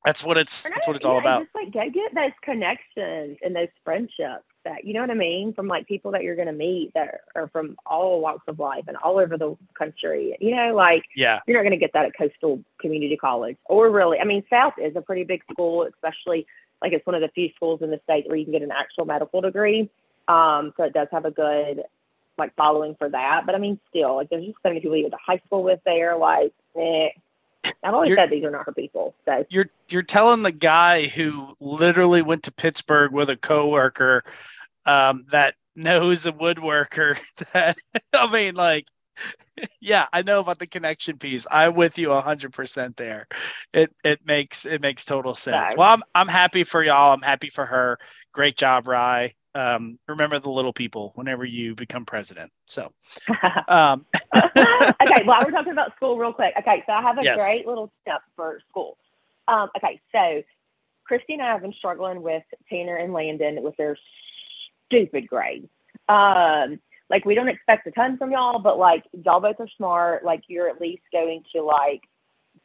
that's 0.06 0.24
what 0.24 0.38
it's 0.38 0.64
that's 0.64 0.88
what 0.88 0.96
it's 0.96 1.06
all 1.06 1.18
about. 1.18 1.44
Just 1.44 1.56
like 1.56 1.74
go 1.74 1.90
get 1.90 2.14
those 2.14 2.32
connections 2.42 3.38
and 3.44 3.56
those 3.56 3.70
friendships 3.84 4.44
that 4.66 4.86
you 4.86 4.94
know 4.94 5.02
what 5.02 5.12
I 5.12 5.16
mean 5.16 5.54
from 5.54 5.68
like 5.68 5.88
people 5.88 6.12
that 6.12 6.24
you're 6.24 6.36
going 6.36 6.48
to 6.48 6.54
meet 6.54 6.94
that 6.94 7.22
are 7.36 7.50
from 7.50 7.76
all 7.86 8.22
walks 8.22 8.44
of 8.48 8.60
life 8.60 8.86
and 8.88 8.98
all 8.98 9.20
over 9.20 9.38
the 9.38 9.58
country. 9.78 10.36
You 10.40 10.56
know, 10.56 10.76
like 10.76 11.06
Yeah, 11.16 11.40
you're 11.48 11.58
not 11.58 11.64
going 11.64 11.80
to 11.80 11.84
get 11.84 11.94
that 11.94 12.06
at 12.06 12.18
Coastal 12.18 12.64
Community 12.80 13.18
College 13.18 13.58
or 13.66 13.90
really. 13.90 14.20
I 14.20 14.26
mean, 14.26 14.44
South 14.50 14.74
is 14.78 14.96
a 14.96 15.02
pretty 15.02 15.24
big 15.24 15.44
school, 15.50 15.84
especially 15.84 16.46
like 16.82 16.92
it's 16.92 17.06
one 17.06 17.16
of 17.16 17.22
the 17.22 17.30
few 17.30 17.50
schools 17.56 17.82
in 17.82 17.90
the 17.90 18.00
state 18.04 18.28
where 18.28 18.36
you 18.36 18.44
can 18.44 18.54
get 18.54 18.62
an 18.62 18.72
actual 18.72 19.06
medical 19.06 19.42
degree. 19.42 19.90
Um, 20.28 20.74
so 20.78 20.84
it 20.84 20.94
does 20.94 21.08
have 21.12 21.26
a 21.26 21.32
good 21.32 21.84
like 22.38 22.56
following 22.56 22.96
for 22.96 23.10
that. 23.10 23.46
But 23.46 23.56
I 23.56 23.58
mean, 23.58 23.80
still, 23.90 24.16
like 24.16 24.30
there's 24.30 24.46
just 24.46 24.58
so 24.64 24.70
many 24.70 24.80
people 24.82 24.98
you 24.98 25.04
went 25.04 25.14
to 25.14 25.20
high 25.26 25.42
school 25.46 25.64
with 25.64 25.80
there. 25.86 26.16
Like, 26.18 26.54
eh. 26.80 27.10
I've 27.82 27.94
always 27.94 28.10
You're- 28.10 28.22
said 28.22 28.30
these 28.30 28.44
are 28.44 28.52
not 28.52 28.66
her 28.66 28.74
people. 28.74 29.16
So 29.26 29.46
you're 29.50 29.68
you're 29.88 30.04
telling 30.04 30.42
the 30.44 30.52
guy 30.52 31.08
who 31.08 31.56
literally 31.62 32.22
went 32.22 32.44
to 32.44 32.52
Pittsburgh 32.52 33.12
with 33.14 33.30
a 33.30 33.38
coworker 33.38 34.24
um, 34.86 35.26
that 35.32 35.56
knows 35.76 36.26
a 36.26 36.34
woodworker 36.34 37.18
that 37.54 37.78
I 38.14 38.30
mean, 38.30 38.56
like, 38.56 38.86
yeah, 39.80 40.08
I 40.12 40.24
know 40.24 40.40
about 40.42 40.60
the 40.60 40.68
connection 40.68 41.18
piece. 41.18 41.48
I'm 41.50 41.74
with 41.76 41.98
you 41.98 42.12
hundred 42.20 42.52
percent 42.52 42.98
there. 42.98 43.28
It 43.74 43.96
it 44.04 44.26
makes 44.26 44.66
it 44.66 44.82
makes 44.82 45.06
total 45.06 45.34
sense. 45.34 45.72
So- 45.72 45.78
Well, 45.78 45.90
I'm 45.94 46.04
I'm 46.14 46.28
happy 46.28 46.64
for 46.66 46.84
y'all. 46.84 47.14
I'm 47.14 47.22
happy 47.22 47.48
for 47.50 47.66
her. 47.66 47.98
Great 48.34 48.58
job, 48.58 48.88
Rye. 48.90 49.36
Um, 49.56 50.00
remember 50.08 50.40
the 50.40 50.50
little 50.50 50.74
people 50.74 51.12
whenever 51.16 51.46
you 51.46 51.76
become 51.76 52.06
president. 52.06 52.52
So, 52.66 52.92
um, 53.68 54.06
okay, 54.36 55.24
well, 55.26 55.42
we're 55.44 55.52
talking 55.52 55.72
about 55.74 55.96
school 55.96 56.18
real 56.18 56.34
quick. 56.34 56.54
Okay, 56.60 56.84
so 56.86 56.94
I 56.94 57.02
have 57.02 57.18
a 57.18 57.24
Yes. 57.24 57.38
great 57.38 57.68
little 57.68 57.92
tip 58.06 58.22
for 58.36 58.60
school. 58.70 58.98
Um, 59.48 59.70
okay, 59.78 60.00
so 60.12 60.42
Christy 61.06 61.34
and 61.34 61.42
I 61.42 61.52
have 61.52 61.62
been 61.62 61.74
struggling 61.74 62.22
with 62.22 62.44
Tanner 62.70 62.96
and 62.96 63.14
Landon 63.14 63.62
with 63.62 63.76
their 63.78 63.98
stupid 64.86 65.28
grades. 65.28 65.68
Um, 66.10 66.80
like 67.10 67.26
we 67.26 67.36
don't 67.36 67.50
expect 67.50 67.86
a 67.88 67.92
ton 67.92 68.18
from 68.18 68.32
y'all, 68.32 68.60
but 68.60 68.80
like 68.80 69.04
y'all 69.12 69.40
both 69.40 69.60
are 69.60 69.68
smart. 69.78 70.24
Like 70.24 70.44
you're 70.48 70.70
at 70.70 70.82
least 70.82 71.04
going 71.12 71.44
to 71.54 71.62
like 71.62 72.02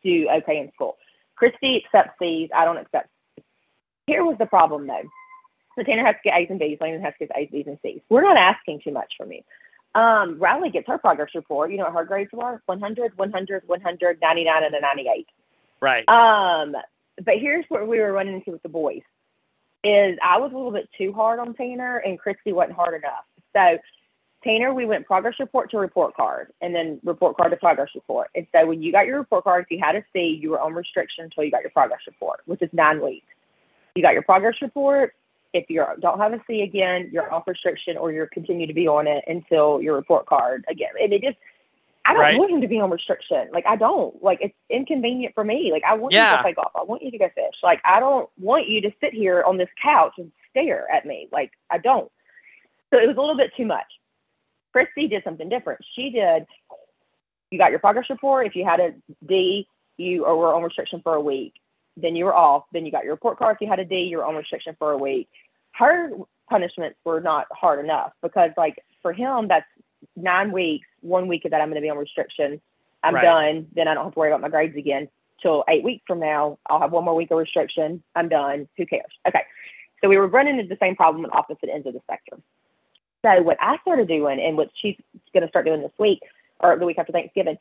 do 0.03 0.29
okay 0.31 0.59
in 0.59 0.71
school. 0.73 0.97
Christy 1.37 1.83
accepts 1.85 2.17
these. 2.21 2.49
I 2.55 2.65
don't 2.65 2.79
accept. 2.79 3.09
Here 4.07 4.25
was 4.25 4.37
the 4.39 4.47
problem 4.47 4.87
though. 4.87 5.03
So 5.79 5.85
Tanner 5.85 6.05
has 6.05 6.17
to 6.17 6.21
get 6.25 6.37
A's 6.37 6.49
and 6.51 6.59
B's. 6.59 6.79
Landon 6.81 7.03
has 7.03 7.15
to 7.21 7.27
get 7.27 7.37
A's, 7.37 7.49
B's, 7.53 7.67
and 7.69 7.79
C's. 7.83 8.01
We're 8.09 8.23
not 8.23 8.37
asking 8.37 8.81
too 8.83 8.91
much 8.91 9.15
from 9.17 9.31
you. 9.31 9.43
Um, 9.95 10.39
Riley 10.41 10.71
gets 10.71 10.89
her 10.89 10.99
progress 10.99 11.31
report. 11.37 11.71
You 11.71 11.79
know 11.79 11.85
what 11.85 11.95
her 11.95 12.05
grades 12.05 12.33
were? 12.33 12.61
100, 12.67 13.17
100, 13.17 13.63
100, 13.67 14.19
99, 14.21 14.65
and 14.65 14.75
a 14.75 14.81
98. 14.81 15.27
right. 15.81 16.09
Um, 16.09 16.75
but 17.25 17.35
here's 17.39 17.65
what 17.69 17.87
we 17.87 18.01
were 18.01 18.13
running 18.13 18.35
into 18.35 18.51
with 18.51 18.63
the 18.63 18.69
boys 18.69 19.03
is 19.85 20.19
I 20.23 20.39
was 20.39 20.51
a 20.53 20.57
little 20.57 20.73
bit 20.73 20.89
too 20.99 21.13
hard 21.13 21.39
on 21.39 21.55
Tanner 21.55 21.99
and 21.99 22.19
Christy 22.19 22.53
wasn't 22.53 22.75
hard 22.75 22.95
enough. 22.95 23.25
So 23.55 23.79
Tanner, 24.43 24.75
we 24.75 24.85
went 24.85 25.07
progress 25.07 25.35
report 25.39 25.71
to 25.71 25.79
report 25.79 26.17
card 26.17 26.53
and 26.61 26.75
then 26.75 27.01
report 27.05 27.37
card 27.37 27.53
to 27.53 27.57
progress 27.57 27.91
report. 27.95 28.31
And 28.35 28.47
so 28.51 28.67
when 28.67 28.83
you 28.83 28.91
got 28.91 29.07
your 29.07 29.19
report 29.19 29.45
card, 29.45 29.65
if 29.65 29.71
you 29.71 29.79
had 29.81 29.95
a 29.95 30.05
C, 30.13 30.39
you 30.41 30.51
were 30.51 30.61
on 30.61 30.75
restriction 30.75 31.25
until 31.25 31.45
you 31.45 31.53
got 31.53 31.63
your 31.63 31.71
progress 31.71 32.01
report, 32.07 32.41
which 32.47 32.63
is 32.63 32.71
nine 32.73 33.01
weeks. 33.01 33.27
You 33.95 34.03
got 34.03 34.13
your 34.13 34.23
progress 34.23 34.57
report. 34.61 35.15
If 35.55 35.71
you 35.71 35.85
don't 36.01 36.19
have 36.19 36.33
a 36.33 36.41
C 36.47 36.63
again, 36.63 37.09
you're 37.13 37.33
off 37.33 37.47
restriction 37.47 37.97
or 37.97 38.13
you're 38.13 38.27
continue 38.27 38.67
to 38.67 38.75
be 38.75 38.87
on 38.87 39.07
it 39.07 39.25
until 39.27 39.81
your 39.81 39.95
report 39.97 40.27
card 40.27 40.65
again. 40.69 40.91
And 41.01 41.13
it 41.13 41.23
just, 41.23 41.39
I 42.05 42.13
don't 42.13 42.23
Right. 42.23 42.39
want 42.39 42.51
him 42.51 42.61
to 42.61 42.69
be 42.69 42.81
on 42.81 42.91
restriction. 42.91 43.49
Like 43.53 43.67
I 43.67 43.77
don't. 43.77 44.23
Like 44.23 44.39
it's 44.41 44.55
inconvenient 44.71 45.35
for 45.35 45.45
me. 45.45 45.71
Like 45.73 45.85
I 45.85 45.95
want 45.95 46.13
you 46.15 46.37
to 46.37 46.43
play 46.43 46.53
golf. 46.55 46.73
I 46.75 46.83
want 46.83 47.03
you 47.03 47.11
to 47.11 47.19
go 47.19 47.29
fish. 47.35 47.55
Like 47.63 47.81
I 47.85 48.01
don't 48.01 48.29
want 48.39 48.69
you 48.69 48.81
to 48.83 48.91
sit 49.01 49.13
here 49.15 49.43
on 49.45 49.57
this 49.57 49.69
couch 49.83 50.13
and 50.19 50.31
stare 50.51 50.91
at 50.91 51.07
me. 51.07 51.29
Like 51.33 51.53
I 51.71 51.79
don't. 51.79 52.11
So 52.93 52.99
it 52.99 53.07
was 53.07 53.17
a 53.17 53.21
little 53.21 53.37
bit 53.37 53.51
too 53.57 53.67
much. 53.67 53.87
Christy 54.73 55.09
did 55.09 55.25
something 55.25 55.49
different. 55.49 55.81
She 55.97 56.11
did. 56.11 56.47
You 57.51 57.59
got 57.59 57.71
your 57.71 57.81
progress 57.81 58.11
report. 58.11 58.47
If 58.47 58.55
you 58.55 58.65
had 58.65 58.81
a 58.81 58.95
D, 59.27 59.67
you 59.97 60.25
or 60.25 60.37
were 60.37 60.55
on 60.55 60.63
restriction 60.63 61.01
for 61.03 61.15
a 61.15 61.21
week. 61.21 61.55
Then 62.01 62.17
you 62.17 62.25
were 62.25 62.35
off. 62.35 62.65
Then 62.73 62.87
you 62.87 62.93
got 62.93 63.05
your 63.05 63.13
report 63.15 63.39
card. 63.39 63.57
If 63.57 63.61
you 63.61 63.69
had 63.69 63.79
a 63.79 63.85
D, 63.85 63.97
you 64.03 64.19
were 64.19 64.25
on 64.25 64.37
restriction 64.37 64.77
for 64.79 64.93
a 64.93 64.99
week. 64.99 65.29
Her 65.73 66.11
punishments 66.49 66.99
were 67.05 67.21
not 67.21 67.47
hard 67.51 67.85
enough 67.85 68.13
because, 68.23 68.51
like, 68.57 68.83
for 69.03 69.13
him, 69.13 69.49
that's 69.49 69.67
nine 70.17 70.53
weeks. 70.53 70.87
One 71.01 71.29
week 71.29 71.45
of 71.45 71.51
that, 71.51 71.61
I'm 71.61 71.69
going 71.69 71.81
to 71.81 71.85
be 71.85 71.91
on 71.91 71.99
restriction. 71.99 72.61
I'm 73.03 73.15
Right. 73.15 73.25
done. 73.25 73.67
Then 73.75 73.89
I 73.89 73.95
don't 73.95 74.05
have 74.05 74.15
to 74.15 74.19
worry 74.19 74.31
about 74.31 74.41
my 74.41 74.49
grades 74.49 74.77
again 74.77 75.09
till 75.41 75.65
eight 75.69 75.85
weeks 75.85 76.03
from 76.07 76.21
now. 76.21 76.59
I'll 76.67 76.81
have 76.81 76.93
one 76.93 77.05
more 77.05 77.15
week 77.15 77.31
of 77.31 77.39
restriction. 77.39 78.03
I'm 78.17 78.29
done. 78.29 78.69
Who 78.77 78.87
cares? 78.87 79.13
Okay. 79.27 79.43
So 80.01 80.09
we 80.09 80.17
were 80.17 80.27
running 80.27 80.59
into 80.59 80.69
the 80.69 80.79
same 80.81 80.97
problem 80.97 81.25
at 81.25 81.33
opposite 81.35 81.69
ends 81.73 81.87
of 81.87 81.95
the 81.95 82.01
spectrum. 82.01 82.43
So 83.23 83.43
what 83.43 83.57
I 83.61 83.79
started 83.79 84.09
doing, 84.09 84.41
and 84.41 84.57
what 84.57 84.71
she's 84.75 84.97
going 85.33 85.43
to 85.43 85.49
start 85.49 85.67
doing 85.67 85.83
this 85.83 85.93
week 85.99 86.21
or 86.61 86.77
the 86.79 86.87
week 86.87 86.99
after 86.99 87.13
Thanksgiving, 87.13 87.59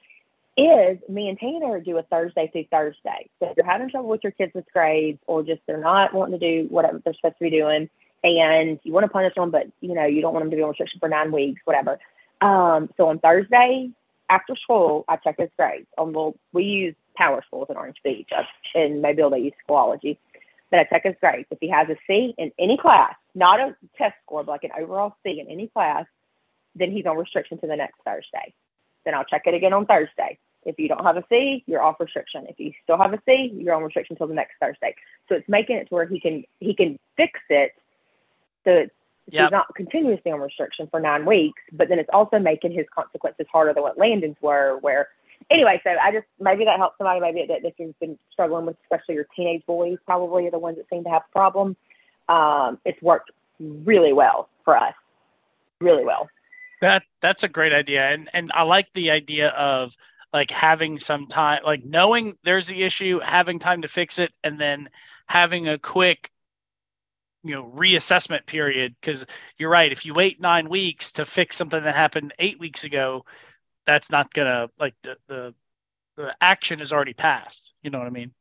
is 0.57 0.97
me 1.07 1.29
and 1.29 1.37
Tanner 1.37 1.79
do 1.79 1.97
a 1.97 2.03
Thursday 2.03 2.49
through 2.51 2.65
Thursday. 2.71 3.29
So 3.39 3.49
if 3.49 3.57
you're 3.57 3.65
having 3.65 3.89
trouble 3.89 4.09
with 4.09 4.23
your 4.23 4.31
kids 4.31 4.51
with 4.55 4.65
grades, 4.73 5.19
or 5.27 5.43
just 5.43 5.61
they're 5.67 5.77
not 5.77 6.13
wanting 6.13 6.39
to 6.39 6.63
do 6.63 6.67
whatever 6.69 6.99
they're 7.03 7.13
supposed 7.13 7.37
to 7.37 7.43
be 7.43 7.51
doing, 7.51 7.89
and 8.23 8.79
you 8.83 8.91
want 8.91 9.03
to 9.03 9.09
punish 9.09 9.35
them, 9.35 9.51
but 9.51 9.67
you 9.81 9.93
know 9.93 10.05
you 10.05 10.21
don't 10.21 10.33
want 10.33 10.43
them 10.43 10.51
to 10.51 10.57
be 10.57 10.63
on 10.63 10.69
restriction 10.69 10.99
for 10.99 11.09
nine 11.09 11.31
weeks, 11.31 11.61
whatever. 11.65 11.99
Um, 12.41 12.89
so 12.97 13.07
on 13.07 13.19
Thursday 13.19 13.91
after 14.29 14.55
school, 14.55 15.05
I 15.07 15.17
check 15.17 15.37
his 15.37 15.49
grades. 15.57 15.87
On 15.97 16.11
the 16.11 16.31
we 16.53 16.63
use 16.63 16.95
Power 17.15 17.43
Schools 17.45 17.67
in 17.69 17.77
Orange 17.77 17.97
Beach, 18.03 18.29
and 18.75 19.01
maybe 19.01 19.23
they 19.29 19.39
use 19.39 19.53
Schoology. 19.67 20.17
But 20.69 20.79
I 20.79 20.83
check 20.85 21.03
his 21.03 21.15
grades. 21.21 21.47
If 21.51 21.59
he 21.61 21.69
has 21.69 21.87
a 21.89 21.95
C 22.07 22.33
in 22.37 22.51
any 22.59 22.77
class, 22.77 23.13
not 23.35 23.59
a 23.59 23.75
test 23.97 24.15
score, 24.25 24.43
but 24.43 24.51
like 24.51 24.63
an 24.63 24.71
overall 24.77 25.15
C 25.23 25.39
in 25.39 25.47
any 25.47 25.67
class, 25.67 26.05
then 26.75 26.91
he's 26.91 27.05
on 27.05 27.15
restriction 27.15 27.57
to 27.59 27.67
the 27.67 27.75
next 27.75 27.99
Thursday. 28.03 28.53
Then 29.05 29.13
I'll 29.13 29.23
check 29.23 29.43
it 29.45 29.53
again 29.53 29.71
on 29.71 29.85
Thursday. 29.85 30.37
If 30.65 30.77
you 30.79 30.89
don't 30.89 31.03
have 31.03 31.17
a 31.17 31.23
C, 31.29 31.63
you're 31.65 31.81
off 31.81 31.99
restriction. 31.99 32.45
If 32.49 32.59
you 32.59 32.73
still 32.83 32.97
have 32.97 33.13
a 33.13 33.21
C, 33.25 33.53
you're 33.55 33.73
on 33.73 33.83
restriction 33.83 34.15
until 34.15 34.27
the 34.27 34.33
next 34.33 34.55
Thursday. 34.59 34.95
So 35.29 35.35
it's 35.35 35.47
making 35.47 35.77
it 35.77 35.87
to 35.89 35.95
where 35.95 36.05
he 36.05 36.19
can 36.19 36.43
he 36.59 36.73
can 36.73 36.99
fix 37.15 37.39
it 37.49 37.73
so 38.67 38.71
it's 38.71 38.93
Yep. 39.29 39.43
he's 39.43 39.51
not 39.51 39.75
continuously 39.75 40.31
on 40.31 40.39
restriction 40.39 40.87
for 40.89 41.01
nine 41.01 41.25
weeks, 41.25 41.61
but 41.73 41.89
then 41.89 41.99
it's 41.99 42.09
also 42.13 42.39
making 42.39 42.71
his 42.71 42.85
consequences 42.95 43.45
harder 43.51 43.73
than 43.73 43.83
what 43.83 43.97
Landon's 43.97 44.37
were. 44.41 44.77
Where 44.79 45.09
anyway, 45.51 45.81
so 45.83 45.89
I 46.01 46.11
just 46.13 46.25
maybe 46.39 46.63
that 46.63 46.77
helps 46.77 46.97
somebody. 46.97 47.19
Maybe 47.19 47.45
that 47.45 47.61
this 47.61 47.73
has 47.77 47.93
been 47.99 48.17
struggling 48.31 48.65
with, 48.65 48.77
especially 48.83 49.15
your 49.15 49.27
teenage 49.35 49.65
boys, 49.65 49.97
probably 50.05 50.47
are 50.47 50.51
the 50.51 50.59
ones 50.59 50.77
that 50.77 50.87
seem 50.89 51.03
to 51.03 51.09
have 51.09 51.23
a 51.29 51.31
problem. 51.33 51.75
Um, 52.29 52.79
it's 52.85 53.01
worked 53.01 53.31
really 53.59 54.13
well 54.13 54.47
for 54.63 54.77
us, 54.77 54.93
really 55.81 56.05
well. 56.05 56.29
That 56.79 57.03
that's 57.19 57.43
a 57.43 57.49
great 57.49 57.73
idea, 57.73 58.07
and 58.07 58.29
and 58.33 58.49
I 58.53 58.63
like 58.63 58.87
the 58.93 59.11
idea 59.11 59.49
of 59.49 59.97
like 60.33 60.51
having 60.51 60.99
some 60.99 61.27
time, 61.27 61.61
like 61.65 61.83
knowing 61.83 62.37
there's 62.43 62.67
the 62.67 62.83
issue, 62.83 63.19
having 63.19 63.59
time 63.59 63.81
to 63.83 63.87
fix 63.87 64.19
it, 64.19 64.31
and 64.43 64.59
then 64.59 64.89
having 65.27 65.67
a 65.67 65.77
quick 65.77 66.31
you 67.43 67.53
know 67.53 67.71
reassessment 67.75 68.45
period 68.45 68.95
because 68.99 69.25
you're 69.57 69.69
right 69.69 69.91
if 69.91 70.05
you 70.05 70.13
wait 70.13 70.41
nine 70.41 70.69
weeks 70.69 71.13
to 71.13 71.25
fix 71.25 71.55
something 71.55 71.83
that 71.83 71.95
happened 71.95 72.33
eight 72.39 72.59
weeks 72.59 72.83
ago 72.83 73.23
that's 73.85 74.11
not 74.11 74.33
gonna 74.33 74.69
like 74.79 74.95
the 75.03 75.15
the 75.27 75.53
the 76.15 76.35
action 76.41 76.81
is 76.81 76.91
already 76.91 77.13
passed 77.13 77.73
you 77.83 77.91
know 77.91 77.99
what 77.99 78.07
i 78.07 78.11
mean 78.11 78.31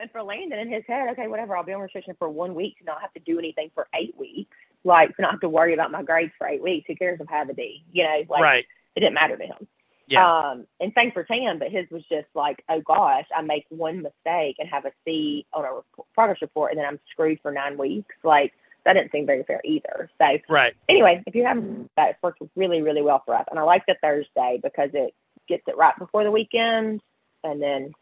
And 0.00 0.10
for 0.10 0.20
Landon 0.20 0.58
in 0.58 0.68
his 0.68 0.82
head, 0.88 1.10
okay, 1.12 1.28
whatever, 1.28 1.56
I'll 1.56 1.62
be 1.62 1.72
on 1.72 1.80
restriction 1.80 2.16
for 2.18 2.28
one 2.28 2.56
week 2.56 2.76
to 2.78 2.84
not 2.84 3.00
have 3.02 3.12
to 3.12 3.20
do 3.20 3.38
anything 3.38 3.70
for 3.72 3.86
eight 3.94 4.18
weeks. 4.18 4.56
Like 4.82 5.14
to 5.14 5.22
not 5.22 5.30
have 5.30 5.40
to 5.42 5.48
worry 5.48 5.74
about 5.74 5.92
my 5.92 6.02
grades 6.02 6.32
for 6.38 6.48
eight 6.48 6.60
weeks. 6.60 6.86
Who 6.88 6.96
cares 6.96 7.20
if 7.20 7.30
I 7.30 7.36
have 7.38 7.48
a 7.48 7.54
D? 7.54 7.84
You 7.92 8.02
know, 8.02 8.22
like 8.28 8.42
right 8.42 8.66
it 8.96 9.00
didn't 9.00 9.14
matter 9.14 9.36
to 9.36 9.44
him. 9.44 9.68
Yeah 10.12 10.24
Um, 10.26 10.66
and 10.80 10.92
same 10.94 11.10
for 11.12 11.24
Tam, 11.24 11.58
but 11.58 11.70
his 11.70 11.86
was 11.90 12.02
just 12.08 12.28
like, 12.34 12.62
oh 12.68 12.80
gosh, 12.80 13.26
I 13.36 13.42
make 13.42 13.66
one 13.70 14.02
mistake 14.02 14.56
and 14.58 14.68
have 14.68 14.84
a 14.84 14.92
C 15.04 15.46
on 15.52 15.64
a 15.64 15.72
rep- 15.74 16.06
progress 16.14 16.40
report, 16.42 16.70
and 16.72 16.78
then 16.78 16.86
I'm 16.86 17.00
screwed 17.10 17.40
for 17.42 17.50
nine 17.52 17.76
weeks. 17.78 18.14
Like 18.22 18.52
that 18.84 18.92
didn't 18.94 19.12
seem 19.12 19.26
very 19.26 19.42
fair 19.44 19.60
either. 19.64 20.10
So 20.20 20.26
right 20.48 20.74
anyway, 20.88 21.22
if 21.26 21.34
you 21.34 21.44
haven't, 21.44 21.90
that 21.96 22.18
worked 22.22 22.42
really, 22.56 22.82
really 22.82 23.02
well 23.02 23.22
for 23.24 23.34
us. 23.34 23.46
And 23.50 23.58
I 23.58 23.62
like 23.62 23.84
the 23.86 23.96
Thursday 24.02 24.60
because 24.62 24.90
it 24.94 25.14
gets 25.48 25.62
it 25.66 25.76
right 25.76 25.96
before 25.98 26.24
the 26.24 26.30
weekend, 26.30 27.00
and 27.44 27.62
then 27.62 27.92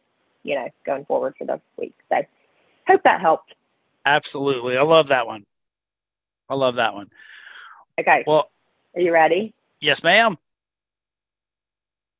you 0.42 0.54
know 0.56 0.68
going 0.84 1.04
forward 1.04 1.34
for 1.38 1.44
the 1.46 1.61
week. 1.76 1.94
So 2.11 2.16
hope 2.88 3.02
that 3.04 3.20
helped. 3.20 3.54
absolutely 4.06 4.76
i 4.78 4.82
love 4.82 5.08
that 5.08 5.26
one 5.26 5.44
i 6.48 6.54
love 6.54 6.76
that 6.76 6.94
one 6.94 7.08
Okay, 8.00 8.24
well 8.26 8.50
are 8.94 9.00
you 9.00 9.12
ready? 9.12 9.52
yes 9.80 10.02
ma'am 10.02 10.36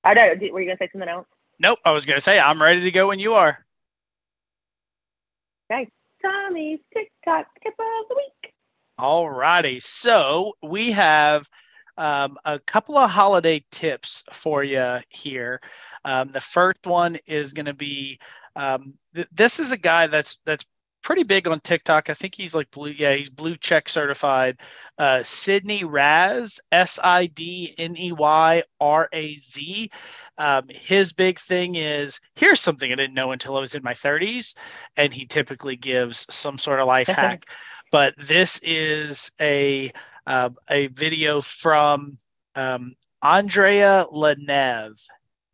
No, 0.05 0.35
did- 0.35 0.53
were 0.53 0.61
you 0.61 0.67
gonna 0.67 0.79
say 0.79 0.89
something 0.93 1.09
else? 1.09 1.27
nope 1.59 1.79
i 1.85 1.93
was 1.93 2.07
gonna 2.07 2.21
say 2.21 2.39
i'm 2.39 2.61
ready 2.63 2.81
to 2.81 2.91
go 2.91 3.09
when 3.09 3.19
you 3.19 3.35
are 3.35 3.65
Okay. 5.73 5.89
Tommy's 6.21 6.81
TikTok 6.93 7.47
tip 7.63 7.75
of 7.79 8.09
the 8.09 8.17
week. 8.17 8.53
All 8.99 9.31
righty. 9.31 9.79
So 9.81 10.55
we 10.63 10.91
have 10.93 11.49
um, 11.97 12.39
a 12.45 12.59
couple 12.59 12.99
of 12.99 13.09
holiday 13.09 13.65
tips 13.71 14.25
for 14.33 14.65
you 14.65 14.99
here. 15.11 15.61
Um, 16.05 16.31
the 16.33 16.41
first 16.41 16.87
one 16.87 17.19
is 17.27 17.53
going 17.53 17.67
to 17.67 17.73
be 17.75 18.19
um, 18.57 18.95
th- 19.15 19.29
this 19.33 19.61
is 19.61 19.71
a 19.73 19.77
guy 19.79 20.09
that's 20.09 20.39
that's 20.45 20.65
pretty 21.03 21.23
big 21.23 21.49
on 21.49 21.61
TikTok. 21.61 22.11
I 22.11 22.15
think 22.15 22.35
he's 22.35 22.55
like 22.55 22.71
blue. 22.71 22.91
Yeah, 22.91 23.15
he's 23.15 23.31
blue 23.31 23.57
check 23.57 23.89
certified. 23.89 24.59
Uh, 24.99 25.23
Sidney 25.23 25.85
Raz, 25.85 26.61
S 26.73 26.99
I 27.03 27.27
D 27.27 27.75
N 27.79 27.97
E 27.97 28.13
Y 28.13 28.63
R 28.81 29.09
A 29.13 29.37
Z. 29.37 29.91
Um, 30.39 30.65
his 30.69 31.13
big 31.13 31.39
thing 31.39 31.75
is 31.75 32.21
here's 32.35 32.61
something 32.61 32.91
I 32.91 32.97
didn't 32.97 33.15
know 33.15 33.33
until 33.33 33.57
I 33.57 33.61
was 33.61 33.75
in 33.75 33.83
my 33.83 33.93
30s, 33.93 34.55
and 34.97 35.13
he 35.13 35.27
typically 35.27 35.77
gives 35.77 36.27
some 36.31 36.59
sort 36.59 36.81
of 36.81 36.87
life 36.87 37.09
hack. 37.09 37.47
But 37.91 38.15
this 38.19 38.61
is 38.63 39.31
a 39.41 39.93
uh, 40.27 40.51
a 40.69 40.89
video 40.89 41.41
from 41.41 42.19
um, 42.55 42.95
Andrea 43.23 44.07
Lanev, 44.13 45.01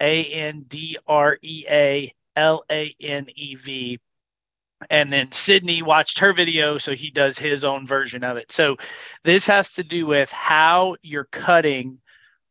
A 0.01 0.25
N 0.25 0.65
D 0.69 0.99
R 1.07 1.39
E 1.43 1.65
A 1.69 2.15
L 2.37 2.65
A 2.71 2.95
N 3.01 3.27
E 3.35 3.55
V. 3.55 3.99
And 4.91 5.13
then 5.13 5.33
Sidney 5.33 5.83
watched 5.83 6.19
her 6.19 6.33
video, 6.33 6.79
so 6.79 6.95
he 6.95 7.11
does 7.11 7.39
his 7.39 7.65
own 7.65 7.87
version 7.87 8.23
of 8.23 8.37
it. 8.37 8.53
So 8.53 8.77
this 9.25 9.47
has 9.47 9.73
to 9.75 9.83
do 9.83 10.07
with 10.07 10.31
how 10.31 10.97
you're 11.03 11.29
cutting 11.31 11.99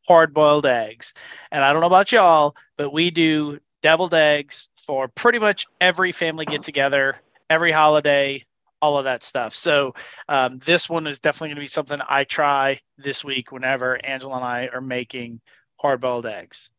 hard 0.07 0.33
boiled 0.33 0.65
eggs. 0.65 1.13
And 1.51 1.63
I 1.63 1.71
don't 1.71 1.81
know 1.81 1.87
about 1.87 2.11
y'all, 2.11 2.55
but 2.77 2.91
we 2.91 3.11
do 3.11 3.59
deviled 3.81 4.13
eggs 4.13 4.69
for 4.77 5.07
pretty 5.07 5.39
much 5.39 5.67
every 5.81 6.11
family 6.11 6.45
get 6.45 6.63
together, 6.63 7.17
every 7.49 7.71
holiday, 7.71 8.43
all 8.81 8.97
of 8.97 9.05
that 9.05 9.23
stuff. 9.23 9.55
So 9.55 9.95
um, 10.27 10.59
this 10.59 10.89
one 10.89 11.07
is 11.07 11.19
definitely 11.19 11.49
going 11.49 11.55
to 11.57 11.61
be 11.61 11.67
something 11.67 11.99
I 12.07 12.23
try 12.23 12.79
this 12.97 13.23
week 13.23 13.51
whenever 13.51 14.03
Angela 14.05 14.35
and 14.35 14.45
I 14.45 14.69
are 14.73 14.81
making 14.81 15.41
hard 15.77 16.01
boiled 16.01 16.25
eggs. 16.25 16.69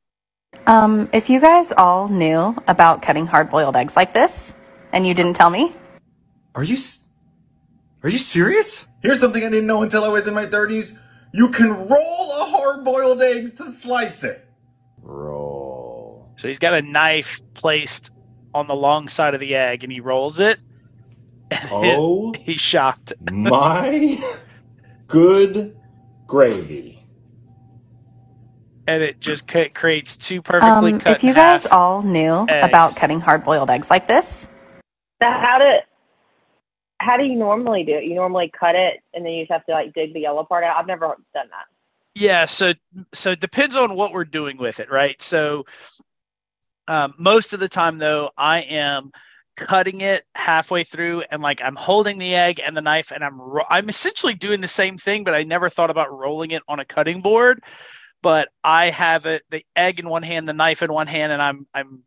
Um, 0.66 1.08
if 1.12 1.28
you 1.28 1.40
guys 1.40 1.72
all 1.72 2.08
knew 2.08 2.56
about 2.66 3.02
cutting 3.02 3.26
hard 3.26 3.50
boiled 3.50 3.76
eggs 3.76 3.96
like 3.96 4.12
this, 4.14 4.54
and 4.96 5.06
you 5.06 5.12
didn't 5.12 5.34
tell 5.36 5.50
me, 5.50 5.72
Are 6.54 6.64
you 6.64 6.76
Are 8.02 8.08
you 8.08 8.16
serious? 8.18 8.88
Here's 9.02 9.20
something 9.20 9.44
I 9.44 9.50
didn't 9.50 9.66
know 9.66 9.82
until 9.82 10.04
I 10.04 10.08
was 10.08 10.26
in 10.26 10.32
my 10.32 10.46
30s. 10.46 10.98
You 11.34 11.50
can 11.50 11.68
roll 11.70 12.30
a 12.42 12.46
hard-boiled 12.50 13.20
egg 13.20 13.56
to 13.56 13.66
slice 13.70 14.24
it. 14.24 14.48
Roll. 15.02 16.32
So 16.38 16.48
he's 16.48 16.58
got 16.58 16.72
a 16.72 16.80
knife 16.80 17.42
placed 17.52 18.10
on 18.54 18.66
the 18.68 18.74
long 18.74 19.08
side 19.08 19.34
of 19.34 19.40
the 19.40 19.54
egg 19.54 19.84
and 19.84 19.92
he 19.92 20.00
rolls 20.00 20.40
it. 20.40 20.58
Oh 21.70 22.32
He's 22.40 22.60
shocked. 22.60 23.12
my 23.30 24.18
good 25.08 25.76
gravy. 26.26 27.06
And 28.88 29.02
it 29.02 29.20
just 29.20 29.46
ca- 29.46 29.68
creates 29.68 30.16
two 30.16 30.40
perfectly 30.40 30.94
um, 30.94 31.00
cut 31.00 31.16
if 31.16 31.24
you 31.24 31.34
guys 31.34 31.66
all 31.66 32.02
knew 32.02 32.46
eggs. 32.48 32.66
about 32.66 32.96
cutting 32.96 33.20
hard 33.20 33.44
boiled 33.44 33.68
eggs 33.70 33.90
like 33.90 34.08
this, 34.08 34.48
So 35.22 35.30
how 35.30 35.58
do 35.58 35.78
how 36.98 37.16
do 37.16 37.24
you 37.24 37.36
normally 37.36 37.84
do 37.84 37.94
it? 37.96 38.04
You 38.04 38.14
normally 38.14 38.50
cut 38.58 38.74
it 38.74 39.02
and 39.14 39.24
then 39.24 39.32
you 39.32 39.42
just 39.42 39.52
have 39.52 39.66
to 39.66 39.72
like 39.72 39.94
dig 39.94 40.14
the 40.14 40.20
yellow 40.20 40.44
part 40.44 40.64
out. 40.64 40.76
I've 40.76 40.86
never 40.86 41.06
done 41.06 41.16
that. 41.50 41.66
Yeah, 42.14 42.46
so 42.46 42.72
so 43.12 43.32
it 43.32 43.40
depends 43.40 43.76
on 43.76 43.94
what 43.94 44.12
we're 44.12 44.24
doing 44.24 44.56
with 44.56 44.80
it, 44.80 44.90
right? 44.90 45.20
So 45.20 45.66
um, 46.88 47.14
most 47.18 47.52
of 47.52 47.60
the 47.60 47.68
time, 47.68 47.98
though, 47.98 48.30
I 48.36 48.60
am 48.60 49.10
cutting 49.56 50.00
it 50.02 50.24
halfway 50.34 50.84
through, 50.84 51.24
and 51.30 51.42
like 51.42 51.60
I'm 51.62 51.76
holding 51.76 52.18
the 52.18 52.34
egg 52.34 52.60
and 52.64 52.76
the 52.76 52.80
knife, 52.80 53.12
and 53.12 53.22
I'm 53.24 53.40
ro- 53.40 53.66
I'm 53.68 53.88
essentially 53.88 54.34
doing 54.34 54.60
the 54.60 54.68
same 54.68 54.96
thing, 54.96 55.24
but 55.24 55.34
I 55.34 55.42
never 55.42 55.68
thought 55.68 55.90
about 55.90 56.16
rolling 56.16 56.52
it 56.52 56.62
on 56.68 56.80
a 56.80 56.84
cutting 56.84 57.20
board. 57.20 57.62
But 58.22 58.48
I 58.64 58.90
have 58.90 59.26
it 59.26 59.42
the 59.50 59.64
egg 59.76 59.98
in 60.00 60.08
one 60.08 60.22
hand, 60.22 60.48
the 60.48 60.52
knife 60.52 60.82
in 60.82 60.92
one 60.92 61.06
hand, 61.06 61.32
and 61.32 61.42
I'm 61.42 61.66
I'm 61.74 62.02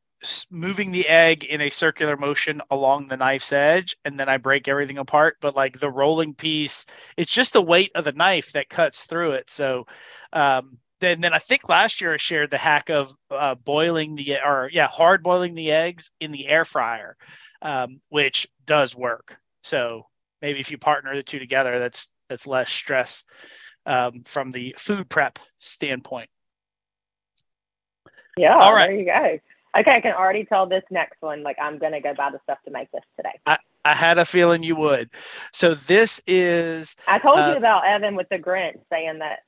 moving 0.50 0.92
the 0.92 1.08
egg 1.08 1.44
in 1.44 1.62
a 1.62 1.70
circular 1.70 2.18
motion 2.18 2.62
along 2.72 3.08
the 3.08 3.18
knife's 3.18 3.54
edge, 3.54 3.96
and 4.04 4.20
then 4.20 4.30
I 4.30 4.38
break 4.38 4.68
everything 4.68 4.98
apart. 4.98 5.38
But 5.42 5.56
like 5.56 5.80
the 5.80 5.90
rolling 5.90 6.34
piece, 6.34 6.86
it's 7.18 7.34
just 7.34 7.54
the 7.54 7.62
weight 7.62 7.92
of 7.96 8.04
the 8.04 8.12
knife 8.12 8.52
that 8.54 8.70
cuts 8.70 9.06
through 9.06 9.32
it. 9.32 9.50
So 9.50 9.88
um, 10.34 10.78
then, 11.00 11.22
then 11.22 11.34
I 11.34 11.40
think 11.40 11.70
last 11.70 12.02
year 12.02 12.14
I 12.14 12.18
shared 12.18 12.52
the 12.52 12.58
hack 12.58 12.90
of 12.90 13.14
uh, 13.32 13.56
boiling 13.56 14.16
the 14.16 14.40
or 14.46 14.70
yeah, 14.72 14.88
hard 14.88 15.24
boiling 15.24 15.56
the 15.56 15.72
eggs 15.72 16.12
in 16.20 16.32
the 16.32 16.48
air 16.48 16.66
fryer, 16.66 17.16
um, 17.62 18.02
which 18.10 18.48
does 18.66 18.96
work. 18.96 19.38
So 19.62 20.06
maybe 20.42 20.60
if 20.60 20.72
you 20.72 20.78
partner 20.78 21.16
the 21.16 21.24
two 21.24 21.40
together, 21.40 21.80
that's 21.80 22.10
that's 22.28 22.48
less 22.48 22.70
stress 22.70 23.24
um, 23.86 24.24
from 24.24 24.52
the 24.52 24.76
food 24.78 25.10
prep 25.10 25.40
standpoint. 25.60 26.30
Yeah. 28.38 28.58
All 28.58 28.74
right. 28.74 28.88
There 28.88 29.00
you 29.00 29.06
go. 29.06 29.40
Okay, 29.78 29.92
I 29.92 30.02
can 30.02 30.14
already 30.14 30.46
tell 30.46 30.66
this 30.66 30.84
next 30.90 31.22
one. 31.22 31.44
Like 31.44 31.58
I'm 31.62 31.78
gonna 31.78 32.02
go 32.02 32.14
buy 32.14 32.32
the 32.32 32.40
stuff 32.44 32.58
to 32.66 32.72
make 32.72 32.92
this 32.92 33.04
today. 33.16 33.40
I 33.86 33.94
had 33.94 34.18
a 34.18 34.26
feeling 34.26 34.64
you 34.64 34.76
would. 34.76 35.10
So 35.54 35.74
this 35.74 36.22
is 36.28 36.96
I 37.08 37.20
told 37.20 37.40
Uh, 37.40 37.52
you 37.52 37.58
about 37.58 37.86
Evan 37.88 38.16
with 38.16 38.28
the 38.30 38.38
Grinch 38.38 38.80
saying 38.92 39.20
that 39.20 39.40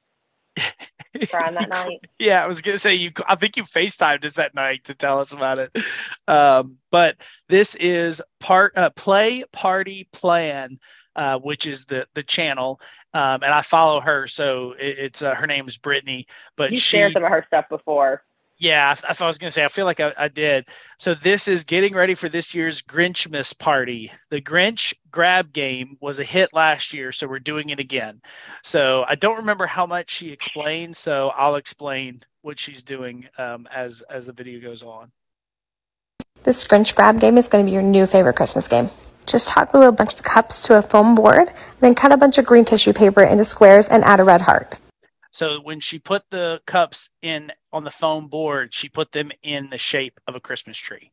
crying 1.30 1.56
that 1.56 1.70
night. 1.70 2.02
Yeah, 2.20 2.44
I 2.44 2.48
was 2.48 2.62
gonna 2.62 2.78
say 2.78 2.96
you. 2.96 3.12
I 3.28 3.36
think 3.36 3.58
you 3.58 3.64
Facetimed 3.64 4.24
us 4.26 4.36
that 4.36 4.56
night 4.56 4.86
to 4.86 4.96
tell 4.96 5.20
us 5.20 5.32
about 5.32 5.60
it. 5.60 5.76
Um, 6.28 6.78
but 6.92 7.18
this 7.50 7.76
is 7.76 8.22
part 8.40 8.78
uh, 8.78 8.90
play 8.92 9.44
party 9.52 10.08
plan, 10.14 10.80
uh, 11.16 11.40
which 11.40 11.68
is 11.68 11.86
the 11.86 12.08
the 12.14 12.24
channel, 12.24 12.80
um, 13.14 13.44
and 13.44 13.54
I 13.54 13.62
follow 13.62 14.00
her. 14.00 14.28
So 14.28 14.74
it, 14.80 14.98
it's 15.00 15.22
uh, 15.22 15.36
her 15.36 15.48
name 15.48 15.68
is 15.68 15.78
Brittany, 15.78 16.28
but 16.56 16.72
You 16.72 16.78
she 16.78 16.98
shared 16.98 17.14
some 17.14 17.24
of 17.24 17.30
her 17.30 17.44
stuff 17.48 17.68
before. 17.70 18.24
Yeah, 18.62 18.94
I, 19.04 19.16
I, 19.20 19.26
was 19.26 19.40
going 19.40 19.48
to 19.48 19.52
say, 19.52 19.64
I 19.64 19.70
feel 19.70 19.86
like 19.86 20.00
I, 20.00 20.14
I 20.16 20.28
did. 20.28 20.68
So 21.00 21.16
this 21.16 21.48
is 21.48 21.64
getting 21.64 21.96
ready 21.96 22.14
for 22.14 22.30
this 22.30 22.54
year's 22.54 22.84
Grinchmas 22.84 23.58
party. 23.58 24.12
The 24.30 24.40
Grinch 24.40 24.94
grab 25.10 25.52
game 25.52 25.98
was 26.00 26.20
a 26.20 26.24
hit 26.24 26.54
last 26.54 26.94
year, 26.94 27.12
so 27.12 27.28
we're 27.28 27.40
doing 27.40 27.70
it 27.70 27.80
again. 27.80 28.22
So 28.62 29.04
I 29.08 29.16
don't 29.16 29.38
remember 29.38 29.66
how 29.66 29.88
much 29.88 30.12
she 30.12 30.32
explained, 30.32 30.96
so 30.96 31.30
I'll 31.30 31.56
explain 31.56 32.22
what 32.44 32.60
she's 32.60 32.84
doing 32.84 33.28
um, 33.40 33.68
as 33.74 34.04
as 34.12 34.28
the 34.28 34.34
video 34.34 34.62
goes 34.62 34.84
on. 34.84 35.12
This 36.44 36.68
Grinch 36.68 36.94
grab 36.94 37.20
game 37.20 37.40
is 37.40 37.48
going 37.48 37.66
to 37.66 37.68
be 37.68 37.74
your 37.74 37.82
new 37.82 38.06
favorite 38.06 38.36
Christmas 38.36 38.68
game. 38.68 38.92
Just 39.26 39.50
hot 39.50 39.72
glue 39.72 39.88
a 39.88 39.92
bunch 39.92 40.14
of 40.14 40.22
cups 40.22 40.62
to 40.64 40.78
a 40.78 40.84
foam 40.84 41.16
board, 41.16 41.52
then 41.80 41.96
cut 41.96 42.12
a 42.12 42.18
bunch 42.18 42.38
of 42.38 42.46
green 42.46 42.66
tissue 42.66 42.94
paper 42.94 43.24
into 43.24 43.44
squares 43.44 43.88
and 43.88 44.04
add 44.04 44.20
a 44.20 44.24
red 44.24 44.42
heart. 44.42 44.78
So 45.32 45.62
when 45.62 45.80
she 45.80 45.98
put 45.98 46.24
the 46.30 46.62
cups 46.66 47.10
in 47.22 47.52
on 47.72 47.86
the 47.86 47.90
foam 47.90 48.28
board, 48.28 48.74
she 48.74 48.90
put 48.90 49.14
them 49.14 49.32
in 49.44 49.70
the 49.70 49.78
shape 49.78 50.20
of 50.28 50.36
a 50.36 50.42
Christmas 50.42 50.78
tree. 50.78 51.12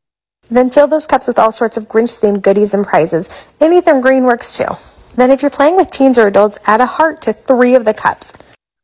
Then 0.50 0.70
fill 0.70 0.88
those 0.88 1.06
cups 1.06 1.28
with 1.28 1.38
all 1.38 1.52
sorts 1.52 1.76
of 1.76 1.88
Grinch 1.88 2.18
themed 2.18 2.42
goodies 2.42 2.74
and 2.74 2.84
prizes. 2.84 3.30
Anything 3.60 4.00
green 4.00 4.24
works 4.24 4.56
too. 4.56 4.66
Then 5.14 5.30
if 5.30 5.40
you're 5.40 5.50
playing 5.50 5.76
with 5.76 5.90
teens 5.90 6.18
or 6.18 6.26
adults, 6.26 6.58
add 6.66 6.80
a 6.80 6.86
heart 6.86 7.22
to 7.22 7.32
three 7.32 7.74
of 7.74 7.84
the 7.84 7.94
cups. 7.94 8.32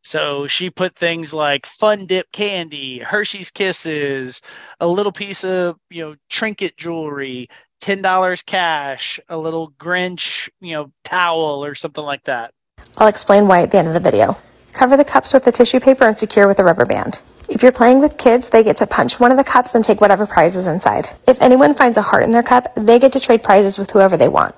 So 0.02 0.46
she 0.46 0.68
put 0.70 0.94
things 0.94 1.32
like 1.32 1.64
fun 1.64 2.06
dip 2.06 2.30
candy, 2.30 2.98
Hershey's 2.98 3.50
Kisses, 3.50 4.42
a 4.78 4.86
little 4.86 5.12
piece 5.12 5.42
of, 5.44 5.76
you 5.90 6.04
know, 6.04 6.14
trinket 6.28 6.76
jewelry, 6.76 7.48
ten 7.80 8.02
dollars 8.02 8.42
cash, 8.42 9.18
a 9.28 9.36
little 9.36 9.72
Grinch, 9.72 10.48
you 10.60 10.74
know, 10.74 10.92
towel 11.04 11.64
or 11.64 11.74
something 11.74 12.04
like 12.04 12.22
that. 12.24 12.52
I'll 12.98 13.08
explain 13.08 13.48
why 13.48 13.62
at 13.62 13.70
the 13.70 13.78
end 13.78 13.88
of 13.88 13.94
the 13.94 14.00
video. 14.00 14.36
Cover 14.74 14.96
the 14.96 15.04
cups 15.04 15.32
with 15.32 15.44
the 15.44 15.52
tissue 15.52 15.78
paper 15.78 16.04
and 16.04 16.18
secure 16.18 16.48
with 16.48 16.58
a 16.58 16.64
rubber 16.64 16.84
band. 16.84 17.22
If 17.48 17.62
you're 17.62 17.72
playing 17.72 18.00
with 18.00 18.18
kids, 18.18 18.48
they 18.48 18.64
get 18.64 18.76
to 18.78 18.86
punch 18.88 19.20
one 19.20 19.30
of 19.30 19.36
the 19.36 19.44
cups 19.44 19.74
and 19.74 19.84
take 19.84 20.00
whatever 20.00 20.26
prize 20.26 20.56
is 20.56 20.66
inside. 20.66 21.08
If 21.28 21.40
anyone 21.40 21.74
finds 21.74 21.96
a 21.96 22.02
heart 22.02 22.24
in 22.24 22.32
their 22.32 22.42
cup, 22.42 22.74
they 22.74 22.98
get 22.98 23.12
to 23.12 23.20
trade 23.20 23.44
prizes 23.44 23.78
with 23.78 23.90
whoever 23.90 24.16
they 24.16 24.28
want. 24.28 24.54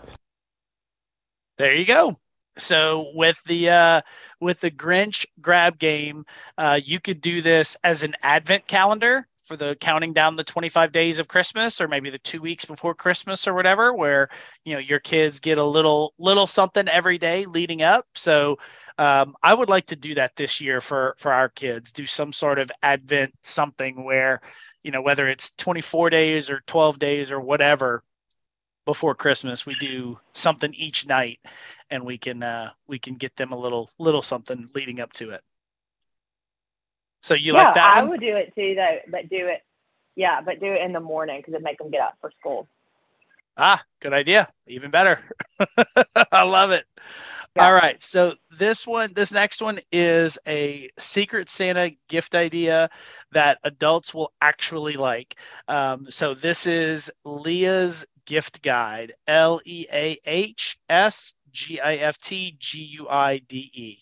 There 1.58 1.74
you 1.74 1.84
go. 1.84 2.16
So 2.56 3.12
with 3.14 3.42
the 3.44 3.68
uh, 3.68 4.00
with 4.40 4.60
the 4.60 4.70
Grinch 4.70 5.26
grab 5.42 5.78
game, 5.78 6.24
uh, 6.56 6.80
you 6.82 6.98
could 6.98 7.20
do 7.20 7.42
this 7.42 7.76
as 7.84 8.02
an 8.02 8.14
advent 8.22 8.66
calendar 8.66 9.26
for 9.44 9.56
the 9.56 9.76
counting 9.78 10.14
down 10.14 10.34
the 10.34 10.44
25 10.44 10.92
days 10.92 11.18
of 11.18 11.28
Christmas 11.28 11.80
or 11.80 11.86
maybe 11.86 12.10
the 12.10 12.18
2 12.18 12.40
weeks 12.40 12.64
before 12.64 12.94
Christmas 12.94 13.46
or 13.46 13.54
whatever 13.54 13.94
where 13.94 14.28
you 14.64 14.72
know 14.72 14.80
your 14.80 14.98
kids 14.98 15.38
get 15.38 15.58
a 15.58 15.64
little 15.64 16.14
little 16.18 16.46
something 16.46 16.88
every 16.88 17.18
day 17.18 17.44
leading 17.44 17.82
up. 17.82 18.06
So 18.14 18.56
um, 18.98 19.36
I 19.42 19.52
would 19.54 19.68
like 19.68 19.86
to 19.86 19.96
do 19.96 20.14
that 20.14 20.36
this 20.36 20.60
year 20.60 20.80
for 20.80 21.16
for 21.18 21.32
our 21.32 21.48
kids. 21.48 21.92
Do 21.92 22.06
some 22.06 22.32
sort 22.32 22.58
of 22.58 22.70
advent 22.82 23.34
something 23.42 24.04
where 24.04 24.40
you 24.82 24.90
know 24.90 25.02
whether 25.02 25.28
it's 25.28 25.50
24 25.52 26.10
days 26.10 26.50
or 26.50 26.60
12 26.66 26.98
days 26.98 27.30
or 27.30 27.40
whatever 27.40 28.02
before 28.86 29.14
Christmas, 29.14 29.66
we 29.66 29.74
do 29.74 30.18
something 30.32 30.72
each 30.72 31.06
night, 31.06 31.40
and 31.90 32.04
we 32.04 32.16
can 32.16 32.42
uh, 32.42 32.70
we 32.86 32.98
can 32.98 33.16
get 33.16 33.36
them 33.36 33.52
a 33.52 33.58
little 33.58 33.90
little 33.98 34.22
something 34.22 34.70
leading 34.74 35.00
up 35.00 35.12
to 35.14 35.30
it. 35.32 35.42
So 37.20 37.34
you 37.34 37.52
yeah, 37.52 37.64
like 37.64 37.74
that? 37.74 37.96
I 37.96 38.02
one? 38.02 38.10
would 38.10 38.20
do 38.20 38.36
it 38.36 38.54
too, 38.54 38.74
though, 38.76 38.98
but 39.10 39.28
do 39.28 39.48
it, 39.48 39.62
yeah, 40.14 40.40
but 40.40 40.60
do 40.60 40.72
it 40.72 40.82
in 40.82 40.92
the 40.92 41.00
morning 41.00 41.40
because 41.40 41.54
it 41.54 41.62
make 41.62 41.78
them 41.78 41.90
get 41.90 42.00
up 42.00 42.16
for 42.20 42.30
school. 42.38 42.68
Ah, 43.56 43.82
good 44.00 44.12
idea. 44.12 44.48
Even 44.68 44.90
better. 44.90 45.20
I 46.32 46.44
love 46.44 46.70
it. 46.70 46.86
Yeah. 47.56 47.66
All 47.66 47.72
right. 47.72 48.02
So 48.02 48.34
this 48.50 48.86
one, 48.86 49.14
this 49.14 49.32
next 49.32 49.62
one 49.62 49.80
is 49.90 50.38
a 50.46 50.90
Secret 50.98 51.48
Santa 51.48 51.92
gift 52.06 52.34
idea 52.34 52.90
that 53.32 53.58
adults 53.64 54.12
will 54.12 54.32
actually 54.42 54.94
like. 54.94 55.36
Um, 55.66 56.10
so 56.10 56.34
this 56.34 56.66
is 56.66 57.10
Leah's 57.24 58.04
gift 58.26 58.60
guide. 58.60 59.14
L 59.26 59.60
E 59.64 59.86
A 59.90 60.20
H 60.26 60.78
S 60.90 61.32
G 61.50 61.80
I 61.80 61.94
F 61.94 62.18
T 62.18 62.56
G 62.58 62.78
U 62.98 63.08
I 63.08 63.38
D 63.38 63.70
E. 63.72 63.98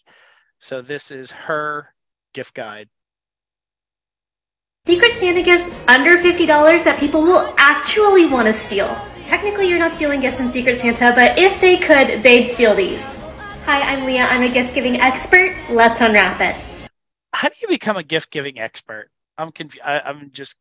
So 0.59 0.83
this 0.83 1.13
is 1.13 1.31
her 1.31 1.95
gift 2.33 2.55
guide. 2.55 2.89
Secret 4.85 5.17
Santa 5.17 5.43
gifts 5.43 5.71
under 5.87 6.17
$50 6.17 6.85
that 6.85 6.99
people 6.99 7.23
will 7.23 7.55
actually 7.57 8.27
want 8.27 8.47
to 8.47 8.53
steal. 8.53 8.95
Technically, 9.27 9.69
you're 9.69 9.79
not 9.79 9.95
stealing 9.95 10.21
gifts 10.21 10.41
in 10.41 10.51
Secret 10.51 10.77
Santa, 10.77 11.13
but 11.15 11.39
if 11.39 11.59
they 11.61 11.77
could, 11.79 12.23
they'd 12.23 12.49
steal 12.49 12.75
these. 12.75 13.24
Hi, 13.67 13.81
I'm 13.81 14.05
Leah. 14.05 14.27
I'm 14.27 14.43
a 14.43 14.51
gift 14.51 14.75
giving 14.75 15.01
expert. 15.01 15.57
Let's 15.71 16.03
unwrap 16.03 16.41
it. 16.41 16.55
How 17.33 17.49
do 17.49 17.55
you 17.63 17.69
become 17.69 17.97
a 17.97 18.03
gift 18.03 18.31
giving 18.31 18.59
expert? 18.59 19.11
I'm 19.39 19.53
confused. 19.53 19.85
I'm 19.85 20.31
just. 20.33 20.57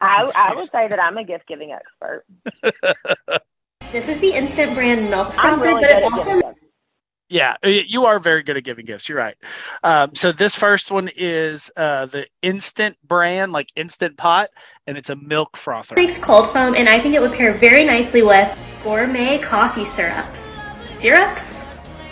I, 0.00 0.30
I 0.34 0.54
would 0.54 0.70
say 0.70 0.86
that 0.86 1.00
I'm 1.00 1.16
a 1.16 1.24
gift 1.24 1.46
giving 1.48 1.72
expert. 1.72 2.24
This 3.92 4.08
is 4.08 4.20
the 4.20 4.32
instant 4.32 4.72
brand 4.72 5.10
milk 5.10 5.28
I'm 5.38 5.58
frother, 5.58 5.62
really 5.62 5.80
but 5.82 5.90
good 5.90 5.98
it 5.98 6.12
also. 6.12 6.54
Yeah, 7.28 7.56
you 7.62 8.06
are 8.06 8.18
very 8.18 8.42
good 8.42 8.56
at 8.56 8.64
giving 8.64 8.86
gifts. 8.86 9.06
You're 9.06 9.18
right. 9.18 9.36
Um, 9.82 10.14
so 10.14 10.32
this 10.32 10.56
first 10.56 10.90
one 10.90 11.10
is 11.14 11.70
uh, 11.76 12.06
the 12.06 12.26
instant 12.40 12.96
brand, 13.06 13.52
like 13.52 13.70
instant 13.76 14.16
pot, 14.16 14.48
and 14.86 14.96
it's 14.96 15.10
a 15.10 15.16
milk 15.16 15.58
frother. 15.58 15.94
makes 15.94 16.16
cold 16.16 16.50
foam, 16.52 16.74
and 16.74 16.88
I 16.88 16.98
think 16.98 17.14
it 17.14 17.20
would 17.20 17.34
pair 17.34 17.52
very 17.52 17.84
nicely 17.84 18.22
with 18.22 18.48
gourmet 18.82 19.38
coffee 19.38 19.84
syrups. 19.84 20.56
Syrups? 20.84 21.61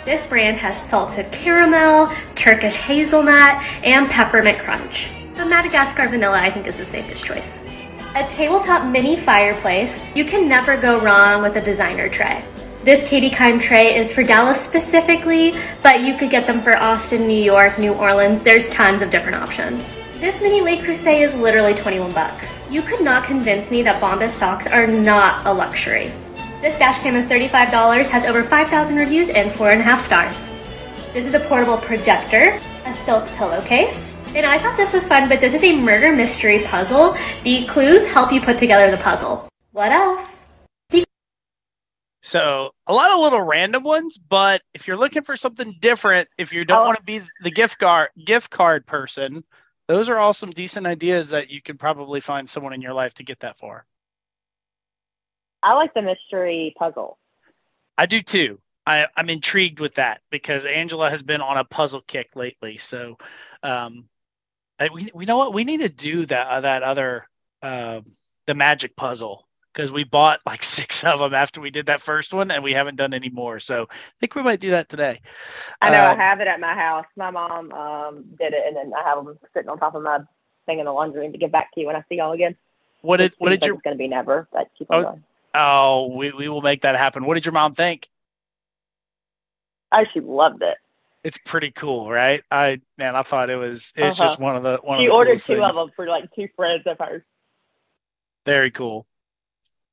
This 0.03 0.25
brand 0.25 0.57
has 0.57 0.81
salted 0.81 1.31
caramel, 1.31 2.11
Turkish 2.33 2.75
hazelnut, 2.75 3.63
and 3.83 4.09
peppermint 4.09 4.57
crunch. 4.57 5.11
The 5.35 5.45
Madagascar 5.45 6.07
vanilla, 6.07 6.39
I 6.39 6.49
think, 6.49 6.65
is 6.65 6.77
the 6.77 6.85
safest 6.85 7.23
choice. 7.23 7.63
A 8.15 8.27
tabletop 8.27 8.91
mini 8.91 9.15
fireplace. 9.15 10.15
You 10.15 10.25
can 10.25 10.49
never 10.49 10.75
go 10.75 10.99
wrong 10.99 11.43
with 11.43 11.55
a 11.55 11.61
designer 11.61 12.09
tray. 12.09 12.43
This 12.83 13.07
Katie 13.07 13.29
Kime 13.29 13.61
tray 13.61 13.95
is 13.95 14.11
for 14.11 14.23
Dallas 14.23 14.59
specifically, 14.59 15.53
but 15.83 16.01
you 16.01 16.17
could 16.17 16.31
get 16.31 16.47
them 16.47 16.61
for 16.61 16.75
Austin, 16.77 17.27
New 17.27 17.39
York, 17.39 17.77
New 17.77 17.93
Orleans. 17.93 18.41
There's 18.41 18.69
tons 18.69 19.03
of 19.03 19.11
different 19.11 19.35
options. 19.35 19.95
This 20.13 20.41
mini 20.41 20.61
Le 20.61 20.81
Creuset 20.81 21.21
is 21.21 21.35
literally 21.35 21.75
21 21.75 22.11
bucks. 22.13 22.59
You 22.71 22.81
could 22.81 23.01
not 23.01 23.23
convince 23.23 23.69
me 23.69 23.83
that 23.83 24.01
Bombas 24.01 24.29
socks 24.29 24.65
are 24.65 24.87
not 24.87 25.45
a 25.45 25.53
luxury. 25.53 26.11
This 26.61 26.77
dash 26.77 26.99
cam 26.99 27.15
is 27.15 27.25
$35, 27.25 28.07
has 28.09 28.23
over 28.25 28.43
5,000 28.43 28.95
reviews 28.95 29.29
and 29.29 29.49
4.5 29.49 29.97
stars. 29.97 30.51
This 31.11 31.25
is 31.25 31.33
a 31.33 31.39
portable 31.39 31.77
projector, 31.77 32.59
a 32.85 32.93
silk 32.93 33.27
pillowcase, 33.29 34.15
and 34.35 34.45
I 34.45 34.59
thought 34.59 34.77
this 34.77 34.93
was 34.93 35.03
fun, 35.03 35.27
but 35.27 35.41
this 35.41 35.55
is 35.55 35.63
a 35.63 35.75
murder 35.75 36.15
mystery 36.15 36.61
puzzle. 36.63 37.17
The 37.43 37.65
clues 37.65 38.05
help 38.05 38.31
you 38.31 38.39
put 38.39 38.59
together 38.59 38.91
the 38.95 39.01
puzzle. 39.01 39.49
What 39.71 39.91
else? 39.91 40.45
So 42.21 42.69
a 42.85 42.93
lot 42.93 43.11
of 43.11 43.19
little 43.19 43.41
random 43.41 43.83
ones, 43.83 44.19
but 44.19 44.61
if 44.75 44.87
you're 44.87 44.95
looking 44.95 45.23
for 45.23 45.35
something 45.35 45.75
different, 45.81 46.29
if 46.37 46.53
you 46.53 46.63
don't 46.63 46.77
Oh. 46.77 46.85
want 46.85 46.97
to 46.97 47.03
be 47.03 47.21
the 47.41 47.49
gift 47.49 47.79
card 47.79 48.09
gift 48.23 48.51
card 48.51 48.85
person, 48.85 49.43
those 49.87 50.07
are 50.07 50.19
all 50.19 50.31
some 50.31 50.51
decent 50.51 50.85
ideas 50.85 51.29
that 51.29 51.49
you 51.49 51.59
can 51.63 51.79
probably 51.79 52.19
find 52.19 52.47
someone 52.47 52.73
in 52.73 52.81
your 52.81 52.93
life 52.93 53.15
to 53.15 53.23
get 53.23 53.39
that 53.39 53.57
for. 53.57 53.85
I 55.63 55.73
like 55.73 55.93
the 55.93 56.01
mystery 56.01 56.73
puzzle. 56.77 57.17
I 57.97 58.05
do 58.05 58.21
too. 58.21 58.59
I, 58.85 59.07
I'm 59.15 59.29
intrigued 59.29 59.79
with 59.79 59.95
that 59.95 60.21
because 60.31 60.65
Angela 60.65 61.09
has 61.09 61.21
been 61.23 61.41
on 61.41 61.57
a 61.57 61.63
puzzle 61.63 62.01
kick 62.01 62.35
lately. 62.35 62.77
So, 62.77 63.17
um, 63.63 64.05
I, 64.79 64.89
we 64.91 65.09
we 65.13 65.25
know 65.25 65.37
what 65.37 65.53
we 65.53 65.63
need 65.63 65.81
to 65.81 65.89
do 65.89 66.25
that 66.25 66.47
uh, 66.47 66.61
that 66.61 66.83
other 66.83 67.27
uh, 67.61 68.01
the 68.47 68.55
magic 68.55 68.95
puzzle 68.95 69.47
because 69.73 69.91
we 69.91 70.03
bought 70.03 70.39
like 70.45 70.63
six 70.63 71.03
of 71.03 71.19
them 71.19 71.33
after 71.33 71.61
we 71.61 71.69
did 71.69 71.85
that 71.87 72.01
first 72.01 72.33
one 72.33 72.51
and 72.51 72.63
we 72.63 72.73
haven't 72.73 72.95
done 72.95 73.13
any 73.13 73.29
more. 73.29 73.59
So 73.59 73.83
I 73.91 73.95
think 74.19 74.35
we 74.35 74.41
might 74.43 74.59
do 74.59 74.71
that 74.71 74.89
today. 74.89 75.21
I 75.81 75.89
know 75.89 76.03
Um, 76.03 76.19
I 76.19 76.23
have 76.23 76.41
it 76.41 76.47
at 76.47 76.59
my 76.59 76.73
house. 76.73 77.05
My 77.15 77.31
mom 77.31 77.71
um, 77.71 78.23
did 78.37 78.53
it, 78.53 78.63
and 78.67 78.75
then 78.75 78.93
I 78.93 79.07
have 79.07 79.23
them 79.23 79.37
sitting 79.53 79.69
on 79.69 79.79
top 79.79 79.95
of 79.95 80.03
my 80.03 80.19
thing 80.65 80.79
in 80.79 80.85
the 80.85 80.91
laundry 80.91 81.21
room 81.21 81.31
to 81.31 81.37
give 81.37 81.51
back 81.51 81.71
to 81.73 81.79
you 81.81 81.87
when 81.87 81.95
I 81.95 82.03
see 82.09 82.15
y'all 82.15 82.33
again. 82.33 82.55
What 83.01 83.17
did 83.17 83.33
what 83.39 83.49
did 83.49 83.61
like 83.61 83.67
your 83.67 83.75
It's 83.75 83.83
going 83.83 83.95
to 83.95 83.97
be 83.97 84.07
never, 84.07 84.47
but 84.51 84.69
keep 84.77 84.91
on 84.91 84.99
Oh, 84.99 85.03
going. 85.03 85.23
Oh 85.53 86.15
we 86.15 86.31
we 86.31 86.47
will 86.49 86.61
make 86.61 86.81
that 86.81 86.95
happen. 86.95 87.25
What 87.25 87.35
did 87.35 87.45
your 87.45 87.53
mom 87.53 87.73
think? 87.73 88.09
Oh, 89.91 90.03
she 90.13 90.19
loved 90.21 90.61
it. 90.61 90.77
It's 91.23 91.37
pretty 91.37 91.71
cool, 91.71 92.09
right? 92.09 92.43
I 92.51 92.81
man, 92.97 93.15
I 93.15 93.21
thought 93.21 93.49
it 93.49 93.55
was 93.55 93.93
it's 93.95 94.17
Uh-huh. 94.17 94.23
just 94.23 94.39
one 94.39 94.55
of 94.55 94.63
the 94.63 94.77
one 94.83 94.99
She 94.99 95.07
of 95.07 95.07
the 95.07 95.11
ordered 95.11 95.37
two 95.45 95.61
things. 95.61 95.63
of 95.63 95.75
them 95.75 95.91
for 95.95 96.07
like 96.07 96.33
two 96.35 96.47
friends 96.55 96.83
of 96.87 96.97
hers. 96.99 97.23
Very 98.45 98.71
cool. 98.71 99.05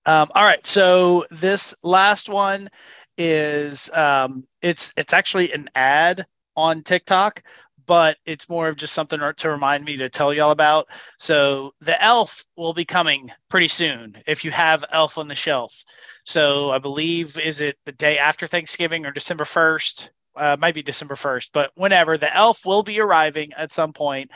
Um, 0.06 0.30
all 0.34 0.44
right, 0.44 0.64
so 0.66 1.26
this 1.30 1.74
last 1.82 2.28
one 2.28 2.70
is 3.18 3.90
um, 3.90 4.46
it's 4.62 4.92
it's 4.96 5.12
actually 5.12 5.52
an 5.52 5.68
ad 5.74 6.26
on 6.56 6.82
TikTok, 6.82 7.42
but 7.88 8.18
it's 8.26 8.50
more 8.50 8.68
of 8.68 8.76
just 8.76 8.92
something 8.92 9.18
to 9.38 9.50
remind 9.50 9.82
me 9.82 9.96
to 9.96 10.10
tell 10.10 10.32
y'all 10.32 10.50
about. 10.50 10.86
So 11.18 11.72
the 11.80 12.00
Elf 12.00 12.44
will 12.54 12.74
be 12.74 12.84
coming 12.84 13.32
pretty 13.48 13.68
soon 13.68 14.18
if 14.26 14.44
you 14.44 14.50
have 14.50 14.84
Elf 14.92 15.16
on 15.16 15.26
the 15.26 15.34
shelf. 15.34 15.82
So 16.24 16.70
I 16.70 16.78
believe 16.78 17.38
is 17.38 17.62
it 17.62 17.78
the 17.86 17.92
day 17.92 18.18
after 18.18 18.46
Thanksgiving 18.46 19.06
or 19.06 19.10
December 19.10 19.46
first? 19.46 20.10
Uh, 20.36 20.56
might 20.60 20.74
be 20.74 20.82
December 20.82 21.16
first, 21.16 21.50
but 21.52 21.72
whenever 21.74 22.18
the 22.18 22.32
Elf 22.32 22.64
will 22.66 22.82
be 22.82 23.00
arriving 23.00 23.54
at 23.54 23.72
some 23.72 23.94
point. 23.94 24.30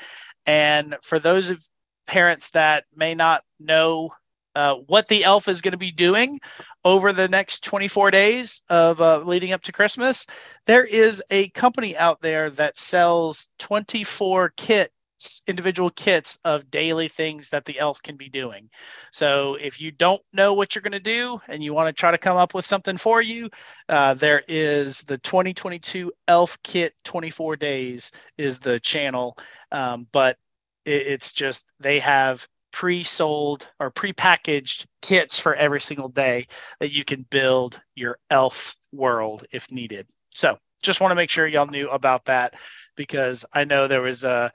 And 0.46 0.96
for 1.02 1.18
those 1.18 1.50
of 1.50 1.62
parents 2.06 2.50
that 2.50 2.84
may 2.96 3.14
not 3.14 3.44
know 3.60 4.12
uh, 4.54 4.76
what 4.86 5.08
the 5.08 5.24
elf 5.24 5.48
is 5.48 5.62
going 5.62 5.72
to 5.72 5.78
be 5.78 5.92
doing 5.92 6.40
over 6.84 7.12
the 7.12 7.28
next 7.28 7.64
24 7.64 8.10
days 8.10 8.60
of 8.68 9.00
uh, 9.00 9.18
leading 9.20 9.52
up 9.52 9.62
to 9.62 9.72
Christmas, 9.72 10.26
there 10.66 10.84
is 10.84 11.22
a 11.30 11.48
company 11.50 11.96
out 11.96 12.20
there 12.20 12.50
that 12.50 12.78
sells 12.78 13.48
24 13.58 14.52
kits, 14.56 15.42
individual 15.46 15.90
kits 15.90 16.38
of 16.44 16.70
daily 16.70 17.08
things 17.08 17.50
that 17.50 17.64
the 17.64 17.78
elf 17.78 18.02
can 18.02 18.16
be 18.16 18.28
doing. 18.28 18.68
So 19.12 19.54
if 19.54 19.80
you 19.80 19.90
don't 19.90 20.20
know 20.32 20.54
what 20.54 20.74
you're 20.74 20.82
going 20.82 20.92
to 20.92 21.00
do 21.00 21.40
and 21.48 21.62
you 21.62 21.72
want 21.72 21.88
to 21.88 21.92
try 21.92 22.10
to 22.10 22.18
come 22.18 22.36
up 22.36 22.54
with 22.54 22.66
something 22.66 22.96
for 22.96 23.22
you, 23.22 23.48
uh, 23.88 24.14
there 24.14 24.42
is 24.48 25.02
the 25.02 25.18
2022 25.18 26.12
Elf 26.28 26.58
Kit 26.62 26.94
24 27.04 27.56
Days 27.56 28.12
is 28.36 28.58
the 28.58 28.80
channel, 28.80 29.38
um, 29.70 30.06
but 30.12 30.36
it, 30.84 31.06
it's 31.06 31.32
just 31.32 31.70
they 31.78 32.00
have 32.00 32.46
pre-sold 32.72 33.68
or 33.78 33.90
pre-packaged 33.90 34.86
kits 35.00 35.38
for 35.38 35.54
every 35.54 35.80
single 35.80 36.08
day 36.08 36.46
that 36.80 36.92
you 36.92 37.04
can 37.04 37.22
build 37.30 37.80
your 37.94 38.18
elf 38.30 38.76
world 38.92 39.44
if 39.52 39.70
needed. 39.70 40.06
So 40.34 40.58
just 40.82 41.00
want 41.00 41.12
to 41.12 41.16
make 41.16 41.30
sure 41.30 41.46
y'all 41.46 41.66
knew 41.66 41.88
about 41.90 42.24
that 42.26 42.54
because 42.96 43.44
I 43.52 43.64
know 43.64 43.86
there 43.86 44.02
was 44.02 44.24
a 44.24 44.52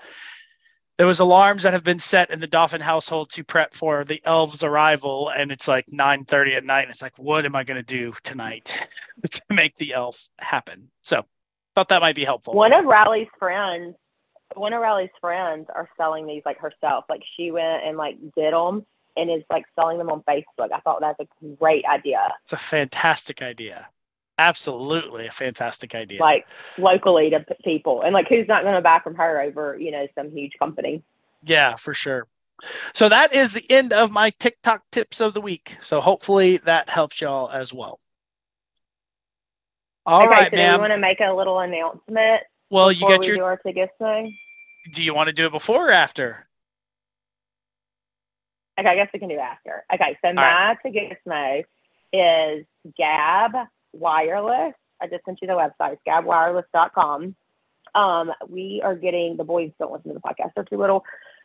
there 0.97 1.07
was 1.07 1.19
alarms 1.19 1.63
that 1.63 1.73
have 1.73 1.83
been 1.83 1.99
set 1.99 2.31
in 2.31 2.39
the 2.39 2.47
Dolphin 2.47 2.81
household 2.81 3.29
to 3.31 3.43
prep 3.43 3.75
for 3.75 4.03
the 4.03 4.19
elves' 4.25 4.63
arrival, 4.63 5.29
and 5.29 5.51
it's 5.51 5.67
like 5.67 5.85
9:30 5.87 6.55
at 6.55 6.65
night. 6.65 6.81
And 6.81 6.89
it's 6.89 7.03
like, 7.03 7.17
what 7.17 7.45
am 7.45 7.55
I 7.55 7.63
going 7.63 7.77
to 7.77 7.83
do 7.83 8.13
tonight 8.23 8.77
to 9.31 9.41
make 9.51 9.75
the 9.75 9.93
elf 9.93 10.27
happen? 10.39 10.89
So, 11.03 11.23
thought 11.75 11.89
that 11.89 12.01
might 12.01 12.15
be 12.15 12.25
helpful. 12.25 12.55
One 12.55 12.73
of 12.73 12.85
Riley's 12.85 13.27
friends, 13.37 13.95
one 14.55 14.73
of 14.73 14.81
Riley's 14.81 15.09
friends 15.19 15.67
are 15.73 15.89
selling 15.97 16.27
these 16.27 16.43
like 16.45 16.59
herself. 16.59 17.05
Like 17.09 17.21
she 17.35 17.51
went 17.51 17.83
and 17.85 17.97
like 17.97 18.17
did 18.35 18.53
them 18.53 18.85
and 19.15 19.31
is 19.31 19.43
like 19.49 19.65
selling 19.75 19.97
them 19.97 20.09
on 20.09 20.21
Facebook. 20.23 20.71
I 20.73 20.79
thought 20.79 21.01
that's 21.01 21.19
a 21.19 21.55
great 21.55 21.85
idea. 21.85 22.21
It's 22.43 22.53
a 22.53 22.57
fantastic 22.57 23.41
idea. 23.41 23.87
Absolutely 24.37 25.27
a 25.27 25.31
fantastic 25.31 25.95
idea. 25.95 26.19
Like 26.21 26.45
locally 26.77 27.31
to 27.31 27.43
people, 27.63 28.03
and 28.03 28.13
like 28.13 28.27
who's 28.27 28.47
not 28.47 28.63
going 28.63 28.75
to 28.75 28.81
buy 28.81 28.99
from 29.03 29.15
her 29.15 29.41
over 29.41 29.77
you 29.79 29.91
know 29.91 30.07
some 30.15 30.31
huge 30.31 30.53
company? 30.59 31.01
Yeah, 31.43 31.75
for 31.75 31.93
sure. 31.93 32.27
So 32.93 33.09
that 33.09 33.33
is 33.33 33.53
the 33.53 33.65
end 33.69 33.93
of 33.93 34.11
my 34.11 34.31
TikTok 34.31 34.83
tips 34.91 35.21
of 35.21 35.33
the 35.33 35.41
week. 35.41 35.77
So 35.81 36.01
hopefully 36.01 36.57
that 36.57 36.89
helps 36.89 37.21
y'all 37.21 37.49
as 37.49 37.73
well. 37.73 37.99
All 40.05 40.21
okay, 40.21 40.29
right, 40.29 40.51
so 40.51 40.55
ma'am. 40.55 40.73
do 40.73 40.77
we 40.77 40.89
want 40.89 40.93
to 40.93 40.97
make 40.99 41.19
a 41.19 41.33
little 41.33 41.59
announcement 41.59 42.43
well, 42.69 42.91
you 42.91 43.07
get 43.07 43.25
your. 43.25 43.35
do 43.37 43.43
our 43.43 43.57
tickets? 43.57 43.93
Do 43.99 45.03
you 45.03 45.13
want 45.13 45.27
to 45.27 45.33
do 45.33 45.45
it 45.45 45.51
before 45.51 45.89
or 45.89 45.91
after? 45.91 46.47
Okay, 48.79 48.87
I 48.87 48.95
guess 48.95 49.09
we 49.13 49.19
can 49.19 49.29
do 49.29 49.39
after. 49.39 49.83
Okay, 49.93 50.17
so 50.21 50.33
right. 50.33 50.35
my 50.35 50.77
Tagismo 50.85 51.63
is 52.13 52.65
Gabb 52.99 53.67
Wireless. 53.93 54.75
I 55.01 55.07
just 55.07 55.25
sent 55.25 55.39
you 55.41 55.47
the 55.47 55.53
website. 55.53 55.97
Gabbwireless.com. 56.07 57.35
Um, 57.95 58.31
we 58.47 58.81
are 58.83 58.95
getting 58.95 59.37
the 59.37 59.43
boys 59.43 59.71
don't 59.79 59.91
listen 59.91 60.13
to 60.13 60.13
the 60.13 60.21
podcast; 60.21 60.51
they're 60.55 60.63
too 60.63 60.77
little. 60.77 61.03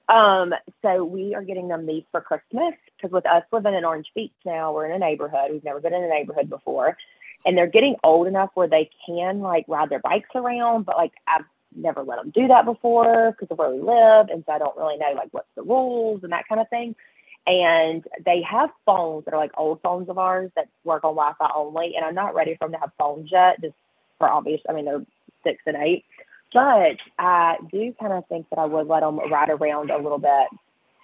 Um, 0.09 0.53
so 0.83 1.05
we 1.05 1.35
are 1.35 1.43
getting 1.43 1.68
them 1.68 1.87
these 1.87 2.03
for 2.11 2.20
Christmas 2.20 2.75
because 2.97 3.12
with 3.12 3.27
us 3.27 3.45
living 3.53 3.75
in 3.75 3.85
Orange 3.85 4.11
Beach 4.14 4.33
now, 4.45 4.73
we're 4.73 4.87
in 4.87 4.93
a 4.93 4.99
neighborhood. 4.99 5.51
We've 5.51 5.64
never 5.64 5.81
been 5.81 5.95
in 5.95 6.03
a 6.03 6.09
neighborhood 6.09 6.51
before, 6.51 6.97
and 7.45 7.57
they're 7.57 7.66
getting 7.66 7.97
old 8.05 8.26
enough 8.26 8.51
where 8.55 8.68
they 8.68 8.90
can 9.07 9.40
like 9.40 9.64
ride 9.68 9.90
their 9.90 10.01
bikes 10.01 10.30
around. 10.34 10.84
But 10.84 10.97
like 10.97 11.12
I've 11.26 11.45
never 11.74 12.03
let 12.03 12.16
them 12.16 12.30
do 12.30 12.49
that 12.49 12.64
before 12.64 13.32
because 13.32 13.51
of 13.51 13.59
where 13.59 13.70
we 13.70 13.80
live, 13.80 14.28
and 14.28 14.45
so 14.47 14.53
I 14.53 14.59
don't 14.59 14.76
really 14.76 14.97
know 14.99 15.12
like 15.14 15.28
what's 15.32 15.49
the 15.57 15.62
rules 15.62 16.22
and 16.22 16.32
that 16.32 16.49
kind 16.49 16.61
of 16.61 16.68
thing 16.68 16.95
and 17.47 18.05
they 18.24 18.43
have 18.43 18.70
phones 18.86 19.24
that 19.24 19.34
are 19.34 19.40
like 19.40 19.51
old 19.57 19.80
phones 19.82 20.09
of 20.09 20.18
ours 20.18 20.51
that 20.55 20.68
work 20.84 21.05
on 21.05 21.14
Wi-Fi 21.14 21.51
only. 21.55 21.95
And 21.97 22.05
I'm 22.05 22.14
not 22.14 22.34
ready 22.34 22.55
for 22.55 22.66
them 22.66 22.72
to 22.72 22.78
have 22.78 22.93
phones 22.99 23.30
yet, 23.32 23.61
just 23.61 23.74
for 24.18 24.28
obvious. 24.28 24.61
I 24.68 24.72
mean, 24.72 24.84
they're 24.84 25.05
six 25.43 25.61
and 25.66 25.76
eight, 25.76 26.05
but 26.53 26.97
I 27.18 27.57
do 27.70 27.95
kind 27.99 28.12
of 28.12 28.26
think 28.28 28.49
that 28.51 28.59
I 28.59 28.64
would 28.64 28.86
let 28.86 29.01
them 29.01 29.18
ride 29.30 29.51
around 29.51 29.90
a 29.90 29.97
little 29.97 30.18
bit 30.18 30.49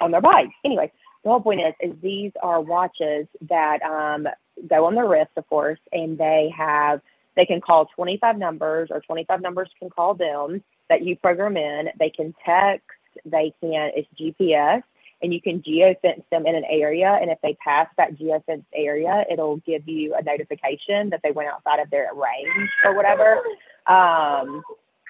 on 0.01 0.13
their 0.13 0.21
bikes. 0.21 0.55
Anyway, 0.65 0.93
the 1.25 1.31
whole 1.31 1.41
point 1.41 1.61
is, 1.61 1.75
is 1.81 1.97
these 2.01 2.31
are 2.41 2.61
watches 2.61 3.27
that 3.49 3.83
um, 3.83 4.29
go 4.69 4.87
on 4.87 4.95
their 4.95 5.07
wrist, 5.07 5.31
of 5.37 5.49
course, 5.49 5.81
and 5.93 6.19
they 6.19 6.53
have 6.57 7.01
they 7.37 7.47
can 7.47 7.61
call 7.61 7.87
25 7.95 8.37
numbers 8.37 8.89
or 8.91 9.01
25 9.01 9.41
numbers 9.41 9.69
can 9.79 9.91
call 9.91 10.15
them 10.15 10.63
that 10.89 11.03
you 11.03 11.17
program 11.17 11.57
in. 11.57 11.89
They 11.99 12.11
can 12.11 12.35
text. 12.45 12.89
They 13.25 13.53
can. 13.61 13.93
It's 13.95 14.09
GPS 14.19 14.83
and 15.23 15.33
you 15.33 15.41
can 15.41 15.61
geofence 15.61 16.23
them 16.31 16.47
in 16.47 16.55
an 16.55 16.65
area. 16.69 17.19
And 17.21 17.31
if 17.31 17.39
they 17.43 17.55
pass 17.55 17.89
that 17.97 18.17
geofence 18.17 18.65
area, 18.75 19.25
it'll 19.31 19.59
give 19.59 19.89
you 19.89 20.15
a 20.15 20.23
notification 20.23 21.11
that 21.11 21.21
they 21.23 21.33
went 21.33 21.49
outside 21.49 21.81
of 21.81 21.91
their 21.91 22.11
range 22.15 22.71
or 22.85 22.95
whatever. 22.95 23.43
Um, 23.87 24.63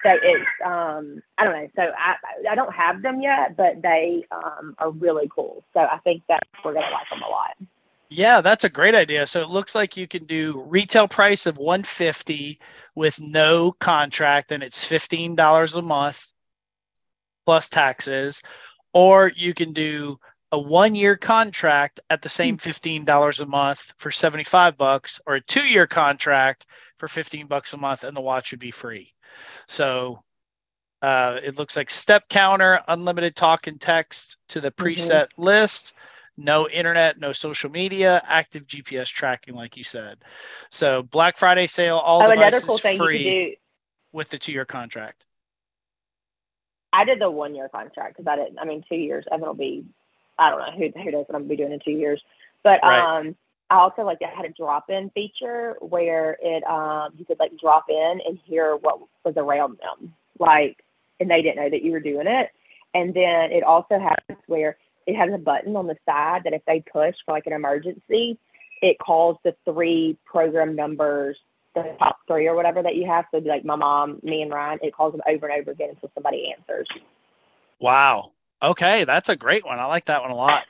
so 0.03 0.11
it's 0.23 0.49
um, 0.65 1.21
I 1.37 1.43
don't 1.43 1.53
know. 1.53 1.69
So 1.75 1.81
I 1.81 2.15
I 2.49 2.55
don't 2.55 2.73
have 2.73 3.01
them 3.01 3.21
yet, 3.21 3.57
but 3.57 3.81
they 3.81 4.23
um, 4.31 4.75
are 4.79 4.91
really 4.91 5.29
cool. 5.33 5.63
So 5.73 5.81
I 5.81 5.97
think 6.03 6.23
that 6.29 6.43
we're 6.63 6.73
gonna 6.73 6.89
like 6.91 7.09
them 7.09 7.21
a 7.21 7.29
lot. 7.29 7.57
Yeah, 8.09 8.41
that's 8.41 8.63
a 8.63 8.69
great 8.69 8.95
idea. 8.95 9.27
So 9.27 9.41
it 9.41 9.49
looks 9.49 9.75
like 9.75 9.95
you 9.95 10.07
can 10.07 10.25
do 10.25 10.63
retail 10.67 11.07
price 11.07 11.45
of 11.45 11.57
150 11.59 12.59
with 12.95 13.19
no 13.21 13.71
contract 13.73 14.51
and 14.51 14.63
it's 14.63 14.83
$15 14.83 15.77
a 15.77 15.81
month 15.81 16.31
plus 17.45 17.69
taxes 17.69 18.41
or 18.93 19.31
you 19.35 19.53
can 19.53 19.73
do 19.73 20.19
a 20.51 20.59
one 20.59 20.95
year 20.95 21.15
contract 21.15 21.99
at 22.09 22.23
the 22.23 22.29
same 22.29 22.57
$15 22.57 23.41
a 23.41 23.45
month 23.45 23.93
for 23.97 24.09
75 24.09 24.75
bucks 24.75 25.21
or 25.27 25.35
a 25.35 25.41
two 25.41 25.67
year 25.67 25.85
contract 25.85 26.65
for 26.97 27.07
15 27.07 27.45
bucks 27.45 27.73
a 27.73 27.77
month 27.77 28.03
and 28.03 28.17
the 28.17 28.21
watch 28.21 28.49
would 28.51 28.59
be 28.59 28.71
free. 28.71 29.13
So 29.67 30.23
uh, 31.03 31.37
it 31.43 31.57
looks 31.57 31.77
like 31.77 31.91
step 31.91 32.27
counter, 32.27 32.81
unlimited 32.87 33.35
talk 33.35 33.67
and 33.67 33.79
text 33.79 34.37
to 34.49 34.59
the 34.59 34.71
preset 34.71 35.27
mm-hmm. 35.27 35.43
list, 35.43 35.93
no 36.39 36.69
internet, 36.69 37.19
no 37.19 37.31
social 37.31 37.69
media, 37.69 38.21
active 38.25 38.65
GPS 38.65 39.07
tracking, 39.07 39.55
like 39.55 39.75
you 39.75 39.83
said. 39.83 40.17
So 40.69 41.03
Black 41.03 41.37
Friday 41.37 41.67
sale, 41.67 41.97
all 41.97 42.23
oh, 42.23 42.33
devices 42.33 42.63
cool 42.63 42.77
free 42.77 43.57
with 44.11 44.29
the 44.29 44.37
two 44.37 44.53
year 44.53 44.65
contract. 44.65 45.25
I 46.91 47.03
did 47.03 47.19
the 47.19 47.29
one 47.29 47.53
year 47.55 47.69
contract 47.69 48.17
because 48.17 48.27
I 48.27 48.35
didn't. 48.35 48.57
I 48.59 48.65
mean, 48.65 48.83
two 48.87 48.95
years. 48.95 49.25
Evan 49.31 49.47
will 49.47 49.53
be. 49.53 49.85
I 50.37 50.49
don't 50.49 50.59
know 50.59 50.71
who 50.71 50.99
who 50.99 51.11
knows 51.11 51.25
what 51.27 51.35
I'm 51.35 51.41
gonna 51.41 51.49
be 51.49 51.57
doing 51.57 51.73
in 51.73 51.79
two 51.83 51.91
years. 51.91 52.21
But 52.63 52.79
right. 52.83 53.19
um, 53.19 53.35
I 53.69 53.75
also 53.75 54.03
like 54.03 54.19
I 54.21 54.35
had 54.35 54.45
a 54.45 54.53
drop 54.53 54.89
in 54.89 55.09
feature 55.11 55.75
where 55.81 56.37
it 56.41 56.63
um 56.63 57.13
you 57.17 57.25
could 57.25 57.39
like 57.39 57.51
drop 57.59 57.85
in 57.89 58.21
and 58.25 58.39
hear 58.45 58.75
what 58.75 58.99
was 59.23 59.35
around 59.37 59.77
them, 59.79 60.13
like, 60.39 60.83
and 61.19 61.29
they 61.29 61.41
didn't 61.41 61.57
know 61.57 61.69
that 61.69 61.83
you 61.83 61.91
were 61.91 61.99
doing 61.99 62.27
it. 62.27 62.49
And 62.93 63.13
then 63.13 63.51
it 63.51 63.63
also 63.63 63.99
has 63.99 64.37
where 64.47 64.77
it 65.09 65.15
has 65.15 65.33
a 65.33 65.37
button 65.37 65.75
on 65.75 65.87
the 65.87 65.97
side 66.05 66.43
that 66.43 66.53
if 66.53 66.61
they 66.65 66.81
push 66.81 67.15
for 67.25 67.31
like 67.31 67.47
an 67.47 67.53
emergency, 67.53 68.37
it 68.81 68.99
calls 68.99 69.37
the 69.43 69.55
three 69.65 70.17
program 70.25 70.75
numbers 70.75 71.35
the 71.73 71.95
top 71.97 72.19
three 72.27 72.47
or 72.47 72.55
whatever 72.55 72.81
that 72.83 72.95
you 72.95 73.05
have. 73.07 73.25
So 73.31 73.39
be 73.39 73.49
like 73.49 73.65
my 73.65 73.75
mom, 73.75 74.19
me 74.23 74.41
and 74.41 74.51
Ryan, 74.51 74.79
it 74.81 74.93
calls 74.93 75.13
them 75.13 75.21
over 75.27 75.47
and 75.47 75.61
over 75.61 75.71
again 75.71 75.89
until 75.89 76.11
somebody 76.13 76.53
answers. 76.55 76.87
Wow. 77.79 78.31
Okay, 78.61 79.05
that's 79.05 79.29
a 79.29 79.35
great 79.35 79.65
one. 79.65 79.79
I 79.79 79.85
like 79.85 80.05
that 80.05 80.21
one 80.21 80.31
a 80.31 80.35
lot. 80.35 80.63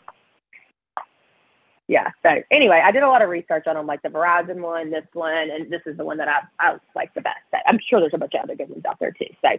Yeah. 1.88 2.12
So 2.22 2.30
anyway, 2.52 2.82
I 2.86 2.92
did 2.92 3.02
a 3.02 3.08
lot 3.08 3.24
of 3.24 3.30
research 3.30 3.66
on 3.66 3.76
them, 3.76 3.88
like 3.88 4.04
the 4.04 4.10
Verizon 4.10 4.62
one, 4.62 4.92
this 4.92 5.06
one, 5.14 5.50
and 5.50 5.72
this 5.72 5.82
is 5.88 5.98
the 5.98 6.06
one 6.06 6.18
that 6.18 6.28
I 6.28 6.42
I 6.60 6.78
like 6.96 7.14
the 7.16 7.22
best. 7.22 7.40
I'm 7.66 7.80
sure 7.90 8.00
there's 8.00 8.14
a 8.14 8.18
bunch 8.20 8.36
of 8.36 8.44
other 8.44 8.56
good 8.56 8.70
ones 8.70 8.86
out 8.88 9.00
there 9.00 9.12
too. 9.12 9.34
So 9.42 9.50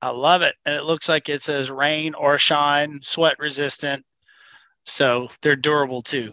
I 0.00 0.10
love 0.10 0.42
it, 0.42 0.54
and 0.64 0.74
it 0.74 0.84
looks 0.84 1.08
like 1.08 1.28
it 1.28 1.42
says 1.42 1.70
rain 1.70 2.14
or 2.14 2.38
shine, 2.38 3.00
sweat 3.02 3.38
resistant, 3.38 4.04
so 4.84 5.28
they're 5.42 5.56
durable 5.56 6.02
too. 6.02 6.32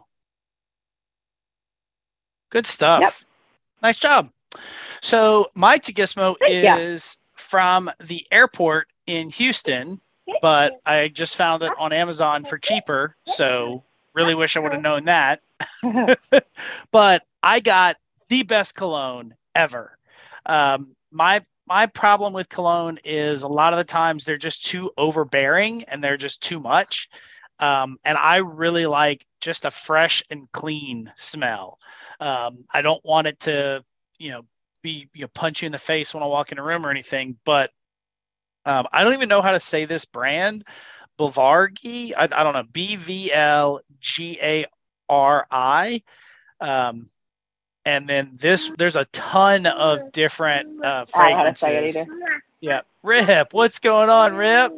Good 2.50 2.66
stuff. 2.66 3.02
Yep. 3.02 3.14
Nice 3.82 4.00
job. 4.00 4.30
So 5.02 5.48
my 5.56 5.80
Tagismo 5.80 6.36
Thank 6.40 6.80
is 6.80 7.18
from 7.34 7.92
the 8.04 8.26
airport 8.32 8.88
in 9.08 9.30
Houston, 9.30 10.00
but 10.42 10.80
I 10.86 11.10
just 11.10 11.36
found 11.36 11.64
it 11.64 11.72
on 11.78 11.92
Amazon 11.92 12.46
for 12.46 12.58
cheaper. 12.58 13.16
So 13.26 13.84
really 14.14 14.36
wish 14.36 14.56
I 14.56 14.62
would 14.62 14.74
have 14.74 14.82
known 14.82 15.06
that. 15.06 15.42
but 16.92 17.24
I 17.44 17.60
got 17.60 17.98
the 18.30 18.44
best 18.44 18.76
cologne 18.76 19.36
ever. 19.54 19.98
Um, 20.46 20.96
my 21.12 21.44
my 21.68 21.88
problem 21.88 22.34
with 22.34 22.50
cologne 22.50 23.00
is 23.04 23.44
a 23.44 23.48
lot 23.48 23.74
of 23.74 23.78
the 23.78 23.84
times 23.84 24.24
they're 24.24 24.38
just 24.38 24.66
too 24.66 24.92
overbearing 24.98 25.84
and 25.86 26.04
they're 26.04 26.18
just 26.18 26.42
too 26.42 26.60
much. 26.60 27.10
Um, 27.60 27.98
and 28.04 28.18
I 28.18 28.38
really 28.38 28.86
like 28.86 29.26
just 29.42 29.66
a 29.66 29.72
fresh 29.72 30.24
and 30.30 30.52
clean 30.52 31.12
smell. 31.16 31.80
Um, 32.20 32.66
I 32.72 32.82
don't 32.82 33.04
want 33.06 33.28
it 33.28 33.40
to, 33.42 33.84
you 34.18 34.32
know, 34.32 34.46
be 34.82 35.10
you 35.14 35.22
know, 35.22 35.28
punch 35.34 35.62
you 35.62 35.66
in 35.66 35.72
the 35.72 35.78
face 35.78 36.14
when 36.14 36.24
I 36.24 36.28
walk 36.28 36.52
in 36.52 36.60
a 36.60 36.64
room 36.64 36.86
or 36.86 36.92
anything. 36.92 37.38
But 37.46 37.72
um, 38.66 38.88
I 38.92 39.04
don't 39.04 39.14
even 39.14 39.30
know 39.30 39.42
how 39.42 39.52
to 39.52 39.60
say 39.60 39.86
this 39.86 40.06
brand, 40.06 40.66
Bvlgari. 41.18 42.14
I, 42.16 42.24
I 42.24 42.44
don't 42.44 42.54
know, 42.54 42.64
B 42.72 42.96
V 42.96 43.32
L 43.34 43.82
G 44.00 44.38
A 44.42 44.66
R 45.10 45.48
I. 45.50 46.02
Um, 46.60 47.08
and 47.86 48.10
then 48.10 48.38
this, 48.40 48.72
there's 48.78 48.96
a 48.96 49.06
ton 49.06 49.66
of 49.66 50.12
different 50.12 50.84
uh, 50.84 51.06
fragrances. 51.06 51.96
Yeah, 52.62 52.82
Rip, 53.04 53.54
what's 53.54 53.80
going 53.80 54.10
on, 54.10 54.36
Rip? 54.36 54.74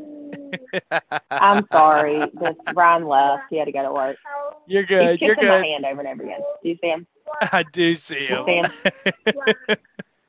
I'm 1.32 1.66
sorry. 1.72 2.32
Just 2.42 2.60
Ryan 2.74 3.08
left. 3.08 3.44
He 3.50 3.58
had 3.58 3.66
to 3.66 3.72
go 3.72 3.84
to 3.84 3.94
work. 3.94 4.18
You're 4.66 4.84
good. 4.84 5.20
He's 5.20 5.28
You're 5.28 5.36
good. 5.36 5.48
my 5.48 5.66
hand 5.66 5.86
over 5.86 6.02
and 6.02 6.10
over 6.10 6.24
again. 6.24 6.42
Do 6.62 6.70
you 6.70 6.78
see 6.82 6.88
him? 6.88 7.08
I 7.42 7.64
do 7.64 7.96
see 7.96 8.26
him. 8.26 8.46
see 8.46 8.56
him? 8.56 8.72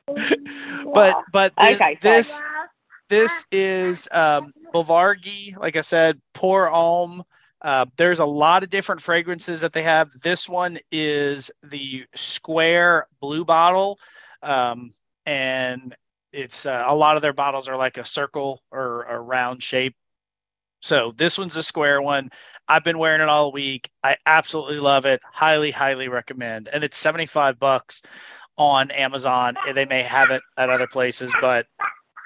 but 0.95 1.25
but 1.33 1.53
thi- 1.59 1.75
Okay, 1.75 1.99
this 2.01 2.41
this 3.09 3.45
is 3.51 4.09
um, 4.13 4.53
Bvlgari, 4.75 5.57
like 5.57 5.77
I 5.77 5.81
said, 5.81 6.21
Pour 6.35 6.69
Homme. 6.69 7.25
Uh, 7.61 7.87
there's 7.97 8.21
a 8.21 8.25
lot 8.25 8.63
of 8.63 8.71
different 8.71 9.01
fragrances 9.01 9.61
that 9.61 9.73
they 9.73 9.83
have. 9.83 10.11
This 10.23 10.49
one 10.49 10.79
is 10.93 11.51
the 11.63 12.05
square 12.15 13.07
blue 13.21 13.45
bottle, 13.45 13.99
um, 14.43 14.93
and 15.27 15.97
it's 16.33 16.67
uh, 16.67 16.85
a 16.87 16.95
lot 16.95 17.17
of 17.17 17.23
their 17.23 17.33
bottles 17.33 17.69
are 17.69 17.77
like 17.77 17.97
a 17.97 18.05
circle 18.05 18.63
or 18.71 19.05
a 19.05 19.19
round 19.19 19.63
shape. 19.63 19.97
So 20.81 21.13
this 21.17 21.37
one's 21.37 21.57
a 21.57 21.63
square 21.63 22.01
one. 22.01 22.31
I've 22.69 22.85
been 22.85 22.99
wearing 22.99 23.23
it 23.23 23.29
all 23.29 23.51
week. 23.51 23.91
I 24.05 24.17
absolutely 24.27 24.79
love 24.79 25.07
it. 25.07 25.21
Highly, 25.25 25.71
highly 25.71 26.09
recommend. 26.09 26.69
And 26.69 26.85
it's 26.85 26.97
75 26.97 27.59
bucks 27.59 28.03
on 28.57 28.91
Amazon. 28.91 29.57
They 29.75 29.87
may 29.87 30.03
have 30.03 30.31
it 30.31 30.43
at 30.57 30.71
other 30.71 30.87
places, 30.87 31.33
but 31.41 31.67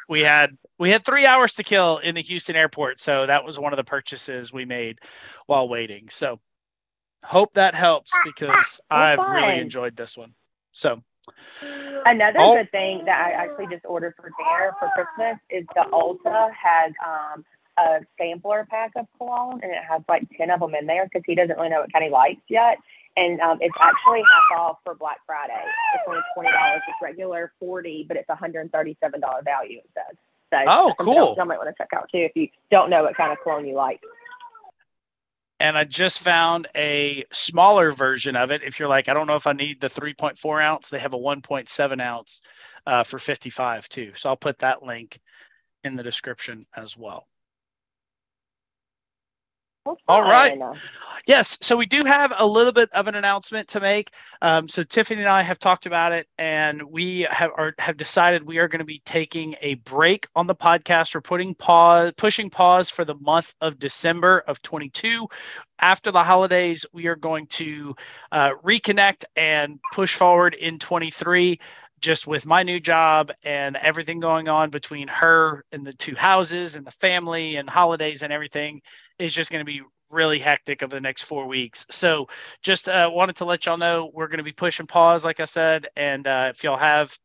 we 0.09 0.20
had 0.20 0.57
we 0.78 0.90
had 0.90 1.05
three 1.05 1.26
hours 1.26 1.55
to 1.55 1.62
kill 1.64 1.98
in 1.98 2.14
the 2.14 2.22
Houston 2.22 2.57
airport, 2.57 3.00
so 3.00 3.26
that 3.26 3.44
was 3.44 3.59
one 3.59 3.72
of 3.72 3.76
the 3.76 3.84
purchases 3.84 4.53
we 4.53 4.64
made 4.64 4.98
while 5.46 5.68
waiting. 5.68 6.09
So 6.11 6.40
hope 7.24 7.53
that 7.55 7.74
helps 7.74 8.18
because 8.18 8.80
I've 8.90 9.18
really 9.28 9.59
enjoyed 9.59 9.96
this 9.96 10.16
one. 10.16 10.34
So 10.72 11.03
Another 12.05 12.38
Oh. 12.40 12.53
good 12.55 12.70
thing 12.72 13.05
that 13.05 13.20
I 13.20 13.30
actually 13.32 13.66
just 13.68 13.84
ordered 13.84 14.14
for 14.16 14.30
dinner 14.36 14.74
for 14.78 14.88
Christmas 14.90 15.38
is 15.50 15.64
the 15.74 15.84
Ulta 15.92 16.50
has 16.53 16.92
um, 17.05 17.44
a 17.78 18.00
sampler 18.18 18.66
pack 18.68 18.92
of 18.96 19.07
cologne, 19.18 19.61
and 19.62 19.70
it 19.70 19.82
has 19.88 20.03
like 20.09 20.24
ten 20.36 20.50
of 20.50 20.61
them 20.61 20.74
in 20.74 20.86
there 20.86 21.05
because 21.05 21.22
he 21.26 21.34
doesn't 21.34 21.57
really 21.57 21.68
know 21.68 21.80
what 21.80 21.92
kind 21.92 22.05
he 22.05 22.11
likes 22.11 22.40
yet. 22.48 22.78
And 23.16 23.40
um, 23.40 23.58
it's 23.60 23.74
actually 23.80 24.20
half 24.20 24.58
off 24.58 24.76
for 24.84 24.94
Black 24.94 25.18
Friday. 25.26 25.62
It's 25.94 26.04
only 26.08 26.20
twenty 26.34 26.50
dollars. 26.50 26.80
It's 26.88 26.96
regular 27.02 27.52
forty, 27.60 28.04
but 28.08 28.16
it's 28.16 28.28
one 28.28 28.38
hundred 28.38 28.60
and 28.60 28.72
thirty-seven 28.72 29.20
dollar 29.20 29.42
value. 29.42 29.78
It 29.78 29.90
says. 29.94 30.16
So 30.52 30.58
Oh, 30.66 30.86
else 30.88 30.96
cool. 30.98 31.34
Y'all 31.36 31.46
might 31.46 31.58
want 31.58 31.68
to 31.70 31.74
check 31.76 31.88
out 31.94 32.08
too 32.10 32.18
if 32.18 32.32
you 32.34 32.48
don't 32.70 32.90
know 32.90 33.02
what 33.04 33.16
kind 33.16 33.32
of 33.32 33.38
cologne 33.42 33.66
you 33.66 33.74
like. 33.74 34.00
and 35.60 35.78
I 35.78 35.84
just 35.84 36.18
found 36.18 36.68
a 36.74 37.24
smaller 37.32 37.92
version 37.92 38.34
of 38.34 38.50
it. 38.50 38.62
If 38.64 38.80
you're 38.80 38.88
like, 38.88 39.08
I 39.08 39.14
don't 39.14 39.28
know 39.28 39.36
if 39.36 39.46
I 39.46 39.52
need 39.52 39.80
the 39.80 39.86
3.4 39.88 40.62
ounce, 40.62 40.88
they 40.88 40.98
have 40.98 41.14
a 41.14 41.18
1.7 41.18 42.02
ounce 42.02 42.40
uh, 42.84 43.04
for 43.04 43.20
55 43.20 43.88
too. 43.88 44.12
So 44.16 44.28
I'll 44.28 44.36
put 44.36 44.58
that 44.58 44.82
link 44.82 45.20
in 45.84 45.94
the 45.94 46.02
description 46.02 46.66
as 46.76 46.96
well. 46.96 47.28
All 50.09 50.22
right. 50.22 50.59
Yes, 51.26 51.57
so 51.61 51.76
we 51.76 51.87
do 51.87 52.05
have 52.05 52.33
a 52.37 52.47
little 52.47 52.72
bit 52.72 52.91
of 52.93 53.07
an 53.07 53.14
announcement 53.14 53.68
to 53.68 53.80
make. 53.80 54.11
Um, 54.41 54.66
so 54.66 54.83
Tiffany 54.83 55.20
and 55.20 55.28
I 55.28 55.43
have 55.43 55.59
talked 55.59 55.87
about 55.87 56.12
it, 56.12 56.26
and 56.37 56.83
we 56.83 57.28
have 57.30 57.51
are, 57.57 57.74
have 57.78 57.97
decided 57.97 58.45
we 58.45 58.59
are 58.59 58.66
going 58.66 58.80
to 58.80 58.85
be 58.85 59.03
taking 59.05 59.55
a 59.61 59.74
break 59.74 60.26
on 60.35 60.49
the 60.49 60.55
podcast. 60.55 61.14
We're 61.14 61.20
putting 61.20 61.55
pause, 61.55 62.12
pushing 62.16 62.51
pause 62.51 62.91
for 62.91 63.05
the 63.05 63.14
month 63.14 63.55
of 63.61 63.78
December 63.78 64.43
of 64.49 64.61
22. 64.62 65.28
After 65.78 66.11
the 66.11 66.24
holidays, 66.24 66.87
we 66.93 67.07
are 67.07 67.16
going 67.16 67.47
to 67.49 67.95
uh, 68.33 68.51
reconnect 68.64 69.24
and 69.37 69.78
push 69.93 70.14
forward 70.14 70.55
in 70.55 70.78
23 70.78 71.61
just 72.03 72.26
with 72.26 72.44
my 72.44 72.62
new 72.62 72.80
job 72.80 73.32
and 73.44 73.76
everything 73.76 74.20
going 74.20 74.48
on 74.48 74.70
between 74.70 75.09
her 75.09 75.64
and 75.72 75.86
the 75.86 75.92
two 75.92 76.14
houses 76.14 76.76
and 76.76 76.86
the 76.86 76.90
family 76.90 77.57
and 77.57 77.70
holidays 77.70 78.22
and 78.22 78.32
everything 78.32 78.82
is 79.18 79.32
just 79.32 79.50
going 79.50 79.64
to 79.64 79.70
be 79.70 79.80
really 80.11 80.38
hectic 80.38 80.82
over 80.82 80.94
the 80.94 81.00
next 81.00 81.22
four 81.22 81.46
weeks. 81.46 81.86
So 81.90 82.28
just 82.61 82.88
uh, 82.88 83.09
wanted 83.11 83.36
to 83.36 83.44
let 83.44 83.64
y'all 83.64 83.78
know 83.78 84.11
we're 84.12 84.26
going 84.26 84.38
to 84.38 84.44
be 84.44 84.53
pushing 84.53 84.86
pause, 84.86 85.24
like 85.24 85.40
I 85.40 85.46
said. 85.46 85.88
And 85.96 86.26
uh, 86.26 86.53
if 86.55 86.64
y'all 86.64 86.76
have 86.76 87.16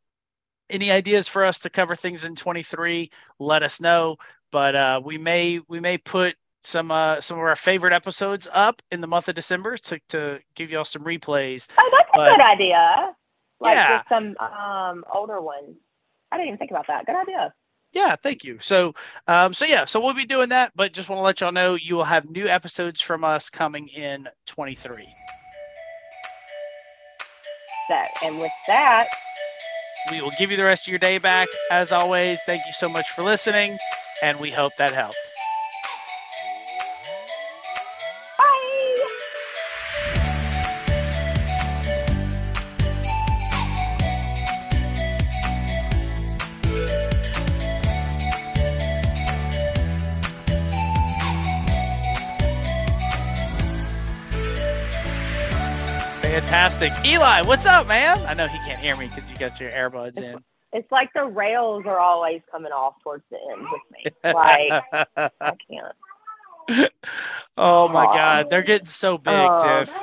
any 0.70 0.92
ideas 0.92 1.28
for 1.28 1.44
us 1.44 1.60
to 1.60 1.70
cover 1.70 1.96
things 1.96 2.24
in 2.24 2.36
23, 2.36 3.12
let 3.40 3.64
us 3.64 3.82
know. 3.82 4.18
But 4.52 4.76
uh, 4.76 5.02
we 5.04 5.18
may 5.18 5.60
we 5.68 5.80
may 5.80 5.98
put 5.98 6.36
some 6.64 6.92
uh, 6.92 7.20
some 7.20 7.38
of 7.38 7.44
our 7.44 7.56
favorite 7.56 7.94
episodes 7.94 8.48
up 8.52 8.82
in 8.92 9.02
the 9.02 9.08
month 9.08 9.28
of 9.28 9.36
December 9.36 9.76
to, 9.78 10.00
to 10.10 10.40
give 10.56 10.72
y'all 10.72 10.86
some 10.86 11.04
replays. 11.04 11.68
Oh, 11.78 11.90
that's 11.92 12.10
a 12.14 12.30
good 12.30 12.42
idea. 12.42 13.16
Like 13.60 13.76
Yeah. 13.76 13.98
just 13.98 14.10
some 14.10 14.36
um 14.38 15.04
older 15.14 15.42
ones. 15.42 15.76
I 16.32 16.38
didn't 16.38 16.50
even 16.50 16.58
think 16.58 16.72
about 16.72 16.88
that. 16.88 17.06
Good 17.06 17.16
idea. 17.16 17.54
Yeah, 17.94 18.16
thank 18.22 18.44
you. 18.44 18.58
So, 18.60 18.94
um, 19.28 19.54
so 19.54 19.66
yeah, 19.66 19.86
so 19.86 20.02
we'll 20.02 20.14
be 20.14 20.26
doing 20.26 20.50
that, 20.50 20.74
but 20.76 20.92
just 20.94 21.08
want 21.10 21.20
to 21.20 21.24
let 21.24 21.40
y'all 21.42 21.54
know 21.54 21.76
you 21.76 21.96
will 21.96 22.04
have 22.04 22.30
new 22.30 22.46
episodes 22.48 23.00
from 23.02 23.24
us 23.24 23.50
coming 23.50 23.88
in 23.88 24.28
23. 24.46 25.08
That 27.90 28.10
and 28.24 28.40
with 28.40 28.52
that, 28.68 29.08
We 30.12 30.22
will 30.22 30.34
give 30.38 30.52
you 30.52 30.58
the 30.58 30.66
rest 30.66 30.86
of 30.88 30.92
your 30.92 31.00
day 31.00 31.18
back. 31.18 31.48
As 31.72 31.92
always, 31.94 32.40
thank 32.46 32.62
you 32.66 32.74
so 32.74 32.90
much 32.90 33.10
for 33.12 33.24
listening, 33.24 33.78
and 34.22 34.40
we 34.40 34.52
hope 34.52 34.74
that 34.78 34.92
helped. 34.94 35.18
Fantastic. 56.48 56.94
Eli, 57.06 57.42
what's 57.42 57.66
up, 57.66 57.88
man? 57.88 58.18
I 58.26 58.34
know 58.34 58.48
he 58.48 58.58
can't 58.60 58.80
hear 58.80 58.96
me 58.96 59.08
because 59.14 59.30
you 59.30 59.36
got 59.36 59.60
your 59.60 59.70
earbuds 59.70 60.18
in. 60.18 60.42
It's 60.72 60.90
like 60.94 61.12
the 61.14 61.26
rails 61.26 61.84
are 61.86 62.00
always 62.00 62.40
coming 62.50 62.72
off 62.72 62.94
towards 63.04 63.26
the 63.30 63.38
end 63.52 63.68
with 63.70 63.82
me. 63.92 64.06
Like 64.24 64.82
I 65.42 65.56
can't. 65.70 66.92
oh 67.58 67.90
my. 67.90 68.06
God, 68.06 68.50
they're 68.50 68.62
getting 68.62 68.86
so 68.86 69.18
big, 69.18 69.34
Um, 69.34 69.60
Tiff. 69.86 69.94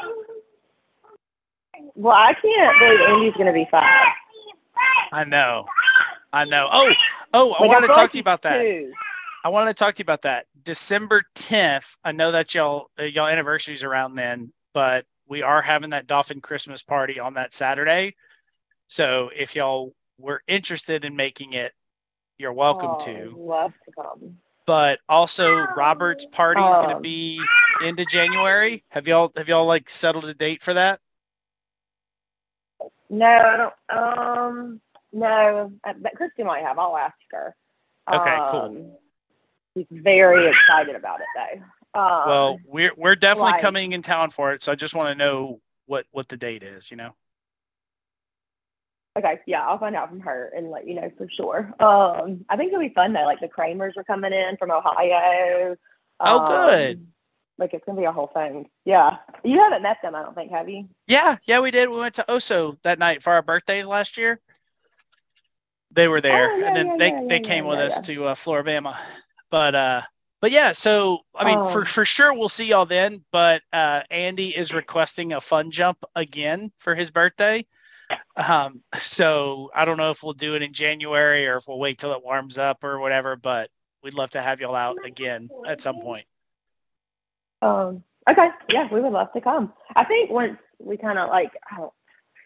Well, 1.95 2.15
I 2.15 2.35
can't 2.35 2.79
believe 2.79 3.01
Andy's 3.09 3.35
gonna 3.39 3.55
be 3.55 3.67
five. 3.71 4.13
I 5.15 5.25
know. 5.25 5.65
I 6.31 6.45
know. 6.45 6.69
Oh, 6.71 6.93
oh, 7.33 7.53
I 7.55 7.63
Like, 7.63 7.69
wanted 7.71 7.87
to 7.87 7.93
talk 7.95 8.11
to 8.11 8.19
you 8.19 8.23
about 8.23 8.43
that. 8.43 8.61
two. 8.61 8.93
I 9.45 9.49
wanted 9.49 9.69
to 9.69 9.83
talk 9.83 9.95
to 9.95 10.01
you 10.01 10.05
about 10.05 10.23
that. 10.23 10.45
December 10.63 11.23
10th. 11.37 11.97
I 12.05 12.13
know 12.13 12.33
that 12.33 12.55
y'all 12.55 12.89
uh, 13.01 13.05
y'all 13.05 13.29
anniversaries 13.29 13.83
around 13.83 14.17
then, 14.17 14.53
but 14.75 15.07
we 15.29 15.43
are 15.43 15.63
having 15.63 15.91
that 15.91 16.07
Dolphin 16.07 16.41
Christmas 16.41 16.83
party 16.83 17.21
on 17.21 17.35
that 17.35 17.53
Saturday. 17.53 18.17
So 18.89 19.31
if 19.35 19.57
y'all 19.57 19.95
were 20.19 20.43
interested 20.47 21.05
in 21.05 21.17
making 21.17 21.55
it, 21.55 21.73
you're 22.39 22.53
welcome 22.53 22.91
Oh, 22.93 23.05
to. 23.05 23.35
Love 23.37 23.73
to 23.87 23.93
come. 23.93 24.39
But 24.67 25.01
also 25.09 25.55
Robert's 25.77 26.27
party 26.27 26.63
is 26.63 26.77
going 26.77 26.91
to 26.91 26.97
Um, 26.97 27.03
be 27.03 27.41
into 27.83 28.05
January. 28.05 28.85
Have 28.89 29.07
y'all 29.07 29.33
have 29.37 29.49
y'all 29.49 29.67
like 29.67 29.91
settled 29.91 30.25
a 30.25 30.35
date 30.35 30.63
for 30.63 30.75
that? 30.75 31.01
No, 33.11 33.27
I 33.27 33.57
don't. 33.57 33.75
Um, 33.91 34.81
no, 35.13 35.73
uh, 35.85 35.93
but 36.01 36.15
Christy 36.17 36.43
might 36.43 36.63
have. 36.63 36.79
I'll 36.79 36.97
ask 36.97 37.15
her. 37.31 37.55
Okay, 38.13 38.37
cool. 38.51 38.61
Um, 38.61 38.93
She's 39.77 39.87
very 39.91 40.49
excited 40.51 40.95
about 40.97 41.21
it, 41.21 41.27
though. 41.35 41.65
Um, 41.95 42.29
well, 42.29 42.59
we're 42.67 42.93
we're 42.97 43.15
definitely 43.17 43.53
like- 43.53 43.61
coming 43.61 43.93
in 43.93 44.03
town 44.03 44.31
for 44.31 44.53
it, 44.53 44.63
so 44.63 44.73
I 44.73 44.75
just 44.75 44.95
want 44.95 45.11
to 45.11 45.15
know 45.25 45.61
what 45.87 46.07
what 46.11 46.29
the 46.29 46.37
date 46.37 46.63
is, 46.63 46.91
you 46.91 46.97
know. 46.97 47.15
okay, 49.17 49.39
yeah, 49.47 49.65
I'll 49.67 49.79
find 49.79 49.95
out 49.95 50.09
from 50.09 50.21
her 50.21 50.51
and 50.57 50.71
let 50.71 50.87
you 50.89 50.95
know 50.95 51.11
for 51.17 51.29
sure. 51.37 51.73
Um, 51.81 52.45
I 52.49 52.57
think 52.57 52.69
it'll 52.73 52.81
be 52.81 52.93
fun 52.95 53.13
though. 53.13 53.25
Like 53.25 53.41
the 53.41 53.49
Kramers 53.49 53.93
are 53.97 54.05
coming 54.05 54.33
in 54.33 54.57
from 54.57 54.71
Ohio. 54.73 55.77
Oh, 56.21 56.39
Um, 56.41 56.47
good. 56.47 57.07
Like 57.59 57.73
it's 57.75 57.85
gonna 57.85 58.01
be 58.01 58.07
a 58.07 58.13
whole 58.13 58.27
thing. 58.35 58.69
Yeah, 58.85 59.19
you 59.45 59.61
haven't 59.61 59.83
met 59.83 59.99
them, 60.03 60.17
I 60.17 60.23
don't 60.23 60.35
think, 60.35 60.51
have 60.51 60.69
you? 60.69 60.89
Yeah, 61.07 61.37
yeah, 61.45 61.61
we 61.61 61.71
did. 61.71 61.89
We 61.89 61.99
went 61.99 62.17
to 62.17 62.25
Oso 62.29 62.77
that 62.83 62.99
night 62.99 63.23
for 63.23 63.33
our 63.33 63.43
birthdays 63.43 63.87
last 63.87 64.17
year. 64.17 64.41
They 65.93 66.09
were 66.09 66.21
there, 66.21 66.51
Oh, 66.51 66.57
yeah, 66.57 66.67
and 66.67 66.77
then 66.77 66.87
yeah, 66.89 66.97
they 66.97 67.09
yeah, 67.11 67.23
they 67.29 67.41
came 67.41 67.67
with 67.67 67.79
us 67.79 68.01
to 68.09 68.25
uh, 68.27 68.35
Floribama. 68.35 68.97
But 69.51 69.77
uh, 69.77 70.03
but 70.45 70.53
yeah, 70.53 70.73
so 70.73 71.21
I 71.35 71.47
mean, 71.47 71.73
for 71.73 71.81
Oh. 71.81 71.85
for 71.85 72.05
sure 72.05 72.35
we'll 72.35 72.51
see 72.51 72.67
y'all 72.67 72.85
then. 72.85 73.25
But 73.33 73.63
uh, 73.73 74.03
Andy 74.11 74.55
is 74.55 74.75
requesting 74.75 75.33
a 75.33 75.41
fun 75.41 75.71
jump 75.71 76.05
again 76.15 76.71
for 76.77 76.95
his 76.95 77.11
birthday. 77.11 77.65
Um, 78.37 78.83
so 78.99 79.71
I 79.75 79.87
don't 79.87 79.97
know 79.97 80.11
if 80.11 80.23
we'll 80.23 80.35
do 80.35 80.55
it 80.55 80.61
in 80.61 80.75
January 80.75 81.47
or 81.47 81.57
if 81.57 81.65
we'll 81.67 81.79
wait 81.79 81.97
till 81.97 82.13
it 82.13 82.23
warms 82.23 82.59
up 82.59 82.85
or 82.85 83.01
whatever. 83.01 83.37
But 83.37 83.71
we'd 84.03 84.13
love 84.13 84.29
to 84.33 84.43
have 84.43 84.61
y'all 84.61 84.75
out 84.75 84.99
again 85.07 85.49
at 85.67 85.81
some 85.81 86.03
point. 86.03 86.27
Um, 87.63 88.05
okay, 88.29 88.49
yeah, 88.69 88.87
we 88.93 89.01
would 89.01 89.13
love 89.15 89.33
to 89.33 89.41
come. 89.41 89.73
I 89.97 90.05
think 90.05 90.31
once 90.31 90.59
we 90.79 90.99
kind 90.99 91.19
of 91.19 91.31
like, 91.31 91.53
I, 91.73 91.79
don't, 91.79 91.93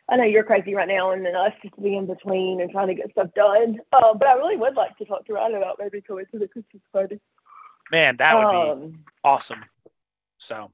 I 0.09 0.16
know 0.18 0.22
you're 0.22 0.44
crazy 0.44 0.72
right 0.72 0.86
now, 0.86 1.11
and 1.11 1.26
then 1.26 1.34
us 1.34 1.53
just 1.64 1.82
be 1.82 1.96
in 1.96 2.07
between 2.07 2.61
and 2.61 2.70
trying 2.70 2.86
to 2.86 2.94
get 2.94 3.11
stuff 3.11 3.34
done. 3.34 3.80
Um, 3.92 4.18
but 4.18 4.28
I 4.28 4.34
really 4.34 4.57
would 4.57 4.76
like 4.76 4.96
to 4.99 5.05
talk 5.05 5.26
to 5.26 5.32
Ryan 5.32 5.57
about 5.57 5.80
maybe 5.80 6.01
coming 6.01 6.26
to 6.30 6.38
the 6.38 6.46
Christmas 6.46 6.82
party. 6.92 7.18
Man, 7.91 8.16
that 8.18 8.36
would 8.36 8.51
be 8.51 8.70
Um, 8.70 9.05
awesome. 9.24 9.64
So. 10.39 10.70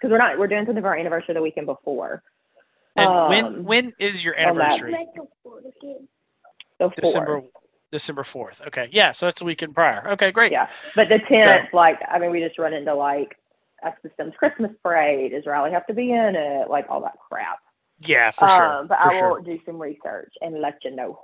because 0.00 0.10
we're 0.10 0.18
not, 0.18 0.38
we're 0.38 0.46
doing 0.46 0.64
something 0.66 0.82
for 0.82 0.88
our 0.88 0.96
anniversary 0.96 1.34
the 1.34 1.42
weekend 1.42 1.66
before. 1.66 2.22
And 2.96 3.08
Um, 3.08 3.28
when 3.28 3.64
when 3.64 3.92
is 3.98 4.24
your 4.24 4.38
anniversary? 4.38 4.94
The 6.78 6.88
December 6.96 7.40
fourth. 7.40 7.50
December 7.90 8.24
fourth. 8.24 8.66
Okay, 8.66 8.88
yeah, 8.92 9.12
so 9.12 9.26
that's 9.26 9.38
the 9.40 9.44
weekend 9.44 9.74
prior. 9.74 10.08
Okay, 10.12 10.30
great. 10.32 10.52
Yeah, 10.52 10.68
but 10.94 11.08
the 11.08 11.18
tenth, 11.18 11.72
like, 11.72 12.00
I 12.08 12.18
mean, 12.18 12.30
we 12.30 12.40
just 12.40 12.58
run 12.58 12.72
into 12.72 12.94
like 12.94 13.36
a 13.84 13.92
system's 14.02 14.34
Christmas 14.36 14.72
parade. 14.82 15.32
Does 15.32 15.46
Riley 15.46 15.70
have 15.72 15.86
to 15.86 15.94
be 15.94 16.12
in 16.12 16.34
it? 16.36 16.70
Like 16.70 16.86
all 16.88 17.00
that 17.02 17.18
crap. 17.28 17.58
Yeah, 17.98 18.30
for 18.30 18.48
sure. 18.48 18.72
Um, 18.72 18.86
but 18.88 18.98
for 19.00 19.12
I 19.12 19.18
sure. 19.18 19.34
will 19.34 19.42
do 19.42 19.58
some 19.64 19.80
research 19.80 20.32
and 20.40 20.60
let 20.60 20.84
you 20.84 20.90
know. 20.90 21.20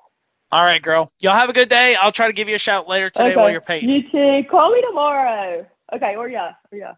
All 0.53 0.65
right, 0.65 0.83
girl. 0.83 1.13
Y'all 1.21 1.37
have 1.39 1.49
a 1.49 1.53
good 1.53 1.69
day. 1.69 1.95
I'll 1.95 2.13
try 2.13 2.27
to 2.27 2.33
give 2.33 2.49
you 2.49 2.57
a 2.57 2.59
shout 2.59 2.89
later 2.89 3.09
today 3.11 3.37
while 3.37 3.51
you're 3.51 3.61
painting. 3.61 3.91
You 3.91 4.03
too. 4.11 4.49
Call 4.51 4.73
me 4.73 4.83
tomorrow. 4.89 5.67
Okay, 5.95 6.17
or 6.17 6.29
yeah, 6.29 6.53
or 6.73 6.79
yeah. 6.79 6.93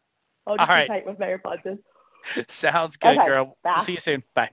I'll 0.46 0.56
just 0.56 0.68
All 0.70 0.74
right. 0.76 0.88
paint 0.88 1.06
with 1.06 1.18
Mayor 1.18 1.40
Podson. 1.44 1.78
Sounds 2.48 2.96
good, 2.96 3.18
Okay, 3.18 3.26
girl. 3.26 3.56
See 3.80 3.92
you 3.92 3.98
soon. 3.98 4.22
Bye. 4.34 4.50